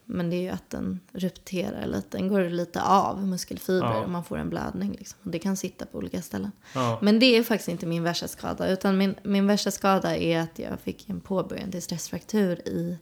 [0.04, 2.18] men det är ju att den rupterar lite.
[2.18, 4.00] Den går lite av muskelfibrer Ja.
[4.04, 4.92] och man får en blödning.
[4.92, 5.18] Liksom.
[5.22, 6.50] Och det kan sitta på olika ställen.
[6.74, 6.98] ja.
[7.02, 8.68] Men det är faktiskt inte min värsta skada.
[8.68, 12.98] Utan min, min värsta skada är att jag fick en påbörjad till stressfraktur i,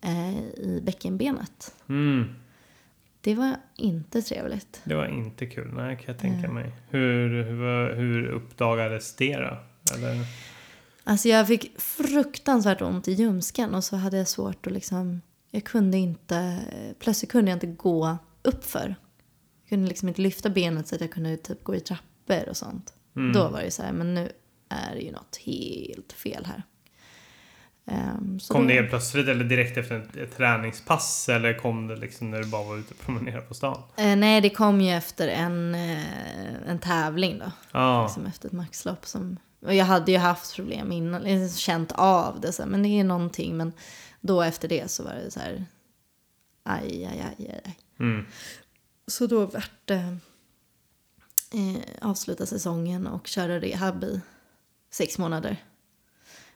[0.00, 1.74] eh, i bäckenbenet.
[1.88, 2.34] Mm.
[3.20, 4.80] Det var inte trevligt.
[4.84, 6.72] Det var inte kul, nej kan jag tänka mig.
[6.88, 9.58] Hur, hur, hur uppdagades det då?
[9.96, 10.16] Eller?
[11.04, 15.20] Alltså jag fick fruktansvärt ont i ljumsken och så hade jag svårt att liksom,
[15.50, 16.58] jag kunde inte,
[16.98, 18.94] plötsligt kunde jag inte gå uppför.
[19.62, 22.56] Jag kunde liksom inte lyfta benet så att jag kunde typ gå i trappor och
[22.56, 22.94] sånt.
[23.16, 23.32] Mm.
[23.32, 24.32] Då var det så här, men nu
[24.68, 26.62] är det ju något helt fel här.
[28.40, 31.28] Så Kom då- det helt plötsligt eller direkt efter ett, ett träningspass?
[31.28, 33.82] Eller kom det liksom när du bara var ute och promenerade på stan?
[33.96, 37.52] Eh, nej, det kom ju efter en, eh, en tävling då.
[37.72, 39.06] Ja, Liksom efter ett maxlopp.
[39.06, 39.36] Som,
[39.66, 42.52] och jag hade ju haft problem innan, liksom känt av det.
[42.52, 43.56] Så här, men det är någonting.
[43.56, 43.72] Men
[44.20, 45.64] då efter det så var det så här,
[46.62, 47.78] aj, aj, aj, aj.
[47.98, 48.26] mm.
[49.06, 50.18] Så då vart det
[51.54, 54.20] eh, avsluta säsongen och köra rehab i
[54.90, 55.56] sex månader.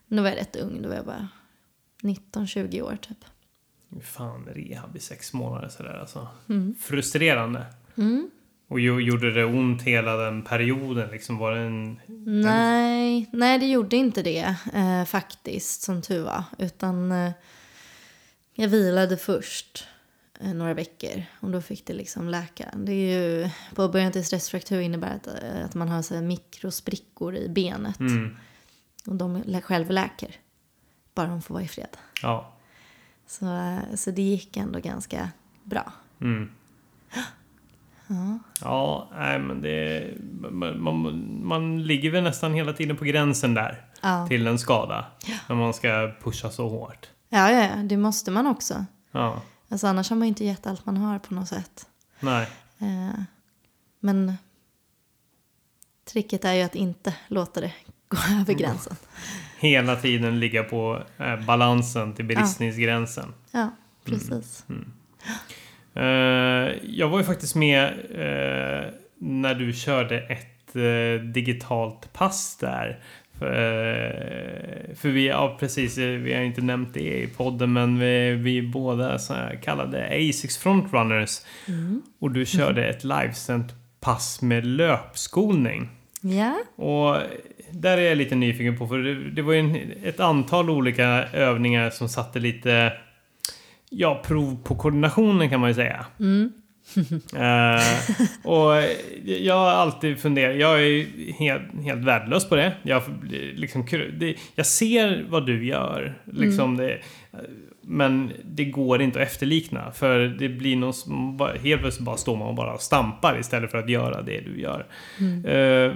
[0.07, 1.29] Då var jag rätt ung, då var jag bara
[2.03, 3.25] 19-20 år typ.
[4.03, 6.29] Fan, rehab i sex månader sådär alltså.
[6.49, 6.75] Mm.
[6.81, 7.67] Frustrerande.
[7.97, 8.31] Mm.
[8.69, 11.11] Och gjorde det ont hela den perioden?
[11.11, 12.01] Liksom var det en...
[12.43, 16.45] Nej, nej det gjorde inte det eh, faktiskt som tur var.
[16.59, 17.33] Utan eh,
[18.55, 19.87] jag vilade först
[20.41, 22.75] eh, några veckor och då fick det liksom läka.
[22.77, 27.37] Det är ju, på början till stressfraktur innebär att, eh, att man har så mikrosprickor
[27.37, 28.01] i benet.
[28.01, 28.37] Mm.
[29.07, 30.37] Och de lä- självläker.
[31.15, 31.97] Bara de får vara i fred.
[32.23, 32.53] Ja.
[33.27, 35.29] Så, eh, så det gick ändå ganska
[35.63, 35.93] bra.
[36.21, 36.51] Mm.
[38.07, 38.39] Ja.
[38.61, 40.11] Ja, nej men det...
[40.51, 43.85] Man, man, man ligger väl nästan hela tiden på gränsen där.
[44.03, 44.27] Ja.
[44.29, 45.07] Till en skada.
[45.49, 47.09] När man ska pusha så hårt.
[47.35, 48.85] Ja, ja, ja, det måste man också.
[49.13, 49.43] Ja.
[49.69, 51.87] Alltså, annars har man inte gett allt man har på något sätt.
[52.21, 52.49] Nej.
[52.79, 53.21] Eh,
[54.01, 54.33] men
[56.05, 57.73] tricket är ju att inte låta det
[58.09, 58.97] gå över gränsen.
[59.59, 63.35] Hela tiden ligga på eh, balansen till bristningsgränsen.
[63.51, 63.71] Ja,
[64.05, 64.65] precis.
[65.95, 66.05] Eh,
[66.83, 73.03] jag var ju faktiskt med eh, när du körde ett eh, digitalt pass där.
[73.39, 77.99] För, eh, för vi, ja precis, eh, vi har inte nämnt det i podden men
[77.99, 81.41] vi, vi båda så kallade ASICS Frontrunners.
[82.19, 85.89] Och du körde ett livesänt pass med löpskolning.
[86.21, 87.17] Ja, Och
[87.71, 91.07] där är jag lite nyfiken på för det, det var ju en, ett antal olika
[91.33, 92.93] övningar som satte lite
[93.91, 96.07] Ja, prov på koordinationen kan man ju säga.
[97.37, 97.83] Eh,
[98.43, 98.73] och
[99.25, 102.73] jag har alltid funderat, jag är helt, helt värdelös på det.
[102.83, 103.03] Jag,
[103.55, 103.87] liksom,
[104.19, 106.99] det, jag ser vad du gör, liksom det,
[107.87, 109.91] men det går inte att efterlikna.
[109.91, 113.71] För det blir någon som bara, helt plötsligt bara står man och bara stampar istället
[113.71, 114.87] för att göra det du gör.
[115.21, 115.95] Eh,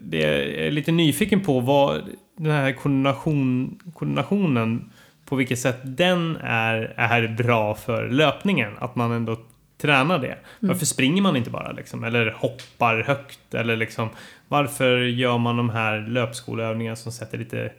[0.00, 2.02] det jag är lite nyfiken på vad
[2.36, 4.90] den här koordination, koordinationen,
[5.24, 8.72] på vilket sätt den är, är bra för löpningen.
[8.78, 9.36] Att man ändå
[9.78, 10.38] tränar det.
[10.60, 12.04] Varför springer man inte bara liksom?
[12.04, 13.54] Eller hoppar högt?
[13.54, 14.08] Eller liksom,
[14.48, 17.72] varför gör man de här löpskoleövningarna som sätter lite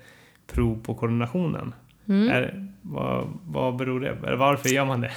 [0.48, 1.74] prov på koordinationen?
[2.08, 5.12] Är, vad, vad beror det Eller varför gör man det?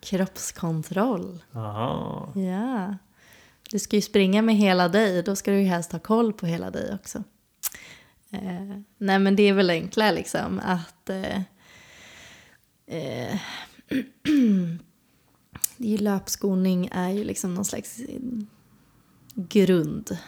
[0.00, 1.42] kroppskontroll.
[1.54, 2.32] Aha.
[2.34, 2.96] Ja.
[3.70, 6.46] du ska ju springa med hela dig, då ska du ju helst ha koll på
[6.46, 7.24] hela dig också.
[8.30, 11.36] Eh, nej men det är väl enkla liksom att eh,
[12.86, 13.38] eh,
[15.78, 18.00] det är ju löpskoning är ju liksom någon slags
[19.34, 20.18] grundbas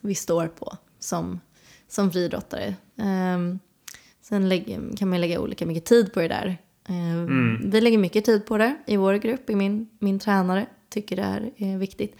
[0.00, 1.40] vi står på som,
[1.88, 2.74] som friidrottare.
[2.96, 3.58] Um,
[4.20, 6.58] sen lägger, kan man lägga olika mycket tid på det där.
[6.88, 7.70] Um, mm.
[7.70, 11.22] Vi lägger mycket tid på det i vår grupp, i min, min tränare tycker det
[11.22, 12.16] är, är viktigt.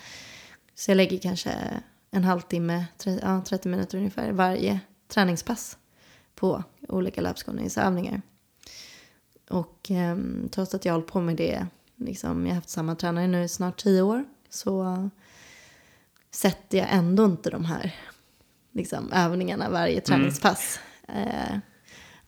[0.74, 1.80] Så jag lägger kanske
[2.10, 5.78] en halvtimme, 30, ja, 30 minuter ungefär varje träningspass
[6.34, 8.22] på olika löpskoningsövningar.
[9.54, 10.16] Och eh,
[10.50, 11.66] trots att jag har hållit på med det,
[11.96, 15.10] liksom, jag har haft samma tränare nu i snart tio år, så
[16.30, 17.94] sätter jag ändå inte de här
[18.72, 20.04] liksom, övningarna varje mm.
[20.04, 20.80] träningspass.
[21.08, 21.28] Mm.
[21.28, 21.58] Eh,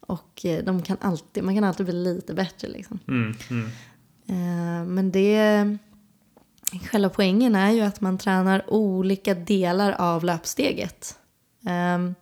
[0.00, 2.98] och eh, de kan alltid, man kan alltid bli lite bättre liksom.
[3.08, 3.66] Mm, mm.
[4.26, 5.78] Eh, men det,
[6.90, 11.18] själva poängen är ju att man tränar olika delar av löpsteget.
[11.94, 12.14] Um,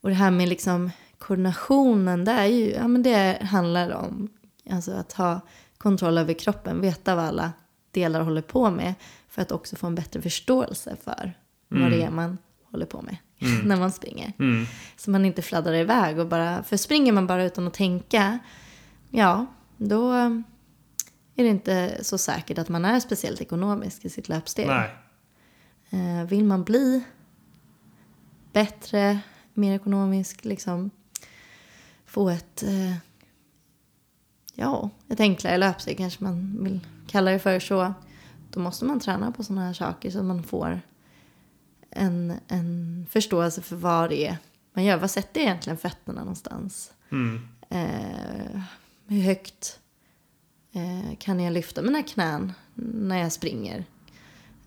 [0.00, 0.90] och det här med liksom
[1.20, 4.28] koordinationen, det, är ju, ja, men det handlar om
[4.70, 5.40] alltså att ha
[5.78, 7.52] kontroll över kroppen, veta vad alla
[7.90, 8.94] delar håller på med
[9.28, 11.34] för att också få en bättre förståelse för
[11.70, 11.82] mm.
[11.82, 12.38] vad det är man
[12.70, 13.68] håller på med mm.
[13.68, 14.32] när man springer.
[14.38, 14.66] Mm.
[14.96, 18.38] Så man inte fladdrar iväg och bara, för springer man bara utan att tänka,
[19.10, 20.12] ja, då
[21.34, 24.66] är det inte så säkert att man är speciellt ekonomisk i sitt löpsteg.
[24.66, 24.90] Nej.
[25.90, 27.04] Eh, vill man bli
[28.52, 29.18] bättre,
[29.54, 30.90] mer ekonomisk, liksom
[32.10, 32.94] få ett, eh,
[34.54, 37.94] ja, ett enklare löpsteg kanske man vill kalla det för så.
[38.50, 40.80] Då måste man träna på sådana här saker så att man får
[41.90, 44.36] en, en förståelse för vad det är
[44.72, 44.96] man gör.
[44.96, 46.92] Vad sätter egentligen fötterna någonstans?
[47.10, 47.48] Mm.
[47.68, 48.60] Eh,
[49.06, 49.78] hur högt
[50.72, 53.84] eh, kan jag lyfta mina knän när jag springer?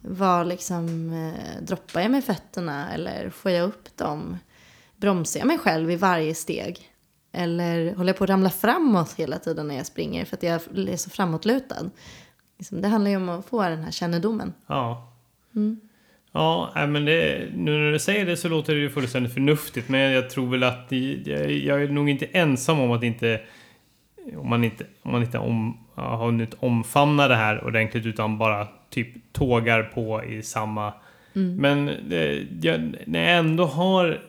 [0.02, 4.38] Var liksom, eh, droppar jag med fötterna eller får jag upp dem?
[4.98, 6.93] Bromsar jag mig själv i varje steg?
[7.34, 10.54] Eller håller jag på att ramla framåt hela tiden när jag springer för att jag
[10.90, 11.90] är så framåtlutad?
[12.58, 14.54] Liksom, det handlar ju om att få den här kännedomen.
[14.68, 15.14] Ja.
[15.56, 15.80] Mm.
[16.32, 19.90] Ja, men det, nu när du säger det så låter det ju fullständigt förnuftigt.
[19.90, 20.88] Men jag tror väl att
[21.26, 23.42] jag, jag är nog inte ensam om att inte
[24.38, 28.68] om man inte, om man inte om, har hunnit omfamna det här ordentligt utan bara
[28.90, 30.94] typ tågar på i samma
[31.36, 31.56] Mm.
[31.56, 34.20] Men eh, jag, när jag ändå har,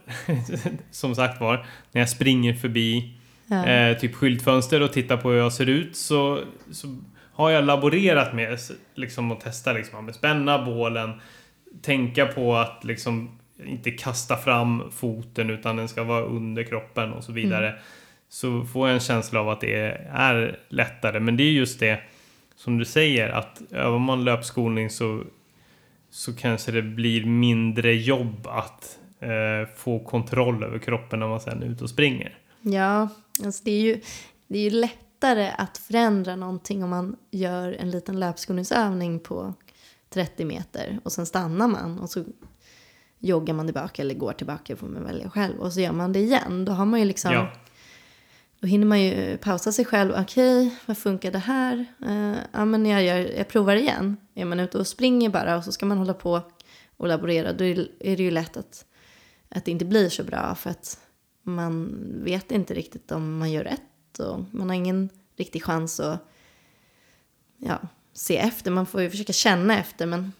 [0.90, 3.14] som sagt var, när jag springer förbi
[3.46, 3.66] ja.
[3.66, 6.40] eh, typ skyltfönster och tittar på hur jag ser ut så,
[6.72, 6.96] så
[7.32, 8.58] har jag laborerat med
[8.94, 11.12] liksom, att testa liksom, att spänna bålen,
[11.82, 17.24] tänka på att liksom inte kasta fram foten utan den ska vara under kroppen och
[17.24, 17.68] så vidare.
[17.68, 17.80] Mm
[18.34, 19.74] så får jag en känsla av att det
[20.12, 21.20] är lättare.
[21.20, 22.00] Men det är just det
[22.56, 25.22] som du säger att övar man löpskolning så,
[26.14, 31.62] så kanske det blir mindre jobb att eh, få kontroll över kroppen när man sen
[31.62, 32.38] är ute och springer.
[32.60, 33.08] Ja,
[33.44, 34.00] alltså det är ju,
[34.48, 39.54] det är ju lättare att förändra någonting om man gör en liten löpskolningsövning på
[40.10, 42.24] 30 meter och sen stannar man och så
[43.18, 46.20] joggar man tillbaka eller går tillbaka får man välja själv och så gör man det
[46.20, 46.64] igen.
[46.64, 47.52] Då har man ju liksom ja
[48.60, 50.14] då hinner man ju pausa sig själv.
[50.18, 51.86] Okej, okay, vad funkar det här?
[52.06, 54.16] Uh, ja, men jag, gör, jag provar igen.
[54.34, 56.42] Är man ute och springer bara och så ska man hålla på
[56.96, 58.84] och laborera, då är det ju lätt att,
[59.48, 61.00] att det inte blir så bra för att
[61.42, 61.94] man
[62.24, 66.28] vet inte riktigt om man gör rätt och man har ingen riktig chans att
[67.58, 67.78] ja,
[68.12, 68.70] se efter.
[68.70, 70.32] Man får ju försöka känna efter, men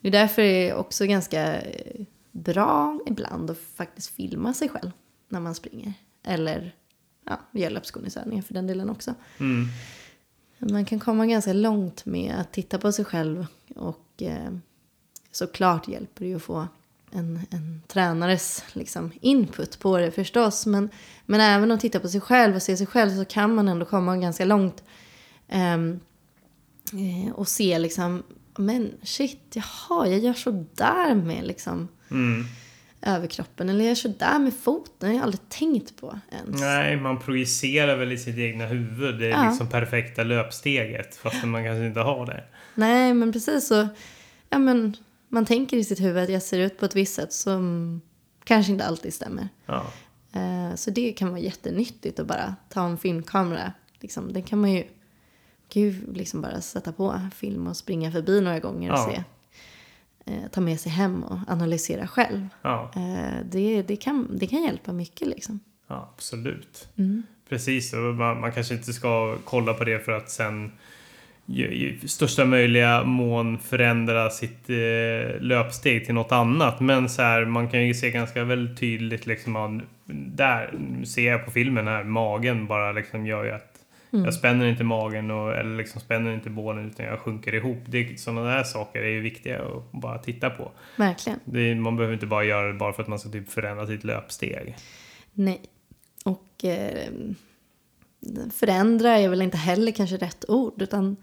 [0.00, 4.90] det är därför det är också ganska eh, bra ibland att faktiskt filma sig själv
[5.28, 5.92] när man springer.
[6.22, 6.74] Eller
[7.24, 9.14] ja, löpskoningsövningar för den delen också.
[9.38, 9.68] Mm.
[10.58, 14.50] Man kan komma ganska långt med att titta på sig själv och eh,
[15.30, 16.66] såklart hjälper det ju att få
[17.10, 20.66] en, en tränares liksom, input på det förstås.
[20.66, 20.90] Men,
[21.26, 23.86] men även att titta på sig själv och se sig själv så kan man ändå
[23.86, 24.82] komma ganska långt.
[25.74, 26.00] Um,
[27.34, 28.22] och se liksom,
[28.58, 31.88] men shit, jaha, jag gör så där med liksom.
[32.10, 32.44] Mm
[33.02, 33.68] överkroppen.
[33.68, 34.92] Eller jag kör där med foten.
[34.98, 36.60] Det har jag aldrig tänkt på ens.
[36.60, 39.48] Nej, man projicerar väl i sitt egna huvud det ja.
[39.48, 41.16] liksom perfekta löpsteget.
[41.16, 42.44] Fast man kanske inte har det.
[42.74, 43.88] Nej, men precis så.
[44.50, 44.96] Ja, men
[45.28, 48.00] man tänker i sitt huvud att jag ser ut på ett visst sätt som
[48.44, 49.48] kanske inte alltid stämmer.
[49.66, 49.86] Ja.
[50.36, 53.72] Uh, så det kan vara jättenyttigt att bara ta en filmkamera.
[54.00, 54.84] Liksom, den kan man ju,
[55.72, 59.06] ju liksom bara sätta på film och springa förbi några gånger och ja.
[59.10, 59.22] se eh,
[60.52, 62.48] ta med sig hem och analysera själv.
[62.62, 62.90] Ja.
[62.96, 65.60] Eh, det, det, kan, det kan hjälpa mycket liksom.
[65.88, 66.88] Ja, absolut.
[66.98, 67.22] Mm.
[67.48, 70.72] Precis, och man, man, kanske inte ska kolla på det för att sen
[71.56, 76.80] i största möjliga mån förändra sitt eh, löpsteg till något annat.
[76.80, 79.82] Men så här, man kan ju se ganska väldigt tydligt liksom, man,
[80.34, 80.74] där
[81.04, 83.69] ser jag på filmen här, magen bara liksom gör ju att
[84.12, 84.24] Mm.
[84.24, 87.78] jag spänner inte magen och, eller liksom spänner inte bålen utan jag sjunker ihop.
[87.86, 90.72] Det, sådana där saker är ju viktiga att bara titta på.
[90.96, 91.40] Verkligen.
[91.44, 94.04] Det, man behöver inte bara göra det bara för att man ska typ förändra sitt
[94.04, 94.76] löpsteg.
[95.32, 95.60] Nej.
[96.24, 97.08] Och eh,
[98.52, 101.16] förändra är väl inte heller kanske rätt ord, utan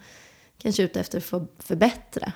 [0.57, 2.31] kanske ute efter att få förbättra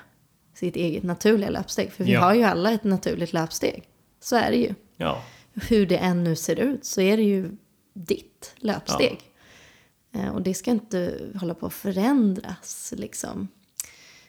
[0.53, 1.91] sitt eget naturliga löpsteg.
[1.91, 2.19] För vi Ja.
[2.21, 3.83] har ju alla ett naturligt löpsteg.
[4.19, 4.73] Så är det ju.
[4.97, 5.23] Ja,
[5.69, 7.51] Hur det än nu ser ut så är det ju
[7.93, 9.11] ditt löpsteg.
[9.11, 9.17] Eh,
[10.33, 13.47] Och det ska inte hålla på att förändras liksom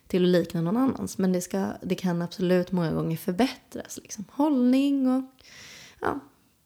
[0.06, 1.18] till att likna någon annans.
[1.18, 3.98] Men det, ska, det kan absolut många gånger förbättras.
[4.02, 4.24] Liksom.
[4.30, 5.24] Hållning och
[6.00, 6.20] ja,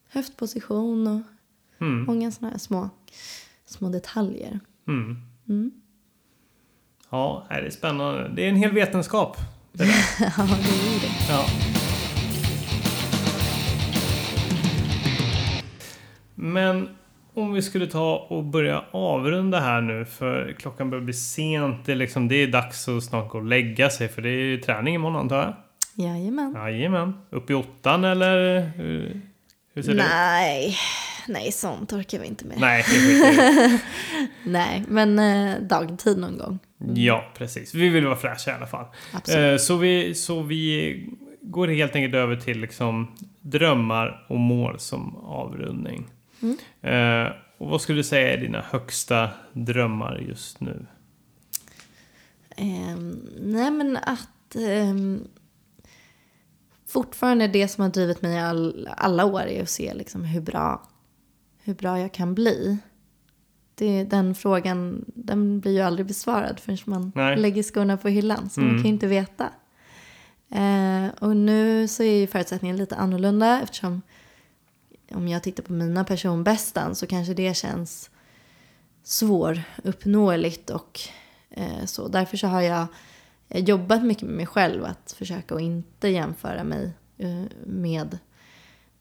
[0.08, 1.22] höftposition och
[1.80, 2.90] mm, många sådana här små,
[3.66, 4.60] små detaljer.
[4.88, 5.16] mm.
[5.48, 5.70] Mm.
[7.10, 8.28] ja det är spännande.
[8.28, 9.36] Det är en hel vetenskap.
[9.72, 9.94] Det där.
[10.20, 11.32] ja, det är det.
[11.32, 11.46] Ja.
[16.34, 16.88] Men
[17.36, 21.86] om vi skulle ta och börja avrunda här nu för klockan börjar bli sent.
[21.86, 24.44] Det är, liksom, det är dags att snart gå och lägga sig för det är
[24.44, 25.54] ju träning imorgon antar jag.
[26.06, 26.54] Jajamän.
[26.54, 27.12] Jajamän.
[27.30, 29.20] Upp i åttan eller hur,
[29.74, 30.08] hur ser det ut?
[30.08, 30.76] Nej,
[31.28, 32.56] nej, sånt orkar vi inte med.
[32.60, 32.84] Nej.
[34.44, 36.58] Nej, men eh, dagtid någon gång.
[36.94, 37.74] Ja, precis.
[37.74, 38.86] Vi vill vara fräscha i alla fall.
[39.36, 41.08] Eh, så, vi, så vi
[41.42, 46.06] går helt enkelt över till liksom drömmar och mål som avrundning.
[46.42, 46.56] Mm.
[46.82, 50.86] Eh, och vad skulle du säga är dina högsta drömmar just nu?
[52.56, 55.24] Ehm, nej men att ehm,
[56.88, 60.88] fortfarande det som har drivit mig all, alla år är att se liksom hur, bra,
[61.62, 62.78] hur bra jag kan bli.
[63.74, 67.36] Det, den frågan den blir ju aldrig besvarad förrän man Nej.
[67.36, 68.50] lägger skorna på hyllan.
[68.50, 68.72] Så Mm.
[68.72, 69.48] man kan ju inte veta.
[70.50, 74.02] Eh, och nu så är ju förutsättningen lite annorlunda eftersom
[75.10, 78.10] om jag tittar på mina personbästan så kanske det känns
[79.02, 81.00] svåruppnåeligt och
[81.50, 82.08] eh, så.
[82.08, 82.86] Därför så har jag
[83.48, 88.18] jobbat mycket med mig själv att försöka att inte jämföra mig eh, med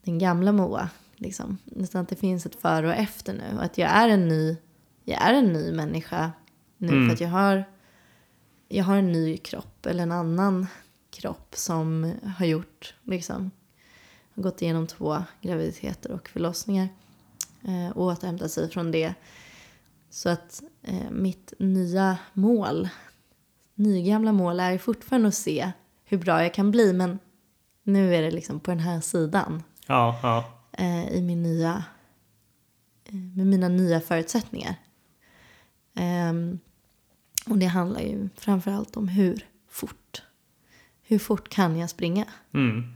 [0.04, 0.88] den gamla Moa.
[1.16, 1.58] Liksom.
[1.76, 3.56] Utan att det finns ett före och efter nu.
[3.56, 4.56] Och att jag är en ny,
[5.04, 6.32] jag är en ny människa
[6.78, 7.06] nu Mm.
[7.08, 7.64] för att jag har,
[8.68, 10.66] jag har en ny kropp eller en annan
[11.10, 13.50] kropp som har gjort liksom
[14.36, 16.88] har gått igenom två graviditeter och förlossningar
[17.62, 19.14] eh, och återhämtat sig från det.
[20.10, 22.88] Så att eh, mitt nya mål,
[23.74, 25.72] nygamla mål är fortfarande att se
[26.04, 27.18] hur bra jag kan bli men
[27.82, 30.44] nu är det liksom på den här sidan Ja, ja.
[30.72, 31.84] eh, i min nya,
[33.04, 34.74] eh, med mina nya förutsättningar.
[35.94, 36.58] Ehm,
[37.46, 40.22] och det handlar ju framförallt om hur fort.
[41.02, 42.24] Hur fort kan jag springa?
[42.54, 42.95] Mm.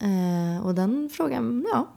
[0.00, 1.88] Eh, och den frågan, ja,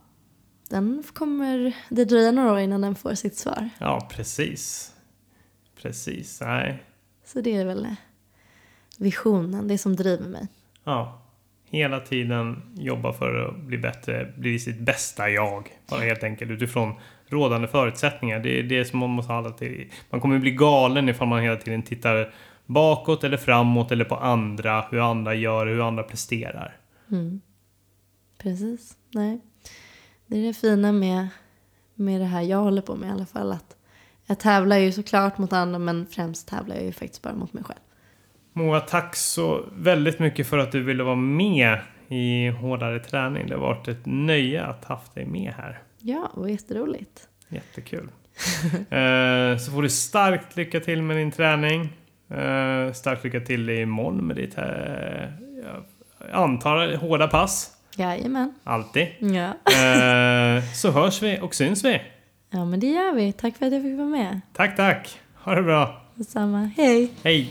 [0.69, 3.69] den kommer det dröja några år innan den får sitt svar.
[3.80, 4.93] Ja, precis.
[5.81, 6.41] Precis.
[6.41, 6.84] Nej.
[7.25, 7.91] Så det är väl eh,
[8.97, 10.47] visionen, det som driver mig.
[10.84, 11.19] Ja.
[11.69, 15.69] Hela tiden jobba för att bli bättre, bli sitt bästa jag.
[15.89, 16.93] Bara helt enkelt utifrån
[17.27, 18.39] rådande förutsättningar.
[18.39, 19.91] Det är det som man måste hålla till.
[20.09, 22.34] Man kommer bli galen ifall man hela tiden tittar
[22.65, 24.85] bakåt eller framåt eller på andra.
[24.91, 26.75] Hur andra gör, hur andra presterar.
[27.11, 27.41] Mm.
[28.44, 29.40] Precis, nej.
[30.28, 31.28] Det är det fina med,
[31.95, 33.52] med det här jag håller på med i alla fall.
[33.52, 33.76] Att
[34.26, 37.64] jag tävlar ju såklart mot andra men främst tävlar jag ju faktiskt bara mot mig
[37.64, 37.80] själv.
[38.53, 43.48] Moa, tack så väldigt mycket för att du ville vara med i Hårdare träning.
[43.48, 45.82] Det har varit ett nöje att haft dig med här.
[45.99, 47.28] Ja, och jätteroligt.
[47.48, 48.10] Jättekul.
[48.74, 51.82] eh, så får du starkt lycka till med din träning.
[52.30, 54.64] Eh, starkt lycka till imorgon med ditt, eh,
[55.64, 55.84] jag
[56.32, 57.73] antar, hårda pass.
[57.98, 58.53] Jajamän.
[58.64, 59.07] Alltid.
[59.20, 59.48] Ja.
[59.74, 62.02] Eh, så hörs vi och syns vi.
[62.49, 63.32] ja, men det gör vi.
[63.34, 64.41] Tack för att jag fick vara med.
[64.53, 65.20] Tack, tack.
[65.44, 66.02] Ha det bra.
[66.15, 66.72] Detsamma.
[66.78, 67.11] Hej!
[67.24, 67.49] Hej.